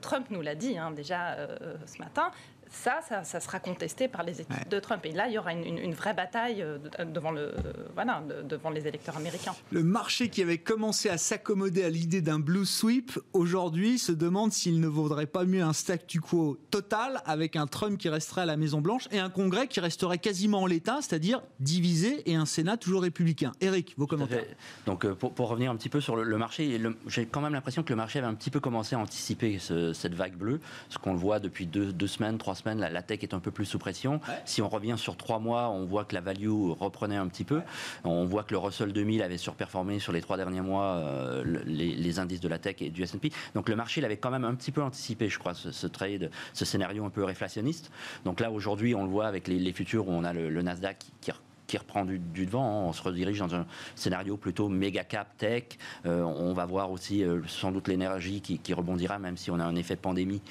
Trump 0.00 0.26
nous 0.30 0.40
l'a 0.40 0.54
dit 0.54 0.78
hein, 0.78 0.90
déjà 0.90 1.32
euh, 1.32 1.76
ce 1.86 1.98
matin, 1.98 2.30
ça, 2.70 3.00
ça, 3.24 3.40
sera 3.40 3.58
contesté 3.58 4.06
par 4.06 4.22
les 4.22 4.40
équipes 4.40 4.68
de 4.68 4.78
Trump. 4.78 5.04
Et 5.04 5.12
là, 5.12 5.26
il 5.28 5.34
y 5.34 5.38
aura 5.38 5.52
une, 5.52 5.92
vraie 5.92 6.14
bataille 6.14 6.62
euh, 6.62 6.78
devant, 7.04 7.32
le, 7.32 7.52
voilà, 7.94 8.22
devant 8.44 8.70
les 8.70 8.86
électeurs 8.86 9.16
américains. 9.16 9.54
Le 9.72 9.82
marché 9.82 10.28
qui 10.28 10.40
avait 10.40 10.58
commencé 10.58 11.08
à 11.08 11.18
s'accommoder 11.18 11.82
à 11.84 11.90
l'idée 11.90 12.22
d'un 12.22 12.38
blue 12.38 12.64
sweep, 12.64 13.18
aujourd'hui 13.32 13.98
se 13.98 14.12
demande 14.12 14.52
s'il 14.52 14.80
ne 14.80 14.86
vaudrait 14.86 15.26
pas 15.26 15.44
mieux 15.44 15.62
un 15.62 15.72
statu 15.72 16.20
quo 16.20 16.58
total 16.70 17.20
avec 17.26 17.56
un 17.56 17.66
Trump 17.66 17.98
qui 17.98 18.08
resterait 18.08 18.42
à 18.42 18.46
la 18.46 18.56
Maison-Blanche 18.56 19.08
et 19.10 19.18
un 19.18 19.30
Congrès 19.30 19.66
qui 19.66 19.80
resterait 19.80 20.18
quasiment 20.18 20.62
en 20.62 20.66
l'état, 20.66 20.98
c'est-à-dire 21.00 21.42
divisé, 21.58 22.22
et 22.30 22.36
un 22.36 22.46
Sénat 22.46 22.76
toujours 22.76 23.02
républicain. 23.02 23.52
Eric, 23.60 23.94
vos 23.96 24.06
commentaires 24.06 24.44
Donc, 24.86 25.04
euh, 25.04 25.14
pour, 25.14 25.48
revenir 25.48 25.72
un 25.72 25.76
petit 25.76 25.88
peu 25.88 26.00
sur 26.00 26.16
le, 26.16 26.38
marché, 26.38 26.80
j'ai 27.08 27.26
quand 27.26 27.40
même 27.40 27.52
l'impression 27.52 27.82
que 27.82 27.90
le 27.90 27.96
marché 27.96 28.20
avait 28.20 28.28
un 28.28 28.34
petit 28.34 28.50
peu 28.50 28.60
commencé 28.60 28.94
à 28.94 28.98
anticiper 29.00 29.58
cette 29.58 30.14
vague 30.14 30.36
bleue, 30.36 30.60
ce 30.88 30.98
qu'on 30.98 31.12
le 31.12 31.18
voit 31.18 31.40
depuis 31.40 31.66
deux, 31.66 31.92
deux 31.92 32.06
semaines, 32.06 32.38
trois 32.38 32.54
semaines 32.54 32.59
la, 32.64 33.02
tech 33.02 33.22
est 33.22 33.34
un 33.34 33.40
peu 33.40 33.50
plus 33.50 33.66
sous 33.66 33.78
pression. 33.78 34.20
Si 34.44 34.62
on 34.62 34.68
revient 34.68 34.96
sur 34.96 35.16
trois 35.16 35.38
mois, 35.38 35.68
on 35.70 35.84
voit 35.84 36.04
que 36.04 36.14
la 36.14 36.20
value 36.20 36.48
reprenait 36.48 37.16
un 37.16 37.28
petit 37.28 37.44
peu. 37.44 37.62
On 38.04 38.24
voit 38.24 38.44
que 38.44 38.52
le 38.52 38.58
Russell 38.58 38.92
2000 38.92 39.22
avait 39.22 39.38
surperformé 39.38 39.98
sur 39.98 40.12
les 40.12 40.20
trois 40.20 40.36
derniers 40.36 40.60
mois 40.60 40.96
euh, 40.96 41.62
les, 41.66 42.18
indices 42.18 42.40
de 42.40 42.48
la 42.48 42.58
tech 42.58 42.76
et 42.80 42.90
du 42.90 43.02
S&P. 43.02 43.30
Donc 43.54 43.68
le 43.68 43.76
marché 43.76 44.00
l'avait 44.00 44.16
quand 44.16 44.30
même 44.30 44.44
un 44.44 44.54
petit 44.54 44.72
peu 44.72 44.82
anticipé, 44.82 45.28
je 45.28 45.38
crois, 45.38 45.54
ce, 45.54 45.86
trade, 45.86 46.30
ce 46.52 46.64
scénario 46.64 47.04
un 47.04 47.10
peu 47.10 47.24
réflationniste. 47.24 47.90
Donc 48.24 48.40
là, 48.40 48.50
aujourd'hui, 48.50 48.94
on 48.94 49.04
le 49.04 49.10
voit 49.10 49.26
avec 49.26 49.48
les, 49.48 49.72
futurs 49.72 50.08
où 50.08 50.12
on 50.12 50.24
a 50.24 50.32
le, 50.32 50.62
Nasdaq 50.62 51.06
qui, 51.20 51.78
reprend 51.78 52.04
du, 52.04 52.18
devant. 52.18 52.64
Hein. 52.64 52.88
On 52.88 52.92
se 52.92 53.02
redirige 53.02 53.38
dans 53.38 53.54
un 53.54 53.64
scénario 53.94 54.36
plutôt 54.36 54.68
méga 54.68 55.04
cap 55.04 55.36
tech. 55.38 55.64
Euh, 56.04 56.22
on 56.22 56.52
va 56.52 56.66
voir 56.66 56.90
aussi 56.90 57.22
euh, 57.22 57.40
sans 57.46 57.70
doute 57.70 57.86
l'énergie 57.86 58.40
qui, 58.40 58.58
qui, 58.58 58.74
rebondira, 58.74 59.20
même 59.20 59.36
si 59.36 59.52
on 59.52 59.60
a 59.60 59.64
un 59.64 59.76
effet 59.76 59.94
pandémie 59.94 60.42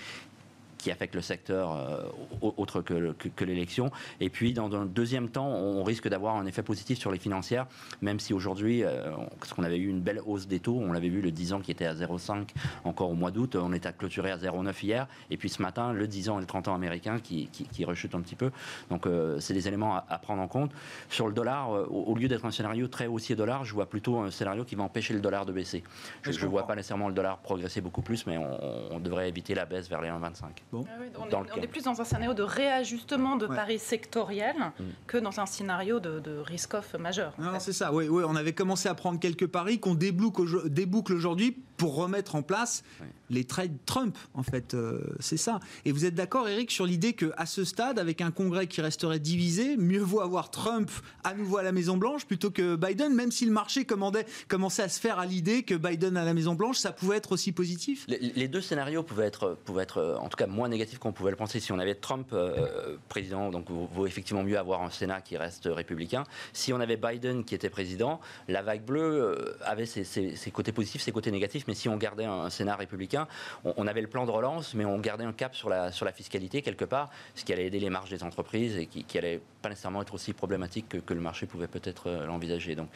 qui 0.79 0.89
affecte 0.91 1.13
le 1.13 1.21
secteur 1.21 1.75
euh, 1.75 2.03
autre 2.41 2.81
que, 2.81 3.11
que, 3.13 3.45
l'élection. 3.45 3.91
Et 4.19 4.29
puis, 4.29 4.53
dans 4.53 4.73
un 4.73 4.85
deuxième 4.85 5.29
temps, 5.29 5.47
on 5.47 5.83
risque 5.83 6.07
d'avoir 6.07 6.37
un 6.37 6.45
effet 6.45 6.63
positif 6.63 6.97
sur 6.97 7.11
les 7.11 7.19
financières, 7.19 7.67
même 8.01 8.19
si 8.19 8.33
aujourd'hui, 8.33 8.83
euh, 8.83 9.11
parce 9.39 9.53
qu'on 9.53 9.63
avait 9.63 9.77
eu 9.77 9.89
une 9.89 9.99
belle 9.99 10.21
hausse 10.25 10.47
des 10.47 10.59
taux, 10.59 10.79
on 10.79 10.93
l'avait 10.93 11.09
vu 11.09 11.21
le 11.21 11.31
10 11.31 11.53
ans 11.53 11.59
qui 11.59 11.71
était 11.71 11.85
à 11.85 11.93
0,5 11.93 12.47
encore 12.85 13.09
au 13.09 13.13
mois 13.13 13.29
d'août, 13.29 13.55
on 13.55 13.73
était 13.73 13.87
à 13.87 13.91
clôturer 13.91 14.31
à 14.31 14.37
0,9 14.37 14.73
hier, 14.83 15.07
et 15.29 15.37
puis 15.37 15.49
ce 15.49 15.61
matin, 15.61 15.91
le 15.91 16.07
10 16.07 16.29
ans 16.29 16.37
et 16.37 16.41
le 16.41 16.47
30 16.47 16.69
ans 16.69 16.75
américain 16.75 17.19
qui, 17.19 17.47
qui, 17.47 17.85
rechute 17.85 18.15
un 18.15 18.21
petit 18.21 18.35
peu. 18.35 18.51
Donc, 18.89 19.05
euh, 19.05 19.39
c'est 19.39 19.53
des 19.53 19.67
éléments 19.67 19.95
à, 19.95 20.17
prendre 20.19 20.41
en 20.41 20.47
compte. 20.47 20.71
Sur 21.09 21.27
le 21.27 21.33
dollar, 21.33 21.69
au, 21.91 22.15
lieu 22.15 22.27
d'être 22.27 22.45
un 22.45 22.51
scénario 22.51 22.87
très 22.87 23.07
haussier 23.07 23.35
dollar, 23.35 23.65
je 23.65 23.73
vois 23.73 23.89
plutôt 23.89 24.19
un 24.19 24.31
scénario 24.31 24.63
qui 24.63 24.75
va 24.75 24.83
empêcher 24.83 25.13
le 25.13 25.19
dollar 25.19 25.45
de 25.45 25.51
baisser. 25.51 25.83
Je 26.21 26.31
ne 26.31 26.49
vois 26.49 26.67
pas 26.67 26.75
nécessairement 26.75 27.07
le 27.07 27.13
dollar 27.13 27.39
progresser 27.39 27.81
beaucoup 27.81 28.01
plus, 28.01 28.25
mais 28.27 28.37
on, 28.37 28.93
on 28.95 28.99
devrait 28.99 29.27
éviter 29.27 29.55
la 29.55 29.65
baisse 29.65 29.89
vers 29.89 30.01
les 30.01 30.09
1,25. 30.09 30.43
Ah 30.71 30.77
on, 31.19 31.61
est, 31.61 31.67
plus 31.67 31.83
dans 31.83 31.99
un 31.99 32.03
scénario 32.03 32.33
de 32.33 32.43
réajustement 32.43 33.37
de 33.37 33.47
paris 33.47 33.79
sectoriel 33.79 34.55
mm. 34.55 34.83
que 35.07 35.17
dans 35.17 35.39
un 35.39 35.45
scénario 35.45 35.99
de, 35.99 36.39
risk-off 36.39 36.93
majeur. 36.93 37.33
c'est 37.59 37.73
ça, 37.73 37.93
oui, 37.93 38.07
oui, 38.07 38.23
on 38.27 38.35
avait 38.35 38.53
commencé 38.53 38.87
à 38.87 38.93
prendre 38.93 39.19
quelques 39.19 39.47
paris 39.47 39.79
qu'on 39.79 39.95
déboucle 39.95 41.13
aujourd'hui 41.13 41.63
pour 41.79 41.95
remettre 41.95 42.35
en 42.35 42.43
place 42.43 42.83
les 43.29 43.45
trades 43.45 43.77
Trump, 43.85 44.17
en 44.33 44.43
fait. 44.43 44.73
Euh, 44.73 45.01
c'est 45.19 45.37
ça. 45.37 45.59
Et 45.85 45.91
vous 45.91 46.05
êtes 46.05 46.15
d'accord, 46.15 46.47
Eric, 46.49 46.71
sur 46.71 46.85
l'idée 46.85 47.13
qu'à 47.13 47.45
ce 47.45 47.63
stade, 47.63 47.99
avec 47.99 48.21
un 48.21 48.31
Congrès 48.31 48.67
qui 48.67 48.81
resterait 48.81 49.19
divisé, 49.19 49.77
mieux 49.77 50.01
vaut 50.01 50.21
avoir 50.21 50.51
Trump 50.51 50.89
à 51.23 51.33
nouveau 51.33 51.57
à 51.57 51.63
la 51.63 51.71
Maison-Blanche 51.71 52.25
plutôt 52.25 52.51
que 52.51 52.75
Biden, 52.75 53.13
même 53.13 53.31
si 53.31 53.45
le 53.45 53.51
marché 53.51 53.85
commandait, 53.85 54.25
commençait 54.47 54.83
à 54.83 54.89
se 54.89 54.99
faire 54.99 55.19
à 55.19 55.25
l'idée 55.25 55.63
que 55.63 55.75
Biden 55.75 56.17
à 56.17 56.25
la 56.25 56.33
Maison-Blanche, 56.33 56.77
ça 56.77 56.91
pouvait 56.91 57.17
être 57.17 57.31
aussi 57.31 57.51
positif? 57.51 58.05
Les, 58.07 58.47
deux 58.47 58.61
scénarios 58.61 59.03
pouvaient 59.03 59.27
être, 59.27 59.57
pouvaient 59.65 59.83
être 59.83 59.99
euh, 59.99 60.17
en 60.17 60.27
tout 60.27 60.37
cas 60.37 60.47
moins 60.47 60.69
négatifs 60.69 60.99
qu'on 60.99 61.13
pouvait 61.13 61.31
le 61.31 61.37
penser. 61.37 61.59
Si 61.59 61.71
on 61.71 61.79
avait 61.79 61.95
Trump 61.95 62.29
euh, 62.33 62.97
président, 63.07 63.51
donc 63.51 63.69
vaut 63.69 64.07
effectivement 64.07 64.43
mieux 64.43 64.57
avoir 64.57 64.81
un 64.81 64.89
Sénat 64.89 65.21
qui 65.21 65.37
reste 65.37 65.69
républicain. 65.71 66.23
Si 66.51 66.73
on 66.73 66.79
avait 66.79 66.97
Biden 66.97 67.43
qui 67.43 67.55
était 67.55 67.69
président, 67.69 68.19
la 68.47 68.61
vague 68.61 68.83
bleue 68.83 69.55
avait 69.61 69.85
ses, 69.85 70.03
côtés 70.51 70.71
positifs, 70.71 71.01
ses 71.01 71.11
côtés 71.11 71.31
négatifs, 71.31 71.67
mais 71.69 71.75
si 71.75 71.87
on 71.87 71.97
gardait 71.97 72.25
un 72.25 72.49
Sénat 72.49 72.75
républicain, 72.75 73.27
on, 73.63 73.85
avait 73.85 74.01
le 74.01 74.07
plan 74.07 74.25
de 74.25 74.31
relance, 74.31 74.73
mais 74.73 74.85
on 74.85 74.97
gardait 74.97 75.23
un 75.23 75.33
cap 75.33 75.55
sur 75.55 75.69
la, 75.69 75.91
fiscalité 76.11 76.63
quelque 76.63 76.83
part, 76.83 77.11
ce 77.35 77.45
qui 77.45 77.53
allait 77.53 77.67
aider 77.67 77.79
les 77.79 77.91
marges 77.91 78.09
des 78.09 78.23
entreprises 78.23 78.75
et 78.75 78.87
qui, 78.87 79.03
qui 79.03 79.19
allait 79.19 79.39
pas 79.61 79.69
nécessairement 79.69 80.01
être 80.01 80.15
aussi 80.15 80.33
problématique 80.33 80.89
que, 80.89 80.97
que 80.97 81.13
le 81.13 81.21
marché 81.21 81.45
pouvait 81.45 81.67
peut-être 81.67 82.07
euh, 82.09 82.25
l'envisager. 82.25 82.73
Donc, 82.73 82.89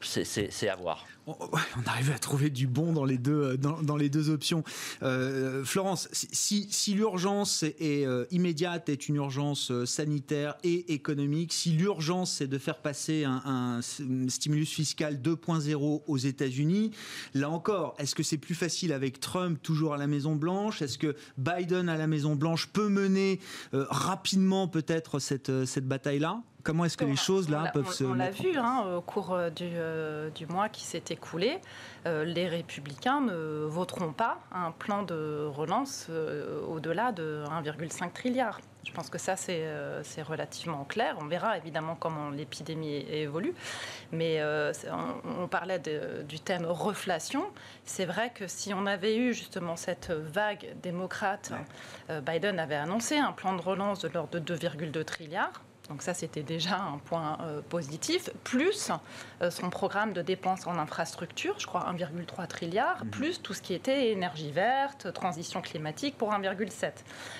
c'est 0.00 0.68
à 0.68 0.76
voir. 0.76 1.06
On, 1.28 1.36
arrive 1.86 2.10
à 2.10 2.18
trouver 2.18 2.48
du 2.48 2.66
bon 2.66 2.92
dans 2.92 3.04
les 3.04 3.18
deux, 3.18 3.58
dans, 3.58 3.96
les 3.96 4.08
deux 4.08 4.30
options. 4.30 4.64
Euh, 5.02 5.62
Florence, 5.62 6.08
si, 6.12 6.68
si 6.70 6.94
l'urgence 6.94 7.62
est, 7.62 8.06
euh, 8.06 8.24
immédiate 8.30 8.88
est 8.88 9.08
une 9.08 9.16
urgence 9.16 9.70
euh, 9.70 9.84
sanitaire 9.84 10.56
et 10.64 10.94
économique, 10.94 11.52
si 11.52 11.70
l'urgence 11.70 12.32
c'est 12.32 12.46
de 12.46 12.56
faire 12.56 12.78
passer 12.78 13.24
un, 13.24 13.42
un 13.44 13.80
stimulus 14.28 14.70
fiscal 14.70 15.16
2.0 15.16 16.02
aux 16.06 16.16
États-Unis, 16.16 16.92
là 17.34 17.50
encore, 17.50 17.94
est-ce 17.98 18.14
que 18.14 18.22
c'est 18.22 18.38
plus 18.38 18.54
facile 18.54 18.92
avec 18.92 19.20
Trump 19.20 19.60
toujours 19.62 19.92
à 19.92 19.98
la 19.98 20.06
Maison 20.06 20.34
Blanche 20.34 20.80
Est-ce 20.80 20.96
que 20.96 21.14
Biden 21.36 21.88
à 21.88 21.98
la 21.98 22.06
Maison 22.06 22.36
Blanche 22.36 22.68
peut 22.68 22.88
mener 22.88 23.40
rapidement 23.72 24.66
peut-être 24.66 25.18
cette, 25.18 25.66
cette 25.66 25.86
bataille-là? 25.86 26.42
Comment 26.68 26.84
est-ce 26.84 26.98
que 26.98 27.04
les 27.06 27.16
choses 27.16 27.48
là 27.48 27.70
peuvent 27.72 27.92
se. 27.92 28.04
On 28.04 28.12
l'a 28.12 28.30
vu 28.30 28.56
hein, 28.56 28.96
au 28.96 29.00
cours 29.00 29.32
euh, 29.32 29.48
du, 29.48 29.64
euh, 29.64 30.28
du 30.30 30.46
mois 30.46 30.68
qui 30.68 30.84
s'est 30.84 31.02
Euh, 32.06 32.24
les 32.24 32.48
républicains 32.48 33.20
ne 33.20 33.64
voteront 33.66 34.12
pas 34.12 34.38
un 34.52 34.70
plan 34.70 35.02
de 35.02 35.46
relance 35.46 36.08
au-delà 36.68 37.12
de 37.12 37.44
1,5 37.48 38.12
trilliard. 38.12 38.60
Je 38.84 38.92
pense 38.92 39.10
que 39.10 39.18
ça, 39.18 39.36
c'est 39.36 40.22
relativement 40.22 40.84
clair. 40.84 41.16
On 41.20 41.26
verra 41.26 41.58
évidemment 41.58 41.94
comment 41.94 42.30
l'épidémie 42.30 43.04
évolue. 43.10 43.52
Mais 44.12 44.42
on, 45.24 45.46
parlait 45.46 45.78
du 46.26 46.40
thème 46.40 46.64
reflation. 46.64 47.44
C'est 47.84 48.06
vrai 48.06 48.30
que 48.34 48.46
si 48.46 48.72
on 48.72 48.86
avait 48.86 49.16
eu 49.18 49.34
justement 49.34 49.76
cette 49.76 50.10
vague 50.10 50.74
démocrate, 50.82 51.52
Biden 52.22 52.58
avait 52.58 52.76
annoncé 52.76 53.18
un 53.18 53.32
plan 53.32 53.54
de 53.54 53.60
relance 53.60 54.00
de 54.00 54.08
l'ordre 54.08 54.40
de 54.40 54.56
2,2 54.56 55.04
trilliards 55.04 55.62
Donc 55.88 56.02
ça, 56.02 56.12
c'était 56.14 56.42
déjà 56.42 56.76
un 56.76 56.98
point 56.98 57.38
euh, 57.40 57.62
positif. 57.62 58.30
Plus 58.44 58.90
euh, 59.40 59.50
son 59.50 59.70
programme 59.70 60.12
de 60.12 60.20
dépenses 60.20 60.66
en 60.66 60.78
infrastructure, 60.78 61.54
je 61.58 61.66
crois 61.66 61.86
1,3 61.92 62.46
trilliard, 62.46 63.04
mhm. 63.04 63.10
plus 63.10 63.42
tout 63.42 63.54
ce 63.54 63.62
qui 63.62 63.74
était 63.74 64.10
énergie 64.10 64.52
verte, 64.52 65.12
transition 65.12 65.62
climatique 65.62 66.18
pour 66.18 66.30
1,7. 66.32 66.92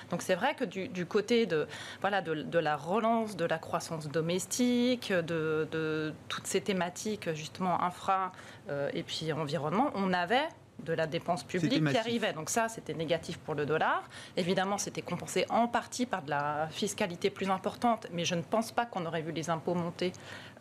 Donc 0.09 0.21
c'est 0.21 0.35
vrai 0.35 0.55
que 0.55 0.65
du, 0.65 1.05
côté 1.05 1.45
de, 1.45 1.67
voilà, 2.01 2.21
de, 2.21 2.59
la 2.59 2.75
relance 2.75 3.35
de 3.35 3.45
la 3.45 3.59
croissance 3.59 4.07
domestique, 4.07 5.13
de, 5.13 5.67
de 5.71 6.13
toutes 6.27 6.47
ces 6.47 6.61
thématiques 6.61 7.33
justement 7.33 7.81
infra 7.83 8.31
euh, 8.69 8.89
et 8.93 9.03
puis 9.03 9.31
environnement, 9.33 9.91
on 9.95 10.13
avait 10.13 10.47
de 10.85 10.93
la 10.93 11.07
dépense 11.07 11.43
publique 11.43 11.85
qui 11.89 11.97
arrivait. 11.97 12.33
Donc 12.33 12.49
ça, 12.49 12.69
c'était 12.69 12.93
négatif 12.93 13.37
pour 13.37 13.55
le 13.55 13.65
dollar. 13.65 14.03
Évidemment, 14.37 14.77
c'était 14.77 15.01
compensé 15.01 15.45
en 15.49 15.67
partie 15.67 16.05
par 16.05 16.21
de 16.21 16.29
la 16.29 16.67
fiscalité 16.71 17.29
plus 17.29 17.49
importante, 17.49 18.07
mais 18.13 18.25
je 18.25 18.35
ne 18.35 18.41
pense 18.41 18.71
pas 18.71 18.85
qu'on 18.85 19.05
aurait 19.05 19.21
vu 19.21 19.31
les 19.31 19.49
impôts 19.49 19.75
monter 19.75 20.11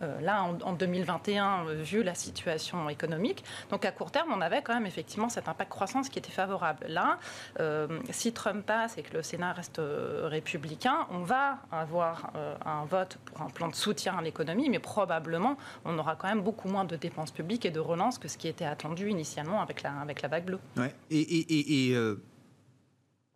là 0.01 0.45
en, 0.65 0.73
2021, 0.73 1.67
euh, 1.67 1.83
vu 1.83 2.03
la 2.03 2.15
situation 2.15 2.89
économique. 2.89 3.45
Donc 3.71 3.85
à 3.85 3.91
court 3.91 4.11
terme, 4.11 4.33
on 4.33 4.41
avait 4.41 4.63
quand 4.63 4.75
même 4.75 4.87
effectivement 4.87 5.29
cet 5.29 5.49
impact 5.49 5.71
croissance 5.71 6.09
qui 6.09 6.19
était 6.19 6.31
favorable. 6.31 6.87
Là, 6.89 7.19
euh, 7.61 8.01
si 8.11 8.33
Trump 8.33 8.65
passe 8.65 8.99
et 8.99 9.03
que 9.03 9.17
le 9.17 9.23
Sénat 9.23 9.53
reste 9.53 9.81
républicain, 9.81 11.07
on 11.11 11.21
va 11.21 11.59
avoir 11.73 12.33
un 12.65 12.85
vote 12.85 13.19
pour 13.25 13.43
un 13.43 13.51
plan 13.51 13.69
de 13.69 13.75
soutien 13.75 14.17
à 14.19 14.23
l'économie, 14.23 14.69
mais 14.69 14.79
probablement 14.79 15.57
on 15.85 15.99
aura 15.99 16.17
quand 16.17 16.29
même 16.29 16.43
beaucoup 16.43 16.69
moins 16.69 16.85
de 16.85 16.97
dépenses 16.97 17.31
publiques 17.31 17.65
et 17.67 17.71
de 17.71 17.81
relance 17.81 18.19
que 18.19 18.29
ce 18.29 18.39
qui 18.39 18.49
était 18.49 18.65
attendu 18.65 19.11
initialement 19.11 19.61
avec 19.61 19.83
la, 19.83 19.93
avec 20.01 20.23
la 20.23 20.29
vague 20.29 20.45
bleue. 20.45 20.61
Ouais. 20.77 20.95
Et, 21.11 21.95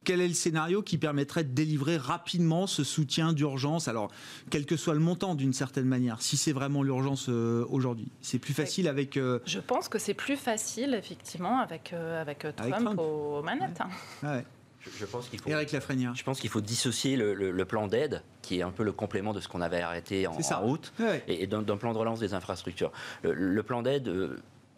quel 0.05 0.21
est 0.21 0.29
le 0.29 0.35
scénario 0.35 0.83
qui 0.83 0.99
permettrait 0.99 1.45
de 1.45 1.53
délivrer 1.53 1.97
rapidement 1.97 2.67
ce 2.67 2.85
soutien 2.85 3.33
d'urgence 3.33 3.89
Alors, 3.89 4.11
quel 4.51 4.67
que 4.67 4.77
soit 4.77 4.95
le 4.95 5.01
montant 5.01 5.35
d'une 5.35 5.53
certaine 5.53 5.87
manière, 5.87 6.23
si 6.23 6.37
c'est 6.37 6.53
vraiment 6.53 6.83
l'urgence 6.83 7.27
euh, 7.29 7.65
aujourd'hui, 7.69 8.11
c'est 8.21 8.39
plus 8.39 8.55
facile 8.55 8.89
avec. 8.89 9.17
Euh, 9.17 9.41
Je 9.47 9.61
pense 9.61 9.89
que 9.89 9.99
c'est 9.99 10.15
plus 10.15 10.37
facile, 10.37 10.95
effectivement, 10.95 11.59
avec, 11.61 11.93
euh, 11.93 12.21
avec, 12.21 12.47
Trump, 12.57 12.99
aux 12.99 13.43
manettes. 13.43 13.81
Hein. 14.23 14.43
Je, 14.81 15.05
pense 15.07 15.29
qu'il 15.29 15.41
faut. 15.41 15.49
Eric 15.49 15.71
Lafrenière. 15.71 16.15
Je 16.15 16.25
pense 16.25 16.41
qu'il 16.41 16.51
faut 16.51 16.61
dissocier 16.61 17.17
le, 17.17 17.65
plan 17.65 17.87
d'aide, 17.87 18.23
qui 18.43 18.59
est 18.59 18.63
un 18.63 18.73
peu 18.73 18.83
le 18.83 18.93
complément 18.93 19.33
de 19.33 19.41
ce 19.41 19.47
qu'on 19.47 19.61
avait 19.61 19.81
arrêté 19.81 20.27
en, 20.27 20.33
en 20.33 20.69
août, 20.69 20.93
et, 21.29 21.47
d'un 21.47 21.77
plan 21.77 21.93
de 21.93 21.99
relance 21.99 22.19
des 22.19 22.35
infrastructures. 22.35 22.91
Le, 23.23 23.63
plan 23.63 23.83
d'aide 23.83 24.11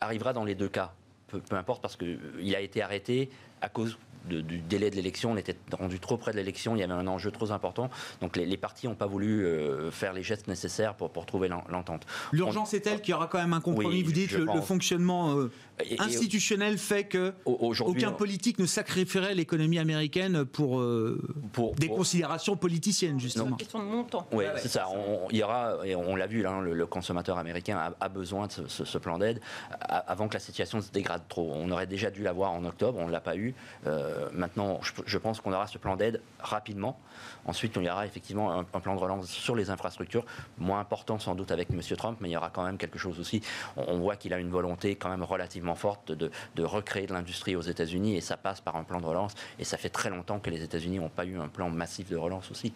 arrivera 0.00 0.32
dans 0.32 0.44
les 0.44 0.54
deux 0.54 0.68
cas. 0.68 0.92
Peu, 1.28 1.40
peu 1.40 1.56
importe, 1.56 1.80
parce 1.80 1.96
qu'il 1.96 2.54
a 2.54 2.60
été 2.60 2.82
arrêté 2.82 3.30
à 3.62 3.70
cause 3.70 3.96
du 4.28 4.60
délai 4.60 4.90
de 4.90 4.96
l'élection. 4.96 5.32
On 5.32 5.36
était 5.36 5.56
rendu 5.72 6.00
trop 6.00 6.16
près 6.16 6.32
de 6.32 6.36
l'élection, 6.36 6.76
il 6.76 6.80
y 6.80 6.82
avait 6.82 6.92
un 6.92 7.06
enjeu 7.06 7.30
trop 7.30 7.52
important. 7.52 7.90
Donc 8.20 8.36
les, 8.36 8.56
partis 8.56 8.86
n'ont 8.86 8.94
pas 8.94 9.06
voulu 9.06 9.44
euh, 9.44 9.90
faire 9.90 10.12
les 10.12 10.22
gestes 10.22 10.48
nécessaires 10.48 10.94
pour, 10.94 11.10
pour 11.10 11.26
trouver 11.26 11.48
l'entente. 11.48 12.06
L'urgence 12.32 12.74
est 12.74 12.80
telle 12.80 13.00
qu'il 13.00 13.12
y 13.12 13.14
aura 13.14 13.26
quand 13.26 13.38
même 13.38 13.52
un 13.52 13.60
compromis. 13.60 14.02
Vous 14.02 14.12
dites 14.12 14.32
le, 14.32 14.44
le, 14.44 14.60
fonctionnement 14.60 15.38
euh, 15.38 15.50
institutionnel 15.98 16.78
fait 16.78 17.04
que 17.04 17.32
aucun 17.44 18.12
politique 18.12 18.58
ne 18.58 18.66
sacrifierait 18.66 19.34
l'économie 19.34 19.78
américaine 19.78 20.44
pour, 20.44 20.80
euh, 20.80 21.20
pour 21.52 21.74
des 21.74 21.88
considérations 21.88 22.56
politiciennes, 22.56 23.20
justement. 23.20 23.46
C'est 23.46 23.50
une 23.50 23.56
question 23.56 23.78
de 23.80 23.84
montant. 23.84 24.26
Oui, 24.32 24.44
c'est 24.56 24.68
ça. 24.68 24.88
On, 24.88 25.28
il 25.30 25.38
y 25.38 25.42
aura, 25.42 25.78
et 25.84 25.96
on 25.96 26.16
l'a 26.16 26.26
vu, 26.26 26.42
là, 26.42 26.60
le, 26.60 26.86
consommateur 26.86 27.38
américain 27.38 27.94
a, 28.00 28.08
besoin 28.08 28.46
de 28.46 28.68
ce, 28.68 28.98
plan 28.98 29.18
d'aide 29.18 29.40
avant 29.80 30.28
que 30.28 30.34
la 30.34 30.40
situation 30.40 30.80
se 30.80 30.90
dégrade 30.90 31.22
trop. 31.28 31.50
On 31.54 31.70
aurait 31.70 31.86
déjà 31.86 32.10
dû 32.10 32.22
l'avoir 32.22 32.52
en 32.52 32.64
octobre, 32.64 32.98
on 33.00 33.06
ne 33.06 33.12
l'a 33.12 33.20
pas 33.20 33.36
eu. 33.36 33.54
Euh, 33.86 34.28
maintenant, 34.32 34.80
je, 35.06 35.18
pense 35.18 35.40
qu'on 35.40 35.52
aura 35.52 35.66
ce 35.66 35.78
plan 35.78 35.96
d'aide 35.96 36.20
rapidement. 36.40 36.98
Ensuite, 37.46 37.74
il 37.76 37.84
y 37.84 37.90
aura 37.90 38.06
effectivement 38.06 38.52
un, 38.58 38.64
plan 38.64 38.94
de 38.94 39.00
relance 39.00 39.26
sur 39.26 39.54
les 39.54 39.70
infrastructures, 39.70 40.24
moins 40.58 40.80
important 40.80 41.18
sans 41.18 41.34
doute 41.34 41.50
avec 41.50 41.70
M. 41.70 41.80
Trump, 41.96 42.18
mais 42.20 42.28
il 42.28 42.32
y 42.32 42.36
aura 42.36 42.50
quand 42.50 42.64
même 42.64 42.78
quelque 42.78 42.98
chose 42.98 43.18
aussi. 43.18 43.42
On, 43.76 43.98
voit 43.98 44.16
qu'il 44.16 44.34
a 44.34 44.38
une 44.38 44.50
volonté 44.50 44.96
quand 44.96 45.08
même 45.08 45.22
relativement 45.22 45.63
forte 45.74 46.12
de, 46.12 46.30
recréer 46.62 47.06
de 47.06 47.14
l'industrie 47.14 47.56
aux 47.56 47.62
États-Unis 47.62 48.16
et 48.16 48.20
ça 48.20 48.36
passe 48.36 48.60
par 48.60 48.76
un 48.76 48.84
plan 48.84 49.00
de 49.00 49.06
relance. 49.06 49.34
Et 49.58 49.64
ça 49.64 49.78
fait 49.78 49.88
très 49.88 50.10
longtemps 50.10 50.38
que 50.38 50.50
les 50.50 50.62
États-Unis 50.62 50.98
n'ont 50.98 51.08
pas 51.08 51.24
eu 51.24 51.38
un 51.38 51.48
plan 51.48 51.70
massif 51.70 52.10
de 52.10 52.16
relance 52.16 52.50
aussi. 52.50 52.72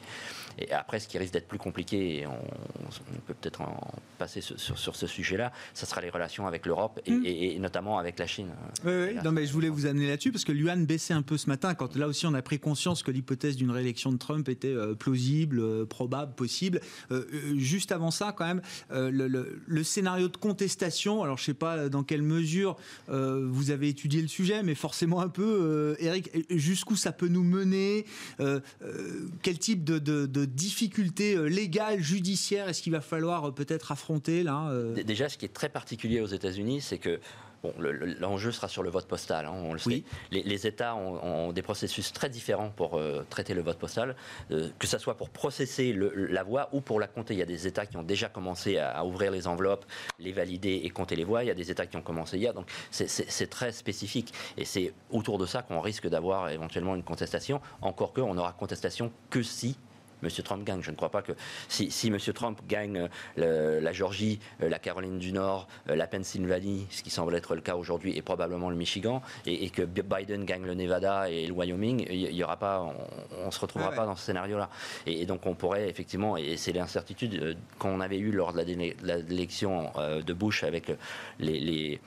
Et 0.59 0.73
après, 0.73 1.01
ce 1.01 1.09
qui 1.09 1.19
risque 1.19 1.33
d'être 1.33 1.49
plus 1.49 1.59
compliqué, 1.59 2.21
et 2.21 2.27
on, 2.27 2.39
peut 3.27 3.35
peut-être 3.35 3.61
en 3.61 3.93
passer 4.19 4.41
sur, 4.41 4.97
ce 4.97 5.07
sujet-là, 5.07 5.53
ça 5.75 5.87
sera 5.87 6.01
les 6.01 6.11
relations 6.11 6.47
avec 6.47 6.67
l'Europe 6.67 7.01
et, 7.07 7.57
hmm. 7.57 7.63
notamment 7.63 7.99
avec 7.99 8.19
la 8.19 8.27
Chine. 8.27 8.51
Oui, 8.85 8.93
oui. 8.93 9.15
Non, 9.25 9.33
mais 9.33 9.47
je 9.47 9.53
voulais 9.53 9.69
vous 9.69 9.87
amener 9.87 10.09
là-dessus 10.09 10.33
parce 10.33 10.45
que 10.45 10.53
l'Uan 10.53 10.85
baissait 10.85 11.15
un 11.15 11.23
peu 11.23 11.37
ce 11.37 11.49
matin 11.49 11.75
quand 11.75 11.97
là 11.97 12.09
aussi 12.09 12.27
on 12.27 12.35
a 12.35 12.43
pris 12.43 12.59
conscience 12.59 13.03
que 13.03 13.11
l'hypothèse 13.11 13.57
d'une 13.57 13.71
réélection 13.71 14.13
de 14.13 14.17
Trump 14.17 14.49
était 14.49 14.69
euh, 14.69 14.95
plausible, 14.95 15.61
euh, 15.61 15.85
probable, 15.85 16.35
possible. 16.35 16.81
Euh, 17.11 17.25
juste 17.57 17.93
avant 17.93 18.11
ça, 18.11 18.33
quand 18.37 18.47
même, 18.47 18.63
le, 18.91 19.83
scénario 19.83 20.29
de 20.29 20.37
contestation, 20.37 21.23
alors 21.23 21.37
je 21.39 21.43
ne 21.43 21.47
sais 21.47 21.55
pas 21.55 21.89
dans 21.89 22.03
quelle 22.03 22.23
mesure 22.23 22.77
vous 23.09 23.71
avez 23.71 23.89
étudié 23.89 24.21
le 24.21 24.29
sujet, 24.29 24.63
mais 24.63 24.75
forcément 24.75 25.21
un 25.21 25.29
peu, 25.29 25.97
Eric, 26.01 26.31
jusqu'où 26.51 26.97
ça 26.97 27.13
peut 27.13 27.29
nous 27.29 27.45
mener 27.45 28.05
Quel 29.43 29.59
type 29.59 29.85
de, 29.85 29.99
de 29.99 30.48
difficultés 30.49 31.37
légales, 31.49 32.01
judiciaires 32.01 32.69
est-ce 32.69 32.83
qu'il 32.83 32.93
va 32.93 33.01
falloir 33.01 33.55
peut-être 33.55 33.93
affronter 33.93 34.43
là 34.43 34.73
Déjà, 35.05 35.29
ce 35.29 35.39
qui 35.39 35.45
est 35.45 35.53
très 35.53 35.69
particulier 35.69 36.21
aux 36.21 36.27
États-Unis, 36.27 36.81
c'est 36.81 36.99
que 36.99 37.21
Bon, 37.63 37.75
l'enjeu 38.21 38.53
sera 38.53 38.69
sur 38.69 38.85
le 38.85 38.91
vote 38.91 39.09
postal, 39.09 39.47
hein, 39.47 39.53
on 39.53 39.73
le 39.73 39.81
sait. 39.81 40.05
Les, 40.31 40.67
États 40.67 40.95
ont, 40.95 41.53
des 41.53 41.63
processus 41.63 42.13
très 42.13 42.29
différents 42.29 42.71
pour 42.71 42.97
euh, 42.97 43.27
traiter 43.29 43.53
le 43.53 43.63
vote 43.63 43.79
postal, 43.79 44.15
euh, 44.53 44.69
que 44.79 44.87
ce 44.87 44.99
soit 44.99 45.17
pour 45.17 45.31
processer 45.31 45.93
la 45.93 46.45
voix 46.45 46.69
ou 46.73 46.81
pour 46.81 47.01
la 47.01 47.09
compter. 47.09 47.35
Il 47.35 47.39
y 47.39 47.43
a 47.43 47.47
des 47.47 47.67
États 47.67 47.87
qui 47.87 47.97
ont 47.97 48.05
déjà 48.05 48.29
commencé 48.29 48.79
à, 48.79 49.05
ouvrir 49.05 49.33
les 49.33 49.49
enveloppes, 49.49 49.85
les 50.21 50.33
valider 50.33 50.83
et 50.85 50.91
compter 50.91 51.17
les 51.17 51.25
voix. 51.25 51.43
Il 51.43 51.49
y 51.49 51.51
a 51.51 51.55
des 51.55 51.71
États 51.71 51.87
qui 51.87 51.97
ont 51.97 52.03
commencé 52.03 52.39
hier. 52.39 52.55
Donc 52.55 52.71
c'est 52.91 53.51
très 53.51 53.73
spécifique. 53.73 54.33
Et 54.57 54.65
c'est 54.65 54.93
autour 55.11 55.39
de 55.39 55.47
ça 55.47 55.63
qu'on 55.63 55.81
risque 55.81 56.07
d'avoir 56.07 56.51
éventuellement 56.51 56.95
une 56.95 57.03
contestation. 57.03 57.61
Encore 57.83 58.13
que, 58.13 58.21
on 58.21 58.35
n'aura 58.35 58.53
contestation 58.53 59.11
que 59.31 59.43
si 59.43 59.77
M. 60.23 60.29
Trump 60.45 60.65
gagne. 60.65 60.83
Je 60.83 60.91
ne 60.91 60.97
crois 60.97 61.11
pas 61.11 61.23
que 61.23 61.33
si, 61.69 61.91
si 61.91 62.09
M. 62.09 62.19
Trump 62.35 62.61
gagne 62.67 63.09
euh, 63.39 63.81
la 63.81 63.93
Géorgie, 63.93 64.41
euh, 64.63 64.69
la 64.69 64.79
Caroline 64.79 65.19
du 65.19 65.33
Nord, 65.33 65.69
euh, 65.89 65.97
la 65.97 66.07
Pennsylvanie, 66.07 66.87
ce 66.91 67.03
qui 67.03 67.11
semble 67.11 67.35
être 67.35 67.55
le 67.55 67.61
cas 67.61 67.77
aujourd'hui, 67.77 68.17
et 68.17 68.23
probablement 68.23 68.71
le 68.71 68.77
Michigan, 68.77 69.23
et, 69.47 69.71
que 69.71 69.83
Biden 69.83 70.45
gagne 70.45 70.65
le 70.65 70.75
Nevada 70.75 71.31
et 71.31 71.47
le 71.47 71.53
Wyoming, 71.53 72.07
il 72.09 72.33
y 72.33 72.43
aura 72.43 72.57
pas, 72.57 72.81
on, 72.81 73.47
ne 73.47 73.51
se 73.51 73.61
retrouvera 73.61 73.93
pas 73.93 74.07
dans 74.07 74.17
ce 74.17 74.25
scénario-là. 74.25 74.71
Et, 75.07 75.27
donc 75.27 75.47
on 75.47 75.55
pourrait 75.55 75.89
effectivement, 75.89 76.37
et 76.37 76.57
c'est 76.57 76.73
l'incertitude 76.73 77.57
qu'on 77.79 78.01
avait 78.01 78.19
eu 78.19 78.31
lors 78.31 78.53
de 78.53 78.63
l'élection 78.63 79.93
de 80.25 80.33
Bush 80.33 80.65
avec 80.65 80.91
les 81.39 81.59
les 81.61 82.01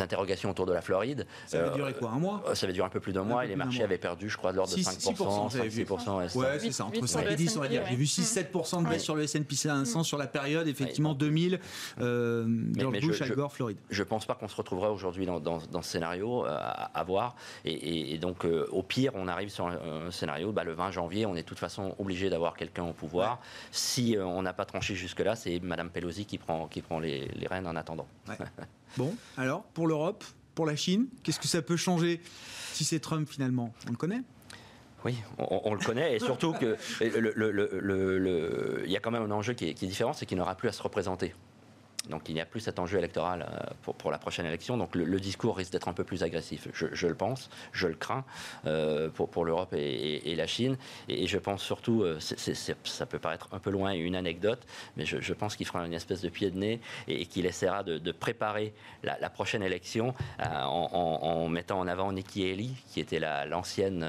interrogations 0.00 0.50
autour 0.50 0.66
de 0.66 0.72
la 0.72 0.80
Floride. 0.80 1.26
Ça 1.46 1.60
avait 1.60 1.76
duré 1.76 1.92
quoi 1.94 2.10
Un 2.10 2.18
mois 2.18 2.42
Ça 2.54 2.64
avait 2.64 2.72
duré 2.72 2.86
un 2.86 2.90
peu 2.90 3.00
plus 3.00 3.12
d'un 3.12 3.24
mois 3.24 3.44
et 3.44 3.48
les 3.48 3.56
marchés 3.56 3.82
avaient 3.82 3.98
perdu, 3.98 4.28
je 4.28 4.36
crois, 4.36 4.52
de 4.52 4.56
l'ordre 4.56 4.74
de 4.74 4.80
5%. 4.80 5.50
6%, 5.52 6.36
ouais, 6.36 6.58
c'est 6.58 6.72
ça, 6.72 6.84
entre 6.86 7.06
5 7.06 7.30
et 7.30 7.36
10, 7.36 7.56
on 7.56 7.60
va 7.60 7.68
dire. 7.68 7.82
J'ai 7.88 7.96
vu 7.96 8.04
6-7% 8.04 8.84
de 8.84 8.88
baisse 8.88 9.02
sur 9.02 9.16
le 9.16 9.24
S&P 9.24 9.54
500 9.54 10.04
sur 10.04 10.18
la 10.18 10.26
période, 10.26 10.68
effectivement, 10.68 11.14
2000, 11.14 11.60
euh, 12.00 12.46
George 12.76 13.00
Bush, 13.00 13.22
Al 13.22 13.32
Gore, 13.32 13.52
Floride. 13.52 13.76
Je 13.90 14.02
pense 14.02 14.26
pas 14.26 14.34
qu'on 14.34 14.48
se 14.48 14.56
retrouvera 14.56 14.90
aujourd'hui 14.90 15.26
dans, 15.26 15.40
dans, 15.40 15.82
ce 15.82 15.90
scénario 15.90 16.46
euh, 16.46 16.58
à, 16.58 17.04
voir. 17.04 17.36
Et, 17.64 18.18
donc, 18.18 18.44
euh, 18.44 18.66
au 18.70 18.82
pire, 18.82 19.12
on 19.14 19.28
arrive 19.28 19.48
sur 19.48 19.66
un, 19.66 20.10
scénario, 20.10 20.52
bah, 20.52 20.64
le 20.64 20.72
20 20.72 20.90
janvier, 20.92 21.26
on 21.26 21.34
est 21.34 21.42
de 21.42 21.46
toute 21.46 21.58
façon 21.58 21.94
obligé 21.98 22.30
d'avoir 22.30 22.56
quelqu'un 22.56 22.84
au 22.84 22.92
pouvoir. 22.92 23.40
Si 23.70 24.16
on 24.18 24.42
n'a 24.42 24.52
pas 24.52 24.64
tranché 24.64 24.94
jusque-là, 24.94 25.36
c'est 25.36 25.60
Mme 25.60 25.90
Pelosi 25.90 26.24
qui 26.24 26.38
prend, 26.38 26.68
qui 26.68 26.82
prend 26.82 26.98
les, 26.98 27.28
les 27.28 27.46
rênes 27.46 27.66
en 27.66 27.76
attendant. 27.76 28.06
Bon, 28.96 29.14
alors, 29.36 29.62
pour 29.74 29.86
l'Europe, 29.86 30.24
pour 30.54 30.66
la 30.66 30.76
Chine, 30.76 31.08
qu'est-ce 31.22 31.40
que 31.40 31.48
ça 31.48 31.62
peut 31.62 31.76
changer 31.76 32.20
si 32.72 32.84
c'est 32.84 33.00
Trump 33.00 33.28
finalement? 33.28 33.72
On 33.88 33.90
le 33.90 33.96
connaît? 33.96 34.22
Oui, 35.04 35.16
on, 35.38 35.74
le 35.74 35.84
connaît 35.84 36.14
et 36.14 36.20
surtout 36.20 36.52
qu'il 36.52 36.76
le, 37.00 38.84
y 38.86 38.96
a 38.96 39.00
quand 39.00 39.10
même 39.10 39.24
un 39.24 39.30
enjeu 39.32 39.52
qui 39.52 39.70
est, 39.70 39.74
qui 39.74 39.86
est 39.86 39.88
différent, 39.88 40.12
c'est 40.12 40.26
qu'il 40.26 40.38
n'aura 40.38 40.54
plus 40.54 40.68
à 40.68 40.72
se 40.72 40.80
représenter. 40.80 41.34
Donc 42.08 42.28
il 42.28 42.34
n'y 42.34 42.40
a 42.40 42.46
plus 42.46 42.60
cet 42.60 42.78
enjeu 42.78 42.98
électoral 42.98 43.42
euh, 43.48 43.66
pour, 43.82 43.94
pour 43.94 44.10
la 44.10 44.18
prochaine 44.18 44.46
élection. 44.46 44.76
Donc 44.76 44.94
le, 44.94 45.20
discours 45.20 45.56
risque 45.56 45.72
d'être 45.72 45.88
un 45.88 45.92
peu 45.92 46.04
plus 46.04 46.22
agressif. 46.22 46.68
Je, 46.72 47.06
le 47.06 47.14
pense, 47.14 47.48
je 47.72 47.86
le 47.86 47.94
crains 47.94 48.24
euh, 48.66 49.08
pour, 49.08 49.30
pour 49.30 49.44
l'Europe 49.44 49.72
et, 49.72 50.34
la 50.34 50.46
Chine. 50.46 50.76
Et, 51.08 51.26
je 51.26 51.38
pense 51.38 51.62
surtout, 51.62 52.02
euh, 52.02 52.18
ça 52.20 53.06
peut 53.06 53.18
paraître 53.18 53.48
un 53.52 53.58
peu 53.58 53.70
loin 53.70 53.92
une 53.92 54.16
anecdote, 54.16 54.60
mais 54.96 55.04
je, 55.06 55.32
pense 55.32 55.56
qu'il 55.56 55.66
fera 55.66 55.86
une 55.86 55.94
espèce 55.94 56.22
de 56.22 56.28
pied 56.28 56.50
de 56.50 56.58
nez 56.58 56.80
et, 57.06 57.26
qu'il 57.26 57.46
essaiera 57.46 57.82
de, 57.82 58.12
préparer 58.12 58.74
la, 59.02 59.30
prochaine 59.30 59.62
élection 59.62 60.14
en, 60.40 61.48
mettant 61.48 61.78
en 61.78 61.86
avant 61.86 62.12
Nikki 62.12 62.50
Haley, 62.50 62.70
qui 62.90 63.00
était 63.00 63.20
l'ancienne 63.46 64.06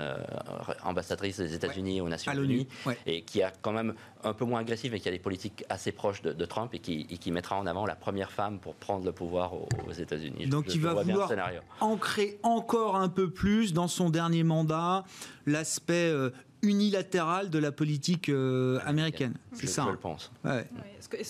ambassadrice 0.84 1.38
des 1.38 1.54
États-Unis 1.54 2.02
aux 2.02 2.10
Nations 2.10 2.34
Unies, 2.34 2.68
et 3.06 3.22
qui 3.22 3.44
a 3.44 3.52
quand 3.62 3.72
même 3.72 3.94
un 4.24 4.34
peu 4.34 4.46
moins 4.46 4.62
agressive, 4.62 4.92
mais 4.92 5.00
qui 5.00 5.08
a 5.08 5.12
des 5.12 5.20
politiques 5.20 5.64
assez 5.70 5.92
proches 5.92 6.22
de, 6.22 6.46
Trump 6.46 6.74
et 6.74 6.80
qui, 6.80 7.06
qui 7.06 7.32
mettra 7.32 7.58
en 7.58 7.66
avant 7.66 7.86
la 7.86 7.96
première 7.96 8.32
femme 8.32 8.60
pour 8.60 8.76
prendre 8.76 9.06
le 9.06 9.12
pouvoir 9.12 9.54
aux, 9.54 9.92
États-Unis. 9.92 10.48
Donc 10.48 10.74
il 10.74 10.82
va 10.82 10.94
vouloir 10.94 11.32
ancrer 11.80 12.40
encore 12.44 12.96
un 12.96 13.10
peu 13.10 13.30
plus 13.30 13.74
dans 13.74 13.88
son 13.88 14.10
dernier 14.10 14.44
mandat 14.44 15.04
l'aspect 15.46 16.10
euh, 16.10 16.32
unilatérale 16.62 17.50
de 17.50 17.60
la 17.60 17.72
politique 17.72 18.30
euh, 18.30 18.80
américaine. 18.86 19.36
C'est 19.54 19.68
ça. 19.68 19.84
Je 19.84 19.88
hein. 19.88 19.92
le 19.92 19.98
pense. 19.98 20.32
Ouais. 20.44 20.68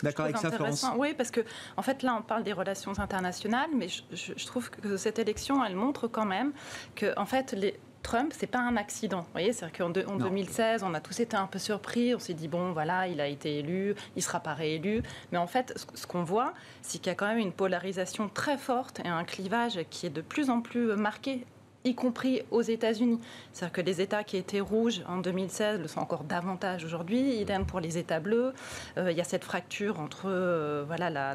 D'accord 0.01 0.25
avec 0.25 0.37
ça, 0.37 0.51
Florence 0.51 0.85
Oui, 0.97 1.13
parce 1.15 1.31
que 1.31 1.41
en 1.77 1.81
fait 1.81 2.03
là, 2.03 2.15
on 2.17 2.21
parle 2.21 2.43
des 2.43 2.53
relations 2.53 2.97
internationales, 2.99 3.69
mais 3.75 3.87
je, 3.87 4.33
je 4.35 4.45
trouve 4.45 4.69
que 4.69 4.97
cette 4.97 5.19
élection, 5.19 5.63
elle 5.63 5.75
montre 5.75 6.07
quand 6.07 6.25
même 6.25 6.53
que 6.95 7.17
en 7.17 7.25
fait 7.25 7.53
les 7.53 7.79
Trump, 8.03 8.33
c'est 8.37 8.47
pas 8.47 8.59
un 8.59 8.77
accident. 8.77 9.21
Vous 9.21 9.31
voyez, 9.31 9.53
c'est-à-dire 9.53 9.77
qu'en 9.77 9.89
2016, 9.89 10.83
on 10.83 10.93
a 10.93 10.99
tous 10.99 11.19
été 11.21 11.35
un 11.35 11.47
peu 11.47 11.57
surpris. 11.57 12.13
On 12.13 12.19
s'est 12.19 12.33
dit 12.33 12.47
bon, 12.47 12.73
voilà, 12.73 13.07
il 13.07 13.19
a 13.19 13.27
été 13.27 13.59
élu, 13.59 13.95
il 14.15 14.21
sera 14.21 14.39
pas 14.39 14.53
réélu. 14.53 15.01
Mais 15.31 15.37
en 15.37 15.47
fait, 15.47 15.73
ce 15.95 16.05
qu'on 16.05 16.23
voit, 16.23 16.53
c'est 16.81 16.99
qu'il 16.99 17.07
y 17.07 17.11
a 17.11 17.15
quand 17.15 17.27
même 17.27 17.39
une 17.39 17.53
polarisation 17.53 18.29
très 18.29 18.57
forte 18.57 18.99
et 19.03 19.07
un 19.07 19.23
clivage 19.23 19.79
qui 19.89 20.05
est 20.05 20.11
de 20.11 20.21
plus 20.21 20.49
en 20.49 20.61
plus 20.61 20.95
marqué 20.95 21.45
y 21.85 21.95
compris 21.95 22.41
aux 22.51 22.61
États-Unis. 22.61 23.19
C'est-à-dire 23.51 23.73
que 23.73 23.81
les 23.81 24.01
États 24.01 24.23
qui 24.23 24.37
étaient 24.37 24.59
rouges 24.59 25.01
en 25.07 25.17
2016 25.17 25.81
le 25.81 25.87
sont 25.87 25.99
encore 25.99 26.23
davantage 26.23 26.85
aujourd'hui. 26.85 27.35
Idem 27.35 27.65
pour 27.65 27.79
les 27.79 27.97
États 27.97 28.19
bleus. 28.19 28.53
Euh, 28.97 29.11
il 29.11 29.17
y 29.17 29.21
a 29.21 29.23
cette 29.23 29.43
fracture 29.43 29.99
entre 29.99 30.25
euh, 30.25 30.83
voilà, 30.87 31.09
la, 31.09 31.33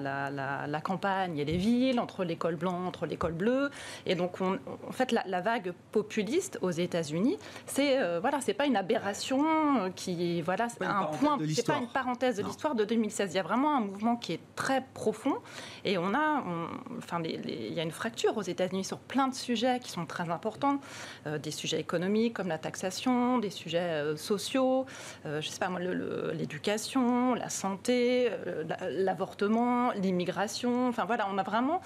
la, 0.67 0.81
campagne 0.81 1.39
et 1.39 1.45
les 1.45 1.57
villes, 1.57 2.01
entre 2.01 2.25
l'école 2.25 2.57
blanche, 2.57 2.87
entre 2.87 3.07
l'école 3.07 3.33
bleue. 3.33 3.71
Et 4.07 4.15
donc, 4.15 4.41
on, 4.41 4.59
en 4.89 4.93
fait, 4.93 5.13
la, 5.13 5.41
vague 5.41 5.73
populiste 5.93 6.59
aux 6.63 6.71
États-Unis, 6.71 7.39
c'est 7.67 8.01
euh, 8.01 8.19
voilà, 8.21 8.41
c'est 8.41 8.55
pas 8.55 8.67
une 8.67 8.77
aberration 8.77 9.93
qui 9.95 10.43
voilà, 10.43 10.69
c'est 10.69 10.85
un 10.85 11.05
point, 11.05 11.39
c'est 11.55 11.65
pas 11.65 11.79
une 11.79 11.87
parenthèse 11.87 12.37
de 12.37 12.43
l'histoire 12.43 12.75
de 12.75 12.85
2016. 12.85 13.33
Il 13.33 13.37
y 13.37 13.39
a 13.39 13.43
vraiment 13.43 13.77
un 13.77 13.81
mouvement 13.81 14.17
qui 14.17 14.33
est 14.33 14.41
très 14.57 14.85
profond. 14.95 15.37
Et 15.85 15.97
on 15.97 16.13
a, 16.15 16.43
enfin, 16.99 17.23
il 17.25 17.73
y 17.73 17.81
a 17.81 17.83
une 17.83 17.93
fracture 17.93 18.37
aux 18.37 18.43
États-Unis 18.43 18.85
sur 18.85 18.99
plein 18.99 19.29
de 19.29 19.35
sujets 19.35 19.79
qui 19.81 19.91
sont 19.91 20.07
très 20.07 20.29
euh, 21.27 21.39
des 21.39 21.51
sujets 21.51 21.81
économiques 21.81 22.35
comme 22.35 22.49
la 22.49 22.59
taxation, 22.59 23.39
des 23.39 23.51
sujets 23.51 23.79
euh, 23.79 24.17
sociaux, 24.17 24.87
euh, 25.27 25.41
je 25.41 25.49
sais 25.49 25.59
pas 25.59 25.69
moi, 25.69 25.81
l'éducation, 25.81 27.35
la 27.35 27.49
santé, 27.49 28.31
l'avortement, 28.91 29.93
l'immigration. 29.93 30.89
Enfin 30.89 31.05
voilà, 31.05 31.29
on 31.31 31.39
a 31.39 31.43
vraiment 31.43 31.81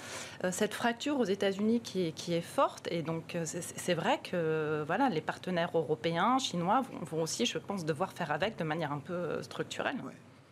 cette 0.51 0.73
fracture 0.73 1.19
aux 1.19 1.25
États-Unis 1.25 1.81
qui 1.81 2.07
est, 2.07 2.11
qui 2.11 2.33
est 2.33 2.41
forte 2.41 2.87
et 2.91 3.01
donc 3.01 3.37
c'est 3.43 3.93
vrai 3.93 4.19
que 4.23 4.83
voilà, 4.85 5.09
les 5.09 5.21
partenaires 5.21 5.71
européens, 5.73 6.37
chinois 6.39 6.81
vont, 7.01 7.21
aussi, 7.21 7.45
je 7.45 7.57
pense, 7.57 7.85
devoir 7.85 8.13
faire 8.13 8.31
avec 8.31 8.57
de 8.57 8.63
manière 8.63 8.91
un 8.91 8.99
peu 8.99 9.41
structurelle. 9.41 9.95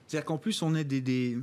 C'est-à-dire 0.08 0.26
qu'en 0.26 0.38
plus, 0.38 0.62
on 0.62 0.76
est 0.76 0.84
des, 0.84 1.02
des... 1.02 1.38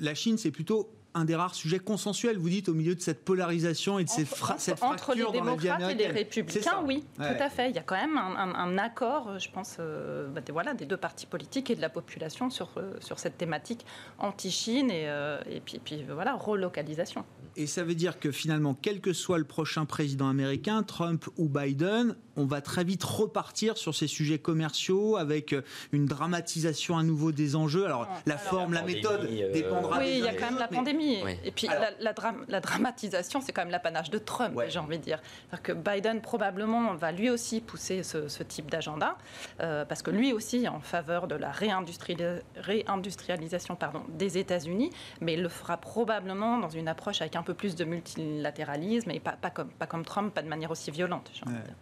la 0.00 0.14
Chine, 0.14 0.36
c'est 0.36 0.50
plutôt 0.50 0.88
un 1.14 1.24
des 1.24 1.36
rares 1.36 1.54
sujets 1.54 1.78
consensuels, 1.78 2.36
vous 2.38 2.48
dites, 2.48 2.68
au 2.68 2.74
milieu 2.74 2.94
de 2.94 3.00
cette 3.00 3.24
polarisation 3.24 3.98
et 3.98 4.04
de 4.04 4.08
cette 4.08 4.26
fracture 4.26 4.74
Entre 4.82 5.14
les 5.14 5.24
démocrates 5.30 5.90
et 5.90 5.94
les 5.94 6.08
républicains, 6.08 6.82
oui, 6.84 7.04
tout 7.16 7.22
à 7.22 7.48
fait. 7.48 7.70
Il 7.70 7.76
y 7.76 7.78
a 7.78 7.82
quand 7.82 7.96
même 7.96 8.18
un, 8.18 8.78
accord, 8.78 9.38
je 9.38 9.48
pense, 9.50 9.76
euh, 9.78 10.28
bah, 10.28 10.40
des, 10.40 10.52
voilà, 10.52 10.74
des 10.74 10.86
deux 10.86 10.96
partis 10.96 11.26
politiques 11.26 11.70
et 11.70 11.76
de 11.76 11.80
la 11.80 11.88
population 11.88 12.50
sur, 12.50 12.70
euh, 12.76 12.94
sur 13.00 13.18
cette 13.18 13.38
thématique 13.38 13.86
anti-Chine 14.18 14.90
et, 14.90 15.08
euh, 15.08 15.40
et, 15.48 15.60
puis, 15.60 15.80
puis 15.82 16.04
voilà, 16.08 16.34
relocalisation. 16.34 17.24
Et 17.56 17.66
ça 17.66 17.84
veut 17.84 17.94
dire 17.94 18.18
que 18.18 18.32
finalement, 18.32 18.74
quel 18.74 19.00
que 19.00 19.12
soit 19.12 19.38
le 19.38 19.44
prochain 19.44 19.86
président 19.86 20.28
américain, 20.28 20.82
Trump 20.82 21.26
ou 21.36 21.48
Biden, 21.48 22.16
on 22.36 22.44
va 22.44 22.60
très 22.60 22.84
vite 22.84 23.04
repartir 23.04 23.76
sur 23.76 23.94
ces 23.94 24.06
sujets 24.06 24.38
commerciaux 24.38 25.16
avec 25.16 25.54
une 25.92 26.06
dramatisation 26.06 26.98
à 26.98 27.02
nouveau 27.02 27.32
des 27.32 27.56
enjeux. 27.56 27.84
Alors, 27.84 28.08
la 28.26 28.38
forme, 28.38 28.74
la, 28.74 28.82
méthode 28.82 29.28
dépendra 29.52 29.98
Oui, 29.98 30.14
il 30.18 30.24
y 30.24 30.28
a 30.28 30.34
quand 30.34 30.50
même 30.50 30.58
la 30.58 30.68
pandémie. 30.68 31.18
Et 31.44 31.50
puis 31.50 31.68
la, 31.68 32.12
la, 32.48 32.60
dramatisation, 32.60 33.40
c'est 33.40 33.52
quand 33.52 33.62
même 33.62 33.70
l'apanage 33.70 34.10
de 34.10 34.18
Trump, 34.18 34.60
j'ai 34.68 34.78
envie 34.78 34.98
de 34.98 35.04
dire. 35.04 35.20
que 35.62 35.72
Biden 35.72 36.20
probablement 36.20 36.94
va 36.94 37.12
lui 37.12 37.30
aussi 37.30 37.60
pousser 37.60 38.02
ce, 38.02 38.42
type 38.42 38.70
d'agenda, 38.70 39.16
euh, 39.60 39.84
parce 39.84 40.02
que 40.02 40.10
lui 40.10 40.32
aussi 40.32 40.64
est 40.64 40.68
en 40.68 40.80
faveur 40.80 41.26
de 41.26 41.34
la 41.34 41.50
réindustrialisation 41.50 43.76
pardon, 43.76 44.02
des 44.08 44.38
États-Unis, 44.38 44.90
mais 45.20 45.34
il 45.34 45.42
le 45.42 45.48
fera 45.48 45.76
probablement 45.76 46.58
dans 46.58 46.68
une 46.68 46.88
approche 46.88 47.20
avec 47.20 47.36
un 47.36 47.42
peu 47.42 47.54
plus 47.54 47.74
de 47.74 47.84
multilatéralisme 47.84 49.10
et 49.10 49.20
pas, 49.20 49.32
pas, 49.32 49.50
comme, 49.50 49.70
pas 49.70 49.86
comme 49.86 50.04
Trump, 50.04 50.34
pas 50.34 50.42
de 50.42 50.48
manière 50.48 50.70
aussi 50.70 50.90
violente. 50.90 51.30
J'ai 51.32 51.44
envie 51.46 51.56
de 51.56 51.62
dire. 51.62 51.74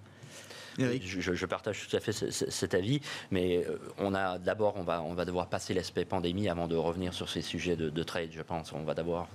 Je, 0.78 1.46
partage 1.46 1.86
tout 1.86 1.96
à 1.96 2.00
fait 2.00 2.12
cet 2.12 2.74
avis, 2.74 3.00
mais 3.30 3.64
euh, 3.66 3.78
on 3.98 4.14
a 4.14 4.38
d'abord, 4.38 4.74
on 4.76 4.82
va, 4.82 5.02
on 5.02 5.14
va 5.14 5.24
devoir 5.24 5.48
passer 5.48 5.74
l'aspect 5.74 6.04
pandémie 6.04 6.48
avant 6.48 6.68
de 6.68 6.76
revenir 6.76 7.14
sur 7.14 7.28
ces 7.28 7.42
sujets 7.42 7.76
de, 7.76 7.90
de 7.90 8.02
trade, 8.02 8.30
je 8.32 8.42
pense. 8.42 8.72
On 8.72 8.82
va 8.84 8.94
d'abord 8.94 9.28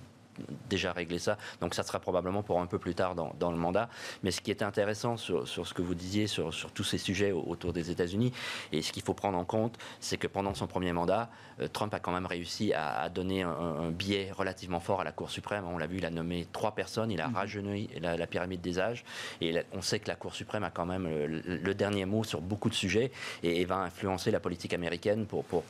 déjà 0.70 0.92
réglé 0.92 1.20
ça. 1.20 1.38
Donc 1.62 1.74
ça 1.74 1.84
sera 1.84 2.00
probablement 2.00 2.44
pour 2.44 2.60
un 2.60 2.66
peu 2.66 2.80
plus 2.80 2.96
tard 2.96 3.16
dans, 3.16 3.52
le 3.52 3.58
mandat. 3.58 3.90
Mais 4.24 4.32
ce 4.32 4.42
qui 4.42 4.52
est 4.52 4.64
intéressant 4.64 5.18
sur, 5.18 5.48
ce 5.48 5.74
que 5.74 5.82
vous 5.82 5.96
disiez, 5.96 6.28
sur, 6.28 6.52
tous 6.74 6.84
ces 6.84 6.98
sujets 6.98 7.32
autour 7.32 7.74
des 7.74 7.92
États-Unis, 7.92 8.34
et 8.72 8.82
ce 8.82 8.92
qu'il 8.92 9.04
faut 9.04 9.14
prendre 9.14 9.38
en 9.38 9.46
compte, 9.46 9.78
c'est 10.00 10.18
que 10.18 10.28
pendant 10.28 10.54
son 10.54 10.68
premier 10.68 10.94
mandat, 10.94 11.30
euh, 11.62 11.68
Trump 11.68 11.94
a 11.94 12.00
quand 12.00 12.12
même 12.12 12.26
réussi 12.26 12.74
à, 12.74 13.10
donner 13.10 13.44
un, 13.44 13.92
biais 13.92 14.32
relativement 14.32 14.80
fort 14.80 15.02
à 15.02 15.04
la 15.04 15.12
Cour 15.12 15.30
suprême. 15.30 15.66
On 15.66 15.78
l'a 15.78 15.88
vu, 15.88 15.98
il 15.98 16.06
a 16.06 16.10
nommé 16.10 16.48
trois 16.52 16.76
personnes, 16.76 17.12
il 17.12 17.22
a 17.22 17.28
mmh. 17.28 17.36
rajeuni 17.36 17.90
la, 18.02 18.28
pyramide 18.28 18.62
des 18.62 18.80
âges, 18.80 19.06
et 19.42 19.56
on 19.74 19.82
sait 19.82 20.00
que 20.00 20.08
la 20.08 20.16
Cour 20.16 20.36
suprême 20.36 20.64
a 20.64 20.70
quand 20.70 20.86
même 20.86 21.08
le, 21.08 21.74
dernier 21.74 22.06
mot 22.06 22.24
sur 22.24 22.42
beaucoup 22.42 22.70
de 22.70 22.74
sujets 22.74 23.12
et, 23.44 23.66
va 23.66 23.78
influencer 23.78 24.32
la 24.32 24.40
politique 24.40 24.74
américaine 24.74 25.26
pour, 25.26 25.44
pour 25.44 25.64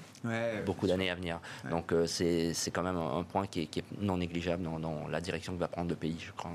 beaucoup 0.66 0.88
d'années 0.88 1.10
à 1.10 1.16
venir. 1.16 1.40
Donc 1.70 1.92
euh, 1.92 2.06
c'est 2.08 2.72
quand 2.72 2.84
même 2.84 2.98
un, 2.98 3.24
point 3.24 3.48
qui 3.48 3.62
est 3.62 3.84
non 4.00 4.18
négligeable 4.18 4.64
dans, 4.64 5.08
la 5.08 5.22
direction 5.22 5.54
que 5.54 5.60
va 5.60 5.68
prendre 5.68 5.90
le 5.90 5.96
pays, 5.96 6.18
je 6.20 6.32
crois. 6.32 6.52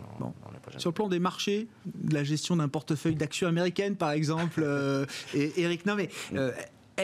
Sur 0.78 0.90
le 0.90 0.94
plan 0.94 1.08
des 1.08 1.18
marchés, 1.18 1.68
de 1.86 2.14
la 2.14 2.24
gestion 2.24 2.56
d'un 2.56 2.68
portefeuille 2.68 3.14
d'actions 3.14 3.48
américaines, 3.48 3.96
par 3.96 4.10
exemple, 4.12 4.62
euh, 4.64 5.06
et 5.34 5.60
Eric, 5.60 5.86
non 5.86 5.94
mais. 5.94 6.08
Euh, 6.34 6.52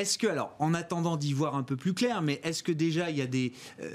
est-ce 0.00 0.16
que, 0.16 0.26
alors, 0.26 0.54
en 0.58 0.74
attendant 0.74 1.16
d'y 1.16 1.32
voir 1.32 1.56
un 1.56 1.62
peu 1.62 1.76
plus 1.76 1.92
clair, 1.92 2.22
mais 2.22 2.40
est-ce 2.44 2.62
que 2.62 2.72
déjà 2.72 3.10
il 3.10 3.18
y 3.18 3.22
a 3.22 3.26
des. 3.26 3.52
Euh, 3.82 3.90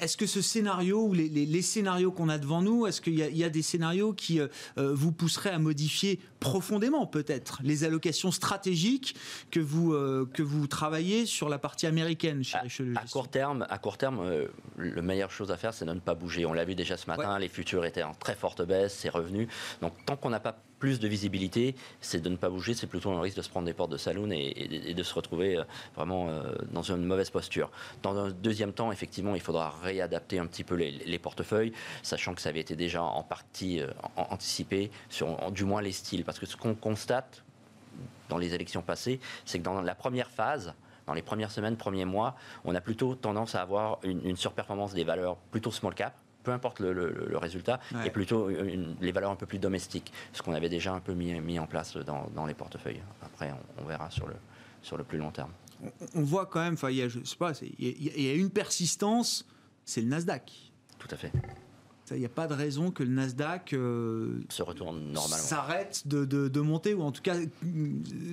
est-ce 0.00 0.16
que 0.16 0.26
ce 0.26 0.42
scénario, 0.42 1.04
ou 1.04 1.12
les, 1.14 1.62
scénarios 1.62 2.10
qu'on 2.10 2.28
a 2.28 2.38
devant 2.38 2.60
nous, 2.60 2.86
est-ce 2.86 3.00
qu'il 3.00 3.14
y, 3.14 3.44
a 3.44 3.48
des 3.48 3.62
scénarios 3.62 4.12
qui 4.12 4.40
euh, 4.40 4.48
euh, 4.78 4.92
vous 4.94 5.12
pousseraient 5.12 5.50
à 5.50 5.58
modifier 5.58 6.18
profondément, 6.40 7.06
peut-être, 7.06 7.60
les 7.62 7.84
allocations 7.84 8.30
stratégiques 8.30 9.16
que 9.50 9.60
vous, 9.60 9.90
que 10.32 10.42
vous 10.42 10.66
travaillez 10.68 11.26
sur 11.26 11.48
la 11.48 11.58
partie 11.58 11.86
américaine 11.86 12.44
chez 12.44 12.58
Richelieu 12.58 12.94
à, 12.96 13.04
court 13.06 13.28
terme, 13.28 13.66
à 13.68 13.78
court 13.78 13.98
terme 13.98 14.46
la 14.76 15.02
meilleure 15.02 15.32
chose 15.32 15.50
à 15.50 15.56
faire, 15.56 15.74
c'est 15.74 15.84
de 15.84 15.92
ne 15.92 15.98
pas 15.98 16.14
bouger. 16.14 16.46
On 16.46 16.52
l'a 16.52 16.64
vu 16.64 16.76
déjà 16.76 16.96
ce 16.96 17.08
matin, 17.08 17.38
les 17.38 17.48
futurs 17.48 17.84
étaient 17.84 18.04
en 18.04 18.14
très 18.14 18.36
forte 18.36 18.64
baisse, 18.64 18.94
c'est 18.94 19.08
revenu. 19.08 19.48
Donc, 19.82 19.94
tant 20.06 20.16
qu'on 20.16 20.30
n'a 20.30 20.38
pas 20.40 20.56
plus 20.78 21.00
de 21.00 21.08
visibilité, 21.08 21.74
c'est 22.00 22.20
de 22.20 22.28
ne 22.28 22.36
pas 22.36 22.48
bouger, 22.48 22.74
c'est 22.74 22.86
plutôt 22.86 23.10
un 23.10 23.20
risque 23.20 23.36
de 23.36 23.42
se 23.42 23.50
prendre 23.50 23.66
des 23.66 23.72
portes 23.72 23.90
de 23.90 23.96
saloon 23.96 24.30
et, 24.30 24.94
de 24.94 25.02
se 25.02 25.14
retrouver 25.14 25.56
euh, 25.56 25.64
vraiment 25.96 26.28
euh, 26.28 26.54
dans 26.72 26.82
une 26.82 27.04
mauvaise 27.04 27.30
posture. 27.30 27.70
Dans 28.02 28.16
un 28.16 28.30
deuxième 28.30 28.72
temps, 28.72 28.92
effectivement, 28.92 29.34
il 29.34 29.40
faudra 29.40 29.70
réadapter 29.82 30.38
un 30.38 30.46
petit 30.46 30.64
peu 30.64 30.74
les, 30.74 31.18
portefeuilles, 31.18 31.72
sachant 32.02 32.34
que 32.34 32.40
ça 32.40 32.50
avait 32.50 32.60
été 32.60 32.76
déjà 32.76 33.02
en 33.02 33.22
partie 33.22 33.80
euh, 33.80 33.88
anticipé 34.16 34.90
sur 35.08 35.50
du 35.50 35.64
moins 35.64 35.82
les 35.82 35.92
styles. 35.92 36.24
Parce 36.24 36.38
que 36.38 36.46
ce 36.46 36.56
qu'on 36.56 36.74
constate 36.74 37.42
dans 38.28 38.38
les 38.38 38.54
élections 38.54 38.82
passées, 38.82 39.18
c'est 39.44 39.58
que 39.58 39.64
dans 39.64 39.80
la 39.80 39.94
première 39.94 40.30
phase, 40.30 40.74
dans 41.06 41.14
les 41.14 41.22
premières 41.22 41.50
semaines, 41.50 41.76
premiers 41.76 42.04
mois, 42.04 42.36
on 42.64 42.74
a 42.74 42.80
plutôt 42.80 43.14
tendance 43.14 43.54
à 43.54 43.62
avoir 43.62 43.98
une, 44.04 44.24
une 44.24 44.36
surperformance 44.36 44.94
des 44.94 45.04
valeurs 45.04 45.36
plutôt 45.50 45.72
small 45.72 45.94
cap, 45.94 46.14
peu 46.48 46.54
importe 46.54 46.80
le, 46.80 47.36
résultat, 47.36 47.78
et 48.06 48.10
plutôt 48.10 48.48
les 48.48 49.12
valeurs 49.12 49.30
un 49.30 49.36
peu 49.36 49.44
plus 49.44 49.58
domestiques, 49.58 50.12
ce 50.32 50.40
qu'on 50.40 50.54
avait 50.54 50.70
déjà 50.70 50.94
un 50.94 51.00
peu 51.00 51.12
mis, 51.12 51.38
mis 51.40 51.58
en 51.58 51.66
place 51.66 51.98
dans, 51.98 52.46
les 52.46 52.54
portefeuilles. 52.54 53.02
Après, 53.22 53.52
on, 53.76 53.84
verra 53.84 54.10
sur 54.10 54.26
le, 54.26 54.34
sur 54.80 54.96
le 54.96 55.04
plus 55.04 55.18
long 55.18 55.30
terme. 55.30 55.50
On, 56.14 56.22
voit 56.22 56.46
quand 56.46 56.60
même, 56.60 56.76
il 56.84 56.96
y 56.96 57.02
a, 57.02 57.08
je 57.08 57.22
sais 57.22 57.36
pas, 57.36 57.52
il 57.78 58.22
y, 58.22 58.30
a 58.30 58.32
une 58.32 58.48
persistance, 58.48 59.46
c'est 59.84 60.00
le 60.00 60.08
Nasdaq. 60.08 60.50
Tout 60.98 61.08
à 61.10 61.16
fait. 61.16 61.32
Il 62.10 62.20
n'y 62.20 62.26
a 62.26 62.30
pas 62.30 62.46
de 62.46 62.54
raison 62.54 62.90
que 62.90 63.02
le 63.02 63.10
Nasdaq 63.10 63.72
euh, 63.72 64.40
se 64.48 64.62
retourne 64.62 64.98
normalement. 65.12 65.36
S'arrête 65.36 66.06
de, 66.06 66.24
de, 66.24 66.60
monter 66.60 66.94
ou 66.94 67.02
en 67.02 67.12
tout 67.12 67.22
cas 67.22 67.34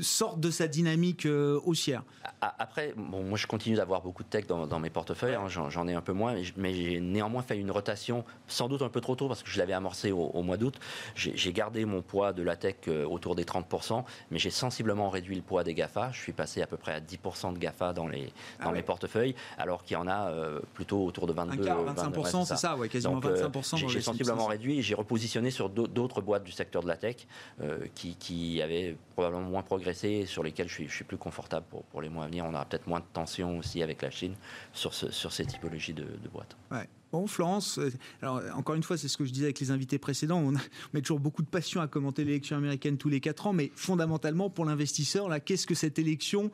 sorte 0.02 0.40
de 0.40 0.52
sa 0.52 0.68
dynamique 0.68 1.26
euh, 1.26 1.60
haussière. 1.66 2.04
Après, 2.42 2.94
bon, 2.96 3.24
moi 3.24 3.38
je 3.38 3.48
continue 3.48 3.76
d'avoir 3.76 4.02
beaucoup 4.02 4.24
de 4.24 4.28
tech 4.28 4.48
dans, 4.48 4.80
mes 4.80 4.90
portefeuilles, 4.90 5.36
hein, 5.36 5.48
j'en 5.48 5.88
ai 5.88 5.94
un 5.94 6.02
peu 6.02 6.14
moins, 6.14 6.36
mais 6.58 6.74
j'ai 6.74 7.00
néanmoins 7.00 7.42
fait 7.42 7.58
une 7.58 7.72
rotation, 7.72 8.24
sans 8.48 8.68
doute 8.68 8.82
un 8.82 8.90
peu 8.90 9.02
trop 9.02 9.16
tôt 9.16 9.28
parce 9.28 9.44
que 9.44 9.50
je 9.50 9.58
l'avais 9.58 9.74
amorcé 9.74 10.12
au, 10.12 10.42
mois 10.42 10.58
d'août. 10.58 10.80
J'ai 11.16 11.54
gardé 11.54 11.86
mon 11.86 12.02
poids 12.02 12.34
de 12.34 12.44
la 12.44 12.56
tech 12.56 12.76
euh, 12.88 13.06
autour 13.06 13.36
des 13.36 13.44
30%, 13.44 14.04
mais 14.32 14.40
j'ai 14.40 14.50
sensiblement 14.50 15.10
réduit 15.10 15.36
le 15.36 15.42
poids 15.42 15.64
des 15.64 15.74
GAFA. 15.74 16.12
Je 16.12 16.20
suis 16.20 16.34
passé 16.34 16.62
à 16.62 16.68
peu 16.68 16.78
près 16.78 16.94
à 16.94 17.00
10% 17.00 17.54
de 17.54 17.60
GAFA 17.60 17.94
dans, 17.94 18.08
les, 18.08 18.26
dans 18.62 18.70
ah 18.70 18.72
mes 18.72 18.84
portefeuilles, 18.84 19.36
alors 19.58 19.84
qu'il 19.84 19.96
y 19.96 19.98
en 19.98 20.08
a 20.08 20.32
plutôt 20.74 21.06
autour 21.06 21.28
de 21.28 21.34
22, 21.34 21.64
25%, 21.64 22.46
c'est 22.46 22.58
ça, 22.58 22.76
ouais, 22.78 22.90
quasiment 22.90 23.20
25%. 23.20 23.65
J'ai 23.88 24.02
sensiblement 24.02 24.46
réduit 24.46 24.80
et 24.80 24.82
j'ai 24.82 24.96
repositionné 24.96 25.52
sur 25.52 25.70
d'autres 25.70 26.22
boîtes 26.22 26.44
du 26.44 26.52
secteur 26.52 26.84
de 26.84 26.88
la 26.88 26.98
tech 26.98 27.28
euh, 27.62 27.86
qui, 27.96 28.62
avaient 28.62 28.96
probablement 29.14 29.50
moins 29.50 29.64
progressé, 29.64 30.26
sur 30.26 30.44
lesquelles 30.44 30.68
je 30.68 30.74
suis, 30.74 30.88
je 30.88 30.94
suis 30.94 31.04
plus 31.04 31.18
confortable 31.18 31.66
pour, 31.70 31.84
pour, 31.84 32.02
les 32.02 32.10
mois 32.10 32.26
à 32.26 32.28
venir. 32.28 32.46
On 32.46 32.54
aura 32.54 32.66
peut-être 32.66 32.88
moins 32.88 33.00
de 33.00 33.06
tension 33.14 33.58
aussi 33.58 33.84
avec 33.84 34.02
la 34.02 34.10
Chine 34.10 34.36
sur, 34.74 34.94
ce, 34.94 35.12
sur 35.12 35.32
ces 35.32 35.46
typologies 35.46 35.94
de, 35.94 36.06
boîtes. 36.32 36.56
Ouais. 36.72 36.88
Bon, 37.12 37.28
Florence, 37.28 37.78
euh, 37.78 37.92
alors 38.22 38.42
encore 38.56 38.76
une 38.76 38.84
fois, 38.84 38.98
c'est 38.98 39.08
ce 39.08 39.18
que 39.18 39.26
je 39.26 39.32
disais 39.32 39.46
avec 39.46 39.60
les 39.60 39.72
invités 39.72 39.98
précédents, 39.98 40.40
on, 40.40 40.54
met 40.94 41.02
toujours 41.02 41.20
beaucoup 41.20 41.44
de 41.44 41.48
passion 41.48 41.82
à 41.82 41.88
commenter 41.88 42.24
l'élection 42.24 42.58
américaine 42.58 42.98
tous 42.98 43.10
les 43.10 43.20
quatre 43.20 43.48
ans, 43.48 43.54
mais 43.54 43.72
fondamentalement, 43.76 44.50
pour 44.50 44.66
l'investisseur, 44.66 45.30
là, 45.30 45.40
qu'est-ce 45.40 45.68
que 45.68 45.76
cette 45.76 46.00
élection 46.00 46.52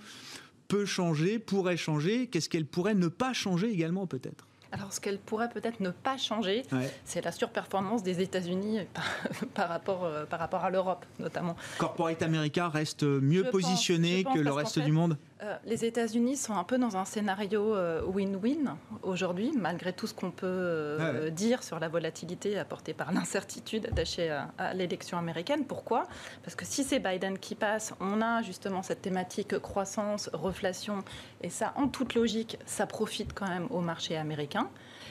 peut 0.67 0.85
changer, 0.85 1.39
pourrait 1.39 1.77
changer 1.77 2.27
Qu'est-ce 2.27 2.47
qu'elle 2.47 2.65
pourrait 2.65 2.95
ne 2.95 3.07
pas 3.07 3.33
changer 3.33 3.69
également, 3.71 4.07
peut-être? 4.07 4.47
Alors, 4.71 4.93
ce 4.93 5.01
qu'elle 5.01 5.19
pourrait 5.19 5.49
peut-être 5.49 5.81
ne 5.81 5.89
pas 5.89 6.17
changer, 6.17 6.63
c'est 7.03 7.23
la 7.23 7.31
surperformance 7.31 8.03
des 8.03 8.21
États-Unis 8.21 8.79
par, 9.53 9.67
rapport, 9.67 10.05
euh, 10.05 10.25
par 10.25 10.39
rapport 10.39 10.63
à 10.63 10.69
l'Europe, 10.69 11.05
notamment. 11.19 11.57
Corporate 11.77 12.21
America 12.21 12.69
reste 12.69 13.03
mieux 13.03 13.43
positionné 13.43 14.23
que 14.23 14.39
le 14.39 14.51
reste 14.51 14.79
du 14.79 14.91
monde? 14.91 15.17
Euh, 15.43 15.57
les 15.65 15.85
États-Unis 15.85 16.37
sont 16.37 16.55
un 16.55 16.63
peu 16.63 16.77
dans 16.77 16.97
un 16.97 17.05
scénario 17.05 17.73
euh, 17.73 18.03
win-win 18.05 18.75
aujourd'hui, 19.01 19.51
malgré 19.57 19.91
tout 19.91 20.05
ce 20.05 20.13
qu'on 20.13 20.29
peut 20.29 20.45
euh, 20.45 21.31
dire 21.31 21.63
sur 21.63 21.79
la 21.79 21.87
volatilité 21.87 22.59
apportée 22.59 22.93
par 22.93 23.11
l'incertitude 23.13 23.87
attachée 23.87 24.29
à, 24.29 24.73
l'élection 24.75 25.17
américaine. 25.17 25.65
Pourquoi? 25.65 26.03
Parce 26.43 26.53
que 26.55 26.63
si 26.63 26.83
c'est 26.83 26.99
Biden 26.99 27.39
qui 27.39 27.55
passe, 27.55 27.93
on 27.99 28.21
a 28.21 28.43
justement 28.43 28.83
cette 28.83 29.01
thématique 29.01 29.57
croissance, 29.57 30.29
reflation, 30.31 31.03
et 31.41 31.49
ça, 31.49 31.73
en 31.75 31.87
toute 31.87 32.13
logique, 32.13 32.59
ça 32.67 32.85
profite 32.85 33.33
quand 33.33 33.47
même 33.47 33.67
au 33.71 33.81
marché 33.81 34.17
américain. 34.17 34.69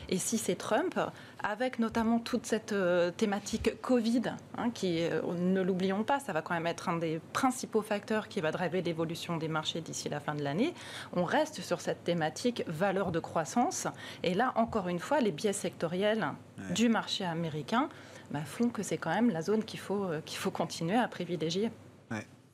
Et 0.09 0.19
si 0.19 0.39
c'est 0.39 0.57
Trump, 0.57 0.99
avec 1.43 1.79
notamment 1.79 2.19
toute 2.19 2.47
cette 2.47 2.73
euh, 2.73 3.11
thématique 3.11 3.81
Covid, 3.81 4.23
hein, 4.57 4.71
qui, 4.71 5.03
euh, 5.03 5.21
ne 5.39 5.61
l'oublions 5.61 6.05
pas, 6.05 6.21
ça 6.21 6.33
va 6.33 6.43
quand 6.43 6.55
même 6.55 6.67
être 6.67 6.89
un 6.89 6.97
des 6.97 7.21
principaux 7.33 7.83
facteurs 7.83 8.29
qui 8.29 8.41
va 8.41 8.51
driver 8.53 8.83
l'évolution 8.83 9.37
des 9.37 9.49
marchés 9.49 9.81
d'ici 9.81 10.09
la 10.09 10.21
fin 10.21 10.35
de 10.35 10.43
l'année. 10.43 10.75
On 11.15 11.25
reste 11.25 11.61
sur 11.61 11.81
cette 11.81 12.05
thématique 12.05 12.65
valeur 12.67 13.13
de 13.13 13.21
croissance. 13.21 13.87
Et 14.23 14.35
là, 14.35 14.53
encore 14.57 14.89
une 14.89 14.99
fois, 14.99 15.21
les 15.21 15.33
biais 15.33 15.53
sectoriels 15.53 16.29
du 16.75 16.89
marché 16.89 17.25
américain 17.25 17.89
bah, 18.31 18.41
font 18.45 18.69
que 18.69 18.83
c'est 18.83 18.99
quand 18.99 19.11
même 19.11 19.31
la 19.31 19.43
zone 19.43 19.65
qu'il 19.65 19.81
faut, 19.81 20.05
euh, 20.05 20.21
qu'il 20.25 20.39
faut 20.39 20.51
continuer 20.51 20.97
à 20.97 21.09
privilégier. 21.09 21.71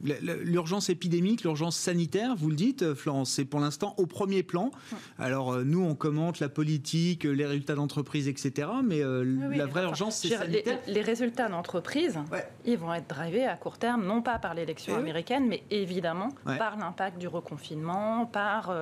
L'urgence 0.03 0.90
épidémique, 0.90 1.42
l'urgence 1.42 1.76
sanitaire, 1.76 2.36
vous 2.36 2.51
le 2.51 2.55
dites, 2.55 2.82
euh, 2.82 2.94
Florence, 2.94 3.30
c'est 3.30 3.47
pour 3.47 3.61
l'instant 3.61 3.94
au 3.97 4.05
premier 4.05 4.42
plan. 4.42 4.70
Alors 5.18 5.55
euh, 5.55 5.64
nous, 5.64 5.82
on 5.82 5.94
commente 5.94 6.38
la 6.38 6.51
politique, 6.51 7.24
euh, 7.24 7.30
les 7.30 7.47
résultats 7.47 7.76
d'entreprise, 7.76 8.28
etc. 8.28 8.68
Mais 8.84 9.01
la 9.01 9.66
vraie 9.66 9.84
urgence, 9.84 10.18
c'est 10.18 10.28
sanitaire. 10.28 10.78
Les, 10.86 11.01
résultats 11.01 11.49
d'entreprise, 11.49 12.18
ils 12.66 12.76
vont 12.76 12.92
être 12.92 13.09
drivés 13.09 13.47
à 13.47 13.57
court 13.57 13.78
terme, 13.78 14.05
non 14.07 14.20
pas 14.20 14.38
par 14.38 14.55
l'élection 14.55 14.94
eh 14.97 15.01
américaine, 15.01 15.47
mais 15.47 15.62
évidemment 15.70 16.28
par 16.44 16.76
l'impact 16.76 17.18
du 17.18 17.28
reconfinement, 17.28 18.26
par 18.26 18.74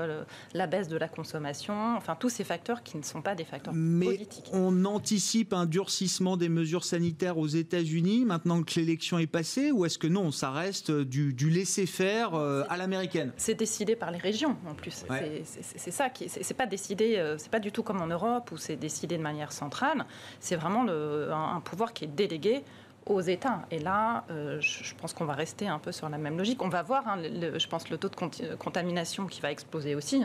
la 0.52 0.66
baisse 0.66 0.88
de 0.88 0.96
la 0.96 1.08
consommation, 1.08 1.96
enfin 1.96 2.16
tous 2.18 2.30
ces 2.30 2.44
facteurs 2.44 2.82
qui 2.82 2.96
ne 2.96 3.02
sont 3.02 3.22
pas 3.22 3.34
des 3.34 3.44
facteurs 3.44 3.74
mais 3.74 4.06
politiques. 4.06 4.50
On 4.52 4.84
anticipe 4.84 5.52
un 5.52 5.66
durcissement 5.66 6.36
des 6.36 6.48
mesures 6.48 6.84
sanitaires 6.84 7.38
aux 7.38 7.46
États-Unis 7.46 8.24
maintenant 8.24 8.62
que 8.62 8.80
l'élection 8.80 9.18
est 9.18 9.26
passée, 9.26 9.70
ou 9.70 9.84
est-ce 9.84 9.98
que 9.98 10.06
non, 10.06 10.30
ça 10.30 10.50
reste 10.50 11.03
du, 11.04 11.50
laisser-faire 11.50 12.34
euh, 12.34 12.64
à 12.68 12.76
l'américaine. 12.76 13.32
C'est 13.36 13.54
décidé 13.54 13.96
par 13.96 14.10
les 14.10 14.18
régions 14.18 14.56
en 14.68 14.74
plus. 14.74 15.04
C'est 15.44 15.90
ça 15.90 16.10
qui, 16.10 16.28
c'est 16.28 16.54
pas 16.54 16.66
décidé, 16.66 17.16
euh, 17.16 17.36
c'est 17.38 17.50
pas 17.50 17.60
du 17.60 17.72
tout 17.72 17.82
comme 17.82 18.00
en 18.00 18.06
Europe 18.06 18.50
où 18.52 18.56
c'est 18.56 18.76
décidé 18.76 19.16
de 19.16 19.22
manière 19.22 19.52
centrale. 19.52 20.04
C'est 20.40 20.56
vraiment 20.56 20.86
un, 20.88 21.60
pouvoir 21.60 21.92
qui 21.92 22.04
est 22.04 22.08
délégué 22.08 22.62
aux 23.06 23.20
États. 23.20 23.62
Et 23.70 23.78
là, 23.78 24.24
euh, 24.30 24.60
je, 24.60 24.94
pense 24.94 25.12
qu'on 25.12 25.24
va 25.24 25.34
rester 25.34 25.68
un 25.68 25.78
peu 25.78 25.92
sur 25.92 26.08
la 26.08 26.18
même 26.18 26.38
logique. 26.38 26.62
On 26.62 26.68
va 26.68 26.82
voir, 26.82 27.06
hein, 27.06 27.18
je 27.22 27.66
pense, 27.66 27.90
le 27.90 27.98
taux 27.98 28.08
de 28.08 28.54
contamination 28.56 29.26
qui 29.26 29.40
va 29.40 29.50
exploser 29.50 29.94
aussi, 29.94 30.24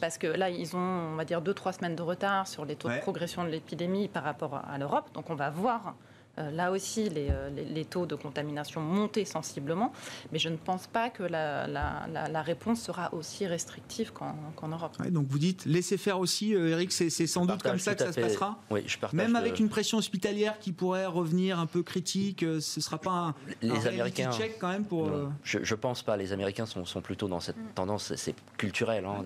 parce 0.00 0.18
que 0.18 0.26
là, 0.28 0.48
ils 0.50 0.76
ont, 0.76 0.78
on 1.12 1.16
va 1.16 1.24
dire, 1.24 1.42
deux, 1.42 1.54
trois 1.54 1.72
semaines 1.72 1.96
de 1.96 2.02
retard 2.02 2.46
sur 2.46 2.64
les 2.64 2.76
taux 2.76 2.88
de 2.88 3.00
progression 3.00 3.44
de 3.44 3.48
l'épidémie 3.48 4.08
par 4.08 4.22
rapport 4.22 4.62
à 4.68 4.78
l'Europe. 4.78 5.08
Donc, 5.14 5.30
on 5.30 5.34
va 5.34 5.50
voir 5.50 5.94
là 6.38 6.70
aussi, 6.70 7.10
euh, 7.14 7.50
les, 7.50 7.84
taux 7.84 8.06
de 8.06 8.14
contamination 8.14 8.80
montaient 8.80 9.24
sensiblement, 9.24 9.92
mais 10.32 10.38
je 10.38 10.48
ne 10.48 10.56
pense 10.56 10.86
pas 10.86 11.10
que 11.10 11.22
la, 11.22 12.42
réponse 12.42 12.80
sera 12.80 13.12
aussi 13.14 13.46
restrictive 13.46 14.12
qu'en 14.12 14.68
Europe. 14.68 14.96
donc 15.10 15.26
vous 15.28 15.38
dites, 15.38 15.64
laissez 15.66 15.96
faire 15.96 16.18
aussi, 16.18 16.54
euh, 16.54 16.70
Eric, 16.70 16.90
c'est 16.92 17.10
sans 17.26 17.46
doute 17.46 17.62
comme 17.62 17.78
ça 17.78 17.94
que 17.94 18.04
ça 18.04 18.12
se 18.12 18.20
passera 18.20 18.58
Oui, 18.70 18.82
je 18.86 18.98
partage 18.98 19.16
Même 19.16 19.36
avec 19.36 19.60
une 19.60 19.68
pression 19.68 19.98
hospitalière 19.98 20.58
qui 20.58 20.72
pourrait 20.72 21.06
revenir 21.06 21.58
un 21.58 21.66
peu 21.66 21.82
critique, 21.82 22.40
ce 22.40 22.54
ne 22.54 22.82
sera 22.82 22.98
pas 22.98 23.10
un, 23.10 23.34
les 23.60 23.86
Américains, 23.86 24.30
check 24.32 24.58
quand 24.58 24.68
même 24.68 24.84
pour... 24.84 25.10
Je 25.44 25.58
ne 25.58 25.74
pense 25.80 26.02
pas, 26.02 26.16
les 26.16 26.32
Américains 26.32 26.66
sont, 26.66 27.02
plutôt 27.02 27.28
dans 27.28 27.40
cette 27.40 27.56
mm. 27.56 27.74
tendance, 27.74 28.14
c'est 28.14 28.34
culturel 28.56 29.04
hein, 29.04 29.22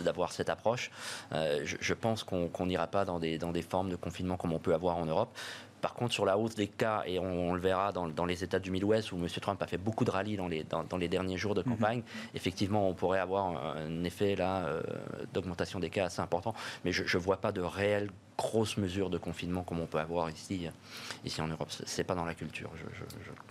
d'avoir 0.00 0.32
cette 0.32 0.50
approche. 0.50 0.90
je, 1.32 1.94
pense 1.94 2.24
qu'on 2.24 2.66
n'ira 2.66 2.88
pas 2.88 3.04
dans 3.04 3.20
des, 3.20 3.38
dans 3.38 3.52
des 3.52 3.62
formes 3.62 3.90
de 3.90 3.96
confinement 3.96 4.36
comme 4.36 4.52
on 4.52 4.58
peut 4.58 4.74
avoir 4.74 4.96
en 4.96 5.06
Europe. 5.06 5.36
Par 5.82 5.94
contre, 5.94 6.14
sur 6.14 6.24
la 6.24 6.38
hausse 6.38 6.54
des 6.54 6.68
cas, 6.68 7.02
et 7.06 7.18
on, 7.18 7.54
le 7.54 7.60
verra 7.60 7.92
dans, 7.92 8.24
les 8.24 8.44
États 8.44 8.60
du 8.60 8.70
Midwest 8.70 9.10
où 9.10 9.16
M. 9.16 9.26
Trump 9.40 9.60
a 9.60 9.66
fait 9.66 9.78
beaucoup 9.78 10.04
de 10.04 10.10
rallyes 10.10 10.36
dans 10.36 10.46
les, 10.46 10.64
dans, 10.64 10.96
les 10.96 11.08
derniers 11.08 11.36
jours 11.36 11.54
de 11.54 11.62
mhm. 11.62 11.72
campagne, 11.72 12.02
effectivement, 12.34 12.88
on 12.88 12.94
pourrait 12.94 13.18
avoir 13.18 13.76
un, 13.76 14.04
effet 14.04 14.36
là 14.36 14.64
euh, 14.64 14.80
d'augmentation 15.34 15.80
des 15.80 15.90
cas 15.90 16.06
assez 16.06 16.22
important. 16.22 16.54
Mais 16.84 16.92
je 16.92 17.02
ne 17.02 17.22
vois 17.22 17.38
pas 17.38 17.50
de 17.50 17.60
réelles 17.60 18.10
grosses 18.38 18.76
mesures 18.76 19.10
de 19.10 19.18
confinement 19.18 19.62
comme 19.64 19.80
on 19.80 19.86
peut 19.86 19.98
avoir 19.98 20.30
ici, 20.30 20.68
ici 21.24 21.40
en 21.42 21.48
Europe. 21.48 21.68
C'est 21.84 22.04
pas 22.04 22.14
dans 22.14 22.24
la 22.24 22.34
culture. 22.34 22.70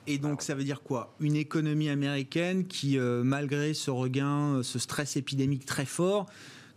Et 0.08 0.18
donc, 0.18 0.42
ça 0.42 0.56
veut 0.56 0.64
dire 0.64 0.82
quoi? 0.82 1.14
Une 1.20 1.36
économie 1.36 1.90
américaine 1.90 2.66
qui, 2.66 2.98
euh, 2.98 3.24
malgré 3.24 3.74
ce 3.74 3.92
regain, 3.92 4.62
ce 4.64 4.80
stress 4.80 5.18
épidémique 5.18 5.66
très 5.66 5.86
fort, 5.86 6.28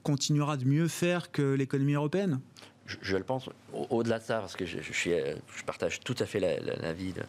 continuera 0.03 0.57
de 0.57 0.65
mieux 0.65 0.89
faire 0.89 1.31
que 1.33 1.55
l'économie 1.55 1.95
européenne? 1.95 2.41
Je, 2.87 3.17
le 3.17 3.25
pense, 3.25 3.49
au-delà 3.73 4.19
de 4.19 4.25
ça, 4.25 4.41
parce 4.41 4.57
que 4.57 4.67
je, 4.67 4.81
suis, 4.93 5.13
euh, 5.13 5.35
je 5.57 5.65
partage 5.65 6.01
tout 6.01 6.15
à 6.19 6.27
fait 6.27 6.41
l'avis 6.41 7.13
de 7.13 7.23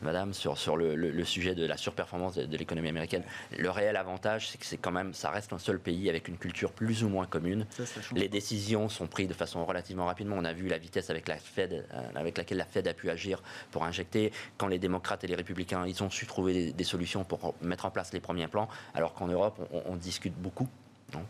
Madame 0.00 0.32
sur, 0.32 0.56
sur 0.56 0.76
le, 0.76 1.24
sujet 1.24 1.54
de 1.54 1.66
la 1.66 1.76
surperformance 1.76 2.36
de, 2.36 2.56
l'économie 2.56 2.88
américaine. 2.88 3.22
Le 3.56 3.70
réel 3.70 3.96
avantage, 3.96 4.48
c'est 4.48 4.58
que 4.58 4.64
c'est 4.64 4.78
quand 4.78 4.90
même, 4.90 5.12
ça 5.12 5.30
reste 5.30 5.52
un 5.52 5.58
seul 5.58 5.78
pays 5.78 6.08
avec 6.08 6.28
une 6.28 6.38
culture 6.38 6.72
plus 6.72 7.04
ou 7.04 7.08
moins 7.08 7.26
commune. 7.26 7.66
Les 8.14 8.28
décisions 8.28 8.88
sont 8.88 9.06
prises 9.06 9.28
de 9.28 9.34
façon 9.34 9.64
relativement 9.64 10.06
rapidement. 10.06 10.36
On 10.38 10.44
a 10.44 10.52
vu 10.52 10.68
la 10.68 10.78
vitesse 10.78 11.10
avec 11.10 11.28
la 11.28 11.36
Fed, 11.36 11.72
euh, 11.92 12.08
avec 12.14 12.38
laquelle 12.38 12.58
la 12.58 12.64
Fed 12.64 12.88
a 12.88 12.94
pu 12.94 13.10
agir 13.10 13.42
pour 13.70 13.84
injecter. 13.84 14.32
Quand 14.56 14.68
les 14.68 14.78
démocrates 14.78 15.24
et 15.24 15.26
les 15.26 15.36
républicains, 15.36 15.86
ils 15.86 16.02
ont 16.02 16.10
su 16.10 16.26
trouver 16.26 16.72
des, 16.72 16.84
solutions 16.84 17.22
pour 17.24 17.54
mettre 17.62 17.86
en 17.86 17.90
place 17.90 18.12
les 18.12 18.20
premiers 18.20 18.48
plans, 18.48 18.68
alors 18.94 19.14
qu'en 19.14 19.28
Europe, 19.28 19.60
on 19.72 19.96
discute 19.96 20.34
beaucoup 20.34 20.68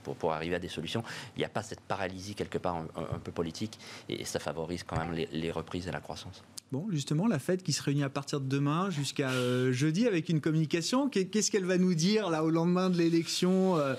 pour, 0.02 0.16
pour, 0.16 0.32
arriver 0.32 0.54
à 0.54 0.58
des 0.58 0.68
solutions. 0.68 1.02
Il 1.36 1.40
n'y 1.40 1.44
a 1.44 1.48
pas 1.48 1.62
cette 1.62 1.80
paralysie 1.80 2.34
quelque 2.34 2.58
part 2.58 2.76
un, 2.76 3.18
peu 3.18 3.32
politique 3.32 3.78
et, 4.08 4.24
ça 4.24 4.38
favorise 4.38 4.82
quand 4.82 4.96
même 4.96 5.12
les, 5.12 5.50
reprises 5.50 5.88
et 5.88 5.92
la 5.92 6.00
croissance. 6.00 6.42
Bon, 6.70 6.86
justement, 6.90 7.26
la 7.26 7.38
Fed 7.38 7.62
qui 7.62 7.72
se 7.72 7.82
réunit 7.82 8.02
à 8.02 8.08
partir 8.08 8.40
de 8.40 8.48
demain 8.48 8.88
jusqu'à 8.90 9.30
euh, 9.30 9.72
jeudi 9.72 10.06
avec 10.06 10.28
une 10.28 10.40
communication, 10.40 11.08
qu'est-ce 11.10 11.50
qu'elle 11.50 11.66
va 11.66 11.76
nous 11.76 11.94
dire 11.94 12.30
là 12.30 12.44
au 12.44 12.50
lendemain 12.50 12.88
de 12.88 12.96
l'élection 12.96 13.76
euh, 13.76 13.94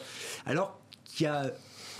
Alors 0.46 0.80
qu'il 1.06 1.26
y 1.26 1.28
a 1.28 1.54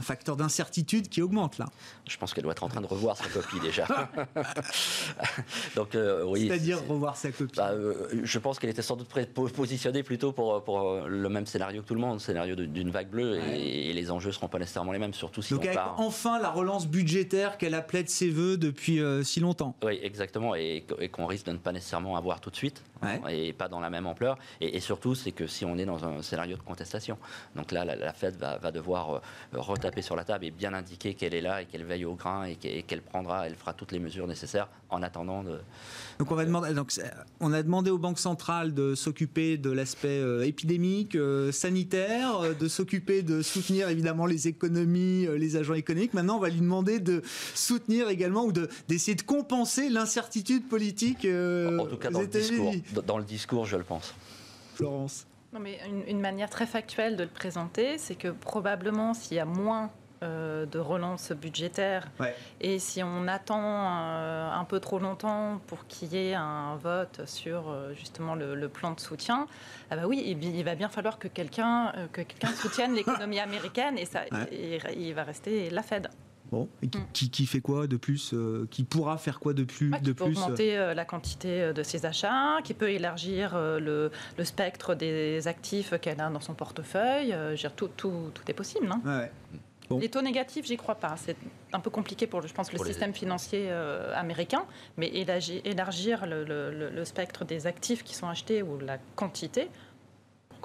un 0.04 0.06
facteur 0.06 0.36
d'incertitude 0.36 1.08
qui 1.08 1.22
augmente 1.22 1.58
là. 1.58 1.66
Je 2.10 2.18
pense 2.18 2.34
qu'elle 2.34 2.44
doit 2.44 2.52
être 2.52 2.64
en 2.64 2.68
train 2.68 2.82
de 2.82 2.88
revoir 2.88 3.16
sa 3.16 3.30
copie 3.30 3.60
déjà. 3.62 3.88
Donc 5.78 5.96
euh, 5.96 6.26
oui. 6.26 6.48
C'est-à-dire 6.48 6.86
revoir 6.86 7.16
sa 7.16 7.32
copie. 7.32 7.56
Bah, 7.56 7.72
euh, 7.72 8.22
je 8.24 8.40
pense 8.40 8.60
qu'elle 8.60 8.70
était 8.70 8.82
sans 8.82 8.98
doute 8.98 9.08
positionnée 9.54 10.04
plutôt 10.04 10.34
pour, 10.34 10.62
pour 10.66 10.82
euh, 10.82 11.08
le 11.08 11.30
même 11.30 11.46
scénario 11.46 11.82
que 11.82 11.88
tout 11.88 11.96
le 11.96 12.02
monde, 12.02 12.20
scénario 12.20 12.56
d'une 12.56 12.92
vague 12.92 13.08
bleue, 13.10 13.40
et, 13.54 13.94
les 13.94 14.12
enjeux 14.12 14.34
seront 14.34 14.50
pas 14.50 14.60
nécessairement 14.60 14.92
les 14.92 15.00
mêmes, 15.00 15.14
surtout 15.14 15.42
si 15.42 15.54
Donc 15.54 15.66
on 15.70 15.74
part... 15.74 15.96
enfin 16.00 16.40
la 16.40 16.50
relance 16.50 16.88
budgétaire 16.88 17.58
qu'elle 17.58 17.76
appelait 17.76 18.04
de 18.04 18.10
ses 18.10 18.30
voeux 18.30 18.58
depuis 18.58 19.00
si 19.24 19.40
longtemps. 19.40 19.76
Oui, 19.84 20.00
exactement, 20.04 20.56
et, 20.56 20.84
qu'on 21.12 21.28
risque 21.28 21.46
de 21.46 21.52
ne 21.52 21.58
pas 21.58 21.72
nécessairement 21.72 22.18
avoir 22.18 22.42
tout 22.42 22.50
de 22.50 22.56
suite, 22.56 22.84
et 23.30 23.54
pas 23.54 23.70
dans 23.70 23.80
la 23.80 23.90
même 23.90 24.08
ampleur. 24.08 24.38
Et, 24.60 24.80
surtout, 24.80 25.16
c'est 25.16 25.32
que 25.32 25.48
si 25.48 25.64
on 25.64 25.78
est 25.78 25.86
dans 25.86 26.04
un 26.04 26.22
scénario 26.22 26.58
de 26.58 26.62
contestation, 26.62 27.18
donc 27.56 27.72
là, 27.72 27.86
la, 27.86 28.14
Fed 28.14 28.36
va, 28.36 28.58
va 28.58 28.72
devoir 28.72 29.22
taper 29.94 30.02
sur 30.02 30.16
la 30.16 30.24
table 30.24 30.46
et 30.46 30.52
bien 30.52 30.74
indiquer 30.74 31.14
qu'elle 31.14 31.36
est 31.36 31.42
là 31.42 31.62
et 31.62 31.66
qu'elle 31.66 31.84
veille 31.84 32.06
au 32.06 32.16
grain 32.16 32.46
et 32.46 32.56
qu'elle 32.56 33.02
prendra, 33.02 33.46
elle 33.46 33.56
fera 33.56 33.74
toutes 33.74 33.92
les 33.92 34.00
mesures 34.00 34.28
nécessaires 34.28 34.68
en 34.90 35.04
attendant 35.04 35.44
de. 35.44 35.60
Donc 36.18 36.32
on 36.32 36.36
va 36.36 36.46
demander. 36.46 36.74
Donc 36.74 36.92
on 37.40 37.54
a 37.54 37.62
demandé 37.62 37.92
aux 37.92 38.00
banques 38.00 38.20
centrales 38.20 38.74
de 38.74 38.96
s'occuper 38.96 39.58
de 39.58 39.70
l'aspect 39.70 40.20
euh, 40.20 40.46
épidémique, 40.46 41.16
euh, 41.16 41.52
sanitaire, 41.52 42.40
euh, 42.40 42.54
de 42.54 42.68
s'occuper 42.68 43.22
de 43.22 43.44
soutenir 43.44 43.90
évidemment 43.90 44.26
les 44.26 44.48
économies, 44.48 45.28
les 45.38 45.56
agents 45.58 45.76
économiques. 45.76 46.14
Maintenant, 46.14 46.38
on 46.38 46.42
va 46.42 46.50
lui 46.50 46.62
demander 46.62 47.00
de 47.00 47.22
soutenir 47.54 48.10
également 48.10 48.46
ou 48.46 48.52
d'essayer 48.88 49.16
de, 49.16 49.22
compenser 49.22 49.90
l'incertitude 49.90 50.68
politique. 50.68 51.26
en 51.26 51.86
tout 51.86 51.98
cas, 51.98 52.10
dans 52.10 52.22
le, 52.22 52.28
discours, 52.28 52.74
dans 53.06 53.18
le 53.18 53.24
discours, 53.24 53.66
je 53.66 53.78
le 53.78 53.84
pense. 53.84 54.14
Florence. 54.76 55.28
Non, 55.54 55.60
mais 55.60 55.80
une, 56.08 56.20
manière 56.20 56.50
très 56.50 56.66
factuelle 56.66 57.16
de 57.16 57.24
le 57.24 57.30
présenter, 57.30 58.00
c'est 58.00 58.16
que 58.16 58.30
probablement 58.30 59.14
s'il 59.14 59.38
y 59.38 59.40
a 59.40 59.46
moins 59.46 59.92
euh, 60.24 60.66
de 60.66 60.80
relance 60.80 61.32
budgétaire 61.32 62.08
et 62.60 62.80
si 62.80 63.04
on 63.04 63.28
attend 63.28 63.62
euh, 63.62 64.50
un 64.52 64.64
peu 64.64 64.80
trop 64.80 64.98
longtemps 64.98 65.62
pour 65.68 65.86
qu'il 65.86 66.14
y 66.14 66.30
ait 66.30 66.34
un 66.34 66.76
vote 66.78 67.22
sur 67.26 67.70
euh, 67.70 67.94
justement 67.94 68.34
le, 68.34 68.68
plan 68.68 68.94
de 68.94 69.00
soutien, 69.00 69.46
ah 69.92 69.96
bah 69.96 70.08
oui, 70.08 70.24
il, 70.26 70.64
va 70.64 70.74
bien 70.74 70.90
falloir 70.90 71.20
que 71.20 71.28
quelqu'un 71.28 71.94
que 72.12 72.22
quelqu'un 72.22 72.52
soutienne 72.54 72.94
l'économie 72.96 73.40
américaine 73.40 74.00
et 74.00 74.06
ça, 74.06 74.22
il 74.52 75.14
va 75.14 75.24
rester 75.24 75.70
la 75.70 75.84
Fed. 75.84 76.10
Bon, 76.54 76.70
et 76.82 76.88
qui, 77.14 77.44
mm. 77.44 77.46
fait 77.46 77.62
quoi 77.62 77.88
de 77.88 77.98
plus 77.98 78.34
Qui 78.70 78.84
pourra 78.84 79.18
faire 79.18 79.40
quoi 79.40 79.54
de 79.54 79.64
plus 79.64 79.90
bah, 79.90 80.00
Qui 80.04 80.14
peut 80.14 80.24
augmenter 80.26 80.76
la 80.76 81.06
quantité 81.06 81.74
de 81.74 81.84
ses 81.84 82.06
achats, 82.06 82.58
qui 82.64 82.74
peut 82.74 82.92
élargir 82.92 83.58
le, 83.58 84.12
spectre 84.44 84.96
des 84.96 85.48
actifs 85.48 85.94
qu'elle 86.00 86.22
a 86.22 86.30
dans 86.30 86.40
son 86.40 86.54
portefeuille. 86.54 87.36
tout, 87.76 87.90
tout, 87.98 88.32
tout, 88.34 88.44
est 88.48 88.54
possible. 88.54 88.90
Hein. 88.92 89.02
Ouais. 89.06 89.32
Les 90.00 90.10
taux 90.10 90.22
négatifs, 90.22 90.66
j'y 90.66 90.78
crois 90.78 90.96
pas. 90.96 91.16
C'est 91.18 91.36
un 91.72 91.80
peu 91.80 91.90
compliqué 91.90 92.28
pour, 92.28 92.46
je 92.46 92.54
pense, 92.54 92.72
le 92.72 92.80
système 92.80 93.14
financier 93.14 93.68
euh, 93.70 94.14
américain, 94.16 94.66
mais 94.98 95.08
élargir 95.08 96.26
le, 96.26 97.04
spectre 97.06 97.46
des 97.46 97.68
actifs 97.68 98.04
qui 98.04 98.16
sont 98.16 98.28
achetés 98.28 98.64
ou 98.64 98.80
la 98.80 98.98
quantité, 99.16 99.70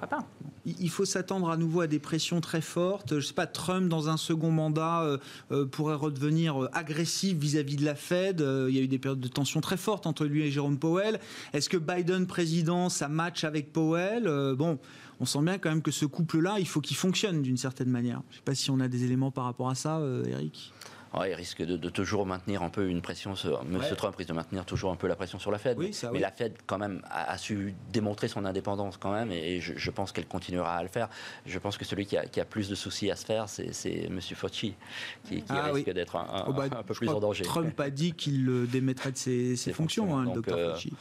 pas 0.06 0.26
Il 0.64 0.90
faut 0.90 1.04
s'attendre 1.04 1.50
à 1.50 1.56
nouveau 1.56 1.80
à 1.80 1.86
des 1.86 1.98
pressions 1.98 2.40
très 2.40 2.60
fortes. 2.60 3.18
Je 3.18 3.26
sais 3.26 3.34
pas, 3.34 3.46
Trump 3.46 3.88
dans 3.88 4.08
un 4.08 4.16
second 4.16 4.50
mandat 4.50 5.02
euh, 5.02 5.18
euh, 5.50 5.66
pourrait 5.66 5.94
redevenir 5.94 6.68
agressif 6.72 7.36
vis-à-vis 7.36 7.76
de 7.76 7.84
la 7.84 7.94
Fed. 7.94 8.40
il 8.40 8.74
y 8.74 8.78
a 8.78 8.82
eu 8.82 8.88
des 8.88 8.98
périodes 8.98 9.20
de 9.20 9.28
tension 9.28 9.60
très 9.60 9.76
fortes 9.76 10.06
entre 10.06 10.24
lui 10.24 10.42
et 10.42 10.50
Jérôme 10.50 10.78
Powell. 10.78 11.18
Est-ce 11.52 11.68
que 11.68 11.76
Biden 11.76 12.26
président, 12.26 12.88
ça 12.88 13.08
match 13.08 13.44
avec 13.44 13.72
Powell? 13.72 14.24
Bon 14.56 14.78
on 15.20 15.24
sent 15.24 15.40
bien 15.42 15.58
quand 15.58 15.70
même 15.70 15.82
que 15.82 15.90
ce 15.90 16.06
couple-là, 16.06 16.56
il 16.58 16.68
faut 16.68 16.80
qu'il 16.80 16.96
fonctionne 16.96 17.42
d'une 17.42 17.56
certaine 17.56 17.90
manière. 17.90 18.22
Je 18.30 18.36
sais 18.36 18.42
pas 18.42 18.54
si 18.54 18.70
on 18.70 18.80
a 18.80 18.88
des 18.88 19.04
éléments 19.04 19.30
par 19.30 19.44
rapport 19.44 19.68
à 19.68 19.74
ça, 19.74 19.98
euh, 19.98 20.24
Il 21.14 21.34
risque 21.34 21.62
de, 21.62 21.88
toujours 21.88 22.26
maintenir 22.26 22.62
un 22.62 22.68
peu 22.68 22.88
une 22.88 23.00
pression. 23.00 23.34
Sur, 23.34 23.64
Monsieur 23.64 23.96
Trump 23.96 24.14
risque 24.16 24.28
de 24.28 24.34
maintenir 24.34 24.64
toujours 24.64 24.92
un 24.92 24.96
peu 24.96 25.06
la 25.06 25.16
pression 25.16 25.38
sur 25.38 25.50
la 25.50 25.58
Fed. 25.58 25.78
mais 25.78 26.18
la 26.18 26.30
Fed, 26.30 26.54
quand 26.66 26.78
même, 26.78 27.02
a, 27.10 27.36
su 27.38 27.74
démontrer 27.92 28.28
son 28.28 28.44
indépendance, 28.44 28.96
quand 28.96 29.12
même, 29.12 29.32
et, 29.32 29.60
je, 29.60 29.90
pense 29.90 30.12
qu'elle 30.12 30.26
continuera 30.26 30.76
à 30.76 30.82
le 30.82 30.88
faire. 30.88 31.08
Je 31.46 31.58
pense 31.58 31.78
que 31.78 31.84
celui 31.84 32.06
qui 32.06 32.16
a, 32.16 32.44
plus 32.44 32.68
de 32.68 32.74
soucis 32.74 33.10
à 33.10 33.16
se 33.16 33.24
faire, 33.24 33.48
c'est 33.48 34.08
Monsieur 34.10 34.36
Fauci, 34.36 34.74
qui, 35.24 35.42
ah 35.48 35.72
risque 35.72 35.90
d'être 35.90 36.16
un, 36.16 36.44
oh, 36.46 36.52
bah, 36.52 36.68
peu 36.86 36.94
plus 36.94 37.08
en 37.08 37.20
danger. 37.20 37.44
Trump 37.44 37.78
a 37.80 37.90
dit 37.90 38.12
qu'il 38.12 38.68
démettrait 38.70 39.12
de 39.12 39.16
ses, 39.16 39.56
fonctions, 39.72 40.16
hein, 40.16 40.24
le 40.24 40.32
docteur 40.32 40.58
euh, 40.58 40.74
Fauci. 40.74 40.92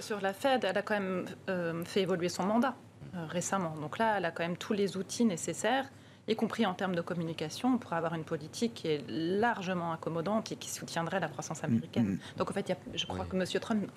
Sur 0.00 0.20
la 0.20 0.32
Fed, 0.32 0.64
elle 0.64 0.78
a 0.78 0.82
quand 0.82 0.94
même 0.94 1.26
euh, 1.48 1.84
fait 1.84 2.02
évoluer 2.02 2.28
son 2.28 2.44
mandat. 2.44 2.74
Euh, 3.16 3.26
récemment. 3.28 3.74
Donc 3.80 3.98
là, 3.98 4.16
elle 4.18 4.24
a 4.24 4.30
quand 4.30 4.42
même 4.42 4.56
tous 4.56 4.72
les 4.72 4.96
outils 4.96 5.24
nécessaires 5.24 5.88
y 6.28 6.34
compris 6.34 6.66
en 6.66 6.74
termes 6.74 6.94
de 6.94 7.00
communication, 7.00 7.78
pour 7.78 7.92
avoir 7.92 8.14
une 8.14 8.24
politique 8.24 8.74
qui 8.74 8.88
est 8.88 9.04
largement 9.08 9.92
accommodante 9.92 10.52
et 10.52 10.56
qui 10.56 10.70
soutiendrait 10.70 11.20
la 11.20 11.28
croissance 11.28 11.62
mm, 11.62 11.66
américaine. 11.66 12.06
Mm. 12.06 12.18
Donc 12.38 12.50
en 12.50 12.54
fait, 12.54 12.76
je 12.94 13.06
crois 13.06 13.24
que 13.24 13.36
M. 13.36 13.44
Trump 13.60 13.90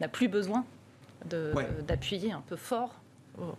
n'a 0.00 0.08
plus 0.08 0.28
besoin 0.28 0.64
d'appuyer 1.86 2.32
un 2.32 2.42
peu 2.42 2.56
fort 2.56 2.94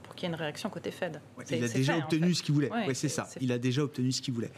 pour 0.04 0.16
qu'il 0.16 0.28
y 0.28 0.32
ait 0.32 0.36
une 0.36 0.40
réaction 0.40 0.70
côté 0.70 0.92
Fed. 0.92 1.22
il 1.50 1.64
a 1.64 1.68
déjà 1.68 1.98
obtenu 1.98 2.34
ce 2.34 2.44
qu'il 2.44 2.54
voulait. 2.54 2.70
c'est 2.94 3.10
ça. 3.10 3.28
Il 3.40 3.52
a 3.52 3.58
déjà 3.58 3.84
obtenu 3.84 4.12
ce 4.12 4.22
qu'il 4.22 4.34
voulait. 4.34 4.52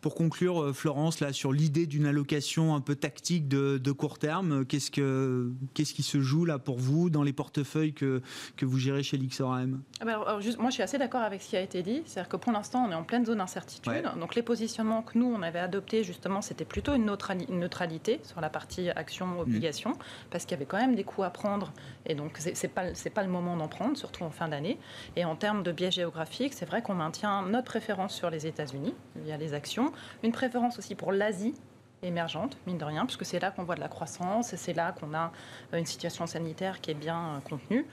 Pour 0.00 0.14
conclure, 0.14 0.62
euh, 0.62 0.72
Florence, 0.72 1.20
là, 1.20 1.32
sur 1.32 1.52
l'idée 1.52 1.86
d'une 1.86 2.06
allocation 2.06 2.74
un 2.74 2.80
peu 2.80 2.94
tactique 2.94 3.48
de, 3.48 3.92
court 3.92 4.18
terme, 4.18 4.64
qu'est-ce, 4.64 4.90
que, 4.90 5.50
qu'est-ce 5.74 5.92
qui 5.92 6.02
se 6.02 6.20
joue 6.20 6.44
là 6.44 6.58
pour 6.58 6.78
vous 6.78 7.10
dans 7.10 7.22
les 7.22 7.32
portefeuilles 7.32 7.92
que, 7.92 8.22
que 8.56 8.64
vous 8.64 8.78
gérez 8.78 9.02
chez 9.02 9.18
l'XRM 9.18 9.82
ah 10.00 10.04
bah 10.04 10.12
alors, 10.12 10.40
juste, 10.40 10.58
Moi, 10.58 10.70
je 10.70 10.74
suis 10.74 10.82
assez 10.82 10.96
d'accord 10.96 11.22
avec 11.22 11.42
ce 11.42 11.50
qui 11.50 11.56
a 11.56 11.60
été 11.60 11.82
dit. 11.82 12.02
C'est-à-dire 12.06 12.28
que 12.28 12.36
pour 12.36 12.52
l'instant, 12.52 12.84
on 12.88 12.90
est 12.90 12.94
en 12.94 13.02
pleine 13.02 13.26
zone 13.26 13.38
d'incertitude. 13.38 14.04
Donc, 14.18 14.34
les 14.34 14.42
positionnements 14.42 15.02
que 15.02 15.18
nous, 15.18 15.26
on 15.26 15.42
avait 15.42 15.58
adoptés, 15.58 16.04
justement, 16.04 16.40
c'était 16.40 16.64
plutôt 16.64 16.94
une 16.94 17.04
neutralité 17.04 18.20
sur 18.22 18.40
la 18.40 18.48
partie 18.48 18.90
action-obligation, 18.90 19.90
mmh. 19.90 20.28
parce 20.30 20.44
qu'il 20.44 20.52
y 20.52 20.54
avait 20.54 20.66
quand 20.66 20.78
même 20.78 20.94
des 20.94 21.04
coûts 21.04 21.24
à 21.24 21.30
prendre. 21.30 21.72
Et 22.06 22.14
donc, 22.14 22.36
c'est, 22.38 22.60
n'est 22.62 22.68
pas, 22.68 22.94
c'est 22.94 23.10
pas 23.10 23.22
le 23.22 23.28
moment 23.28 23.56
d'en 23.56 23.68
prendre, 23.68 23.96
surtout 23.96 24.24
en 24.24 24.30
fin 24.30 24.48
d'année. 24.48 24.78
Et 25.16 25.24
en 25.24 25.36
termes 25.36 25.62
de 25.62 25.72
biais 25.72 25.90
géographiques, 25.90 26.54
c'est 26.54 26.66
vrai 26.66 26.82
qu'on 26.82 26.94
maintient 26.94 27.42
notre 27.42 27.66
préférence 27.66 28.14
sur 28.14 28.30
les 28.30 28.46
États-Unis 28.46 28.94
via 29.16 29.36
les 29.36 29.54
actions 29.54 29.89
une 30.22 30.32
préférence 30.32 30.78
aussi 30.78 30.94
pour 30.94 31.12
l'Asie 31.12 31.54
émergente, 32.02 32.56
mine 32.66 32.78
de 32.78 32.84
rien, 32.84 33.04
puisque 33.04 33.24
c'est 33.24 33.38
là 33.38 33.50
qu'on 33.50 33.64
voit 33.64 33.74
de 33.74 33.80
la 33.80 33.88
croissance, 33.88 34.52
et 34.52 34.56
c'est 34.56 34.72
là 34.72 34.92
qu'on 34.92 35.14
a 35.14 35.32
euh, 35.72 35.78
une 35.78 35.86
situation 35.86 36.26
sanitaire 36.26 36.80
qui 36.80 36.90
est 36.90 36.94
bien 36.94 37.36
euh, 37.36 37.40
contenue. 37.40 37.86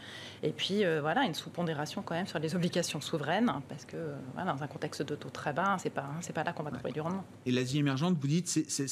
Et 0.43 0.52
puis, 0.52 0.86
euh, 0.86 1.02
voilà, 1.02 1.24
une 1.24 1.34
sous-pondération 1.34 2.02
quand 2.02 2.16
même 2.16 2.28
sur 2.28 2.39
les 2.39 2.56
obligations 2.56 3.02
souveraines, 3.02 3.52
parce 3.70 3.86
que 3.86 3.98
voilà, 4.34 4.54
dans 4.54 4.64
un 4.64 4.68
contexte 4.68 5.02
de 5.02 5.16
taux 5.16 5.30
très 5.30 5.54
bas, 5.54 5.78
c'est 5.80 5.89
pas, 5.89 6.10
c'est 6.22 6.34
pas 6.34 6.43
là 6.43 6.54
qu'on 6.54 6.64
va 6.64 6.72
trouver 6.72 6.91
du 6.91 7.02
rendement. 7.02 7.26
Et 7.45 7.52
l'Asie 7.52 7.80
émergente, 7.80 8.18
vous 8.20 8.28
dites, 8.28 8.48
c'est, 8.48 8.88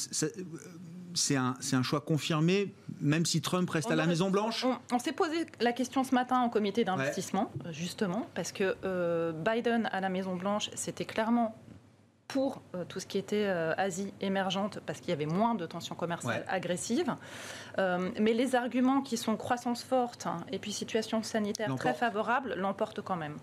c'est 1.14 1.36
un, 1.38 1.56
un, 1.72 1.84
choix 1.84 2.02
confirmé, 2.02 2.74
même 3.00 3.26
si 3.26 3.42
Trump 3.42 3.70
reste 3.70 3.90
à 3.90 3.96
la 3.96 4.06
Maison 4.06 4.30
Blanche 4.30 4.66
On, 4.92 5.00
s'est 5.00 5.14
posé 5.14 5.46
la 5.62 5.72
question 5.72 6.04
ce 6.04 6.14
matin 6.14 6.44
au 6.44 6.50
comité 6.50 6.84
d'investissement, 6.84 7.52
justement, 7.72 8.28
parce 8.36 8.52
que 8.52 9.32
Biden 9.32 9.88
à 9.94 10.02
la 10.02 10.10
Maison 10.10 10.36
Blanche, 10.36 10.70
c'était 10.76 11.06
clairement 11.06 11.56
pour 12.28 12.62
euh, 12.74 12.84
tout 12.86 13.00
ce 13.00 13.06
qui 13.06 13.18
était 13.18 13.46
euh, 13.46 13.74
Asie 13.78 14.14
émergente, 14.20 14.80
parce 14.86 15.00
qu'il 15.00 15.10
y 15.10 15.14
avait 15.14 15.26
moins 15.26 15.56
de 15.56 15.66
tensions 15.66 15.96
commerciales 15.96 16.46
agressives. 16.48 17.16
Euh, 17.78 18.10
mais 18.20 18.34
les 18.34 18.56
arguments 18.56 19.02
qui 19.02 19.18
sont 19.18 19.38
croissance 19.38 19.84
forte 19.84 20.28
hein, 20.28 20.38
et 20.52 20.60
puis 20.60 20.72
situation 20.72 21.22
sanitaire 21.24 21.74
très 21.76 21.94
favorable 21.94 22.56
l'emportent 22.56 23.02
quand 23.02 23.16
même. 23.16 23.38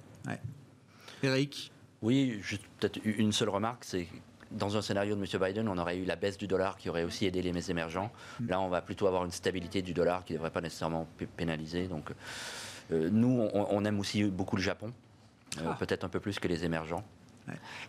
Eric? 1.23 1.73
Oui, 2.03 2.43
peut-être 2.81 2.99
une 3.05 3.33
seule 3.33 3.51
remarque, 3.51 3.85
c'est 3.85 4.09
dans 4.51 4.77
un 4.77 4.83
scénario 4.83 5.15
de 5.15 5.21
M. 5.21 5.41
Biden, 5.41 5.69
on 5.69 5.79
aurait 5.79 5.97
eu 5.97 6.05
la 6.05 6.17
baisse 6.17 6.37
du 6.37 6.49
dollar 6.49 6.77
qui 6.77 6.91
aurait 6.91 7.05
aussi 7.05 7.27
aidé 7.27 7.41
les 7.41 7.71
émergents. 7.71 8.11
Mm. 8.41 8.49
Là, 8.49 8.61
on 8.61 8.69
va 8.69 8.83
plutôt 8.83 9.07
avoir 9.07 9.25
une 9.25 9.31
stabilité 9.31 9.83
du 9.83 9.95
dollar 9.95 10.25
qui 10.25 10.33
ne 10.33 10.39
devrait 10.39 10.51
pas 10.51 10.61
nécessairement 10.61 11.07
pénaliser. 11.37 11.87
Donc, 11.87 12.11
nous, 12.91 13.49
on, 13.55 13.85
aime 13.85 14.01
aussi 14.01 14.25
beaucoup 14.25 14.57
le 14.57 14.63
Japon, 14.63 14.93
ah. 15.59 15.77
peut-être 15.79 16.05
un 16.05 16.09
peu 16.11 16.21
plus 16.21 16.39
que 16.39 16.49
les 16.49 16.65
émergents. 16.65 17.05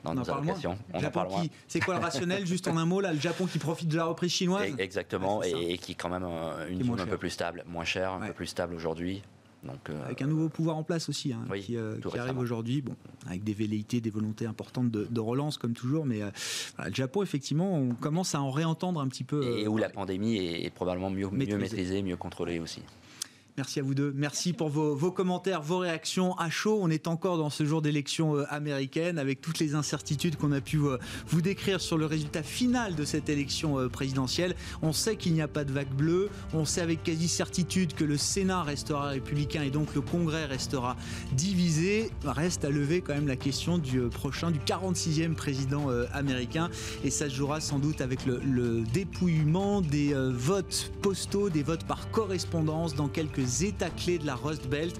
On. 0.05 1.49
C'est 1.67 1.79
quoi 1.79 1.95
le 1.95 2.01
rationnel, 2.01 2.45
juste 2.45 2.67
en 2.67 2.77
un 2.77 2.85
mot, 2.85 3.01
là, 3.01 3.13
le 3.13 3.19
Japon 3.19 3.45
qui 3.45 3.59
profite 3.59 3.89
de 3.89 3.97
la 3.97 4.05
reprise 4.05 4.31
chinoise 4.31 4.73
Exactement, 4.77 5.43
et, 5.43 5.77
qui 5.77 5.93
est 5.93 5.95
quand 5.95 6.09
même 6.09 6.25
euh, 6.25 6.67
une 6.69 6.83
zone 6.83 6.99
un 6.99 7.05
peu 7.05 7.17
plus 7.17 7.29
stable, 7.29 7.63
moins 7.67 7.85
cher, 7.85 8.11
un 8.11 8.27
peu 8.27 8.33
plus 8.33 8.47
stable 8.47 8.75
aujourd'hui. 8.75 9.21
Donc, 9.63 9.89
euh, 9.89 10.05
avec 10.05 10.21
un 10.21 10.27
nouveau 10.27 10.49
pouvoir 10.49 10.75
en 10.75 10.83
place 10.83 11.07
aussi, 11.07 11.31
hein, 11.31 11.45
qui, 11.57 11.77
euh, 11.77 11.95
arrive 12.19 12.37
aujourd'hui, 12.37 12.81
bon, 12.81 12.97
avec 13.27 13.45
des 13.45 13.53
velléités, 13.53 14.01
des 14.01 14.09
volontés 14.09 14.45
importantes 14.45 14.91
de, 14.91 15.19
relance 15.21 15.57
comme 15.57 15.73
toujours, 15.73 16.05
mais 16.05 16.19
le 16.19 16.93
Japon 16.93 17.23
effectivement, 17.23 17.73
on 17.73 17.93
commence 17.93 18.35
à 18.35 18.41
en 18.41 18.51
réentendre 18.51 18.99
un 18.99 19.07
petit 19.07 19.23
peu. 19.23 19.57
Et 19.59 19.67
où 19.69 19.77
la 19.77 19.87
pandémie 19.89 20.35
est, 20.37 20.69
probablement 20.69 21.09
mieux, 21.09 21.29
mieux 21.29 21.57
maîtrisée, 21.57 22.03
mieux 22.03 22.17
contrôlée 22.17 22.59
aussi. 22.59 22.81
Merci 23.55 23.79
à 23.79 23.83
vous 23.83 23.93
deux. 23.93 24.11
Merci 24.15 24.51
pour 24.51 24.69
vos, 24.69 25.11
commentaires, 25.11 25.61
vos 25.61 25.77
réactions 25.77 26.35
à 26.39 26.49
chaud. 26.49 26.79
On 26.81 26.89
est 26.89 27.07
encore 27.07 27.37
dans 27.37 27.51
ce 27.51 27.63
jour 27.65 27.83
d'élection 27.83 28.35
euh, 28.35 28.45
américaine 28.49 29.19
avec 29.19 29.41
toutes 29.41 29.59
les 29.59 29.75
incertitudes 29.75 30.37
qu'on 30.37 30.51
a 30.53 30.59
pu 30.59 30.77
euh, 30.77 30.97
vous 31.27 31.43
décrire 31.43 31.79
sur 31.79 31.99
le 31.99 32.07
résultat 32.07 32.41
final 32.41 32.95
de 32.95 33.05
cette 33.05 33.29
élection 33.29 33.79
euh, 33.79 33.89
présidentielle. 33.89 34.55
On 34.81 34.91
sait 34.91 35.17
qu'il 35.17 35.33
n'y 35.33 35.41
a 35.43 35.47
pas 35.47 35.65
de 35.65 35.71
vague 35.71 35.93
bleue. 35.93 36.29
On 36.55 36.65
sait 36.65 36.81
avec 36.81 37.03
quasi 37.03 37.27
certitude 37.27 37.93
que 37.93 38.03
le 38.03 38.17
Sénat 38.17 38.63
restera 38.63 39.09
républicain 39.09 39.61
et 39.61 39.69
donc 39.69 39.93
le 39.93 40.01
Congrès 40.01 40.45
restera 40.45 40.97
divisé. 41.33 42.09
Reste 42.25 42.65
à 42.65 42.71
lever 42.71 43.01
quand 43.01 43.13
même 43.13 43.27
la 43.27 43.35
question 43.35 43.77
du 43.77 44.01
prochain, 44.09 44.49
du 44.49 44.59
46e 44.59 45.35
président 45.35 45.89
américain. 46.11 46.71
Et 47.03 47.11
ça 47.11 47.29
se 47.29 47.35
jouera 47.35 47.61
sans 47.61 47.77
doute 47.77 48.01
avec 48.01 48.25
le, 48.25 48.39
le 48.39 48.81
dépouillement 48.81 49.81
des 49.81 50.13
votes 50.15 50.91
postaux, 51.03 51.49
des 51.49 51.63
votes 51.63 51.83
par 51.83 52.09
correspondance 52.09 52.95
dans 52.95 53.07
quelques 53.07 53.42
états 53.63 53.89
clés 53.89 54.17
de 54.17 54.25
la 54.25 54.35
Rust 54.35 54.67
Belt. 54.67 54.99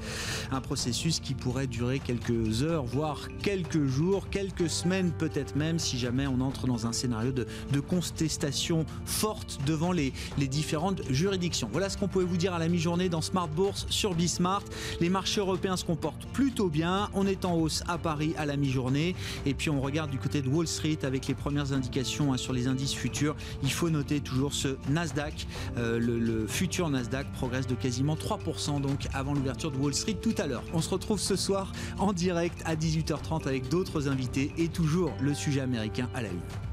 Un 0.51 0.61
processus 0.61 1.19
qui 1.19 1.33
pourrait 1.33 1.67
durer 1.67 1.99
quelques 1.99 2.63
heures, 2.63 2.83
voire 2.83 3.27
quelques 3.41 3.85
jours, 3.85 4.29
quelques 4.29 4.69
semaines 4.69 5.11
peut-être 5.11 5.55
même, 5.55 5.79
si 5.79 5.97
jamais 5.97 6.27
on 6.27 6.41
entre 6.41 6.67
dans 6.67 6.87
un 6.87 6.93
scénario 6.93 7.31
de, 7.31 7.45
contestation 7.79 8.85
forte 9.05 9.59
devant 9.65 9.91
les, 9.91 10.13
différentes 10.37 11.01
juridictions. 11.09 11.69
Voilà 11.71 11.89
ce 11.89 11.97
qu'on 11.97 12.07
pouvait 12.07 12.25
vous 12.25 12.37
dire 12.37 12.53
à 12.53 12.59
la 12.59 12.67
mi-journée 12.67 13.09
dans 13.09 13.21
Smart 13.21 13.47
Bourse 13.47 13.85
sur 13.89 14.13
Bismart. 14.13 14.63
Les 14.99 15.09
marchés 15.09 15.39
européens 15.39 15.77
se 15.77 15.85
comportent 15.85 16.25
plutôt 16.33 16.69
bien. 16.69 17.09
On 17.13 17.25
est 17.25 17.45
en 17.45 17.55
hausse 17.55 17.83
à 17.87 17.97
Paris 17.97 18.33
à 18.37 18.45
la 18.45 18.57
mi-journée. 18.57 19.15
Et 19.45 19.53
puis 19.53 19.69
on 19.69 19.81
regarde 19.81 20.11
du 20.11 20.17
côté 20.17 20.41
de 20.41 20.49
Wall 20.49 20.67
Street 20.67 20.99
avec 21.03 21.27
les 21.27 21.33
premières 21.33 21.73
indications 21.73 22.33
hein, 22.33 22.37
sur 22.37 22.53
les 22.53 22.67
indices 22.67 22.93
futurs. 22.93 23.35
Il 23.63 23.71
faut 23.71 23.89
noter 23.89 24.19
toujours 24.19 24.53
ce 24.53 24.77
Nasdaq. 24.89 25.47
Euh, 25.77 25.99
le, 25.99 26.19
le 26.19 26.47
futur 26.47 26.89
Nasdaq 26.89 27.31
progresse 27.33 27.67
de 27.67 27.75
quasiment 27.75 28.15
3 28.37 28.79
donc 28.79 29.07
avant 29.13 29.33
l'ouverture 29.33 29.71
de 29.71 29.77
Wall 29.77 29.93
Street 29.93 30.17
tout 30.21 30.35
à 30.37 30.47
l'heure. 30.47 30.63
On 30.73 30.81
se 30.81 30.89
retrouve 30.89 31.19
ce 31.19 31.35
soir 31.35 31.71
en 31.99 32.13
direct 32.13 32.61
à 32.65 32.75
18h30 32.75 33.47
avec 33.47 33.69
d'autres 33.69 34.07
invités 34.07 34.51
et 34.57 34.67
toujours 34.67 35.13
le 35.19 35.33
sujet 35.33 35.61
américain 35.61 36.09
à 36.13 36.21
la 36.21 36.29
une. 36.29 36.72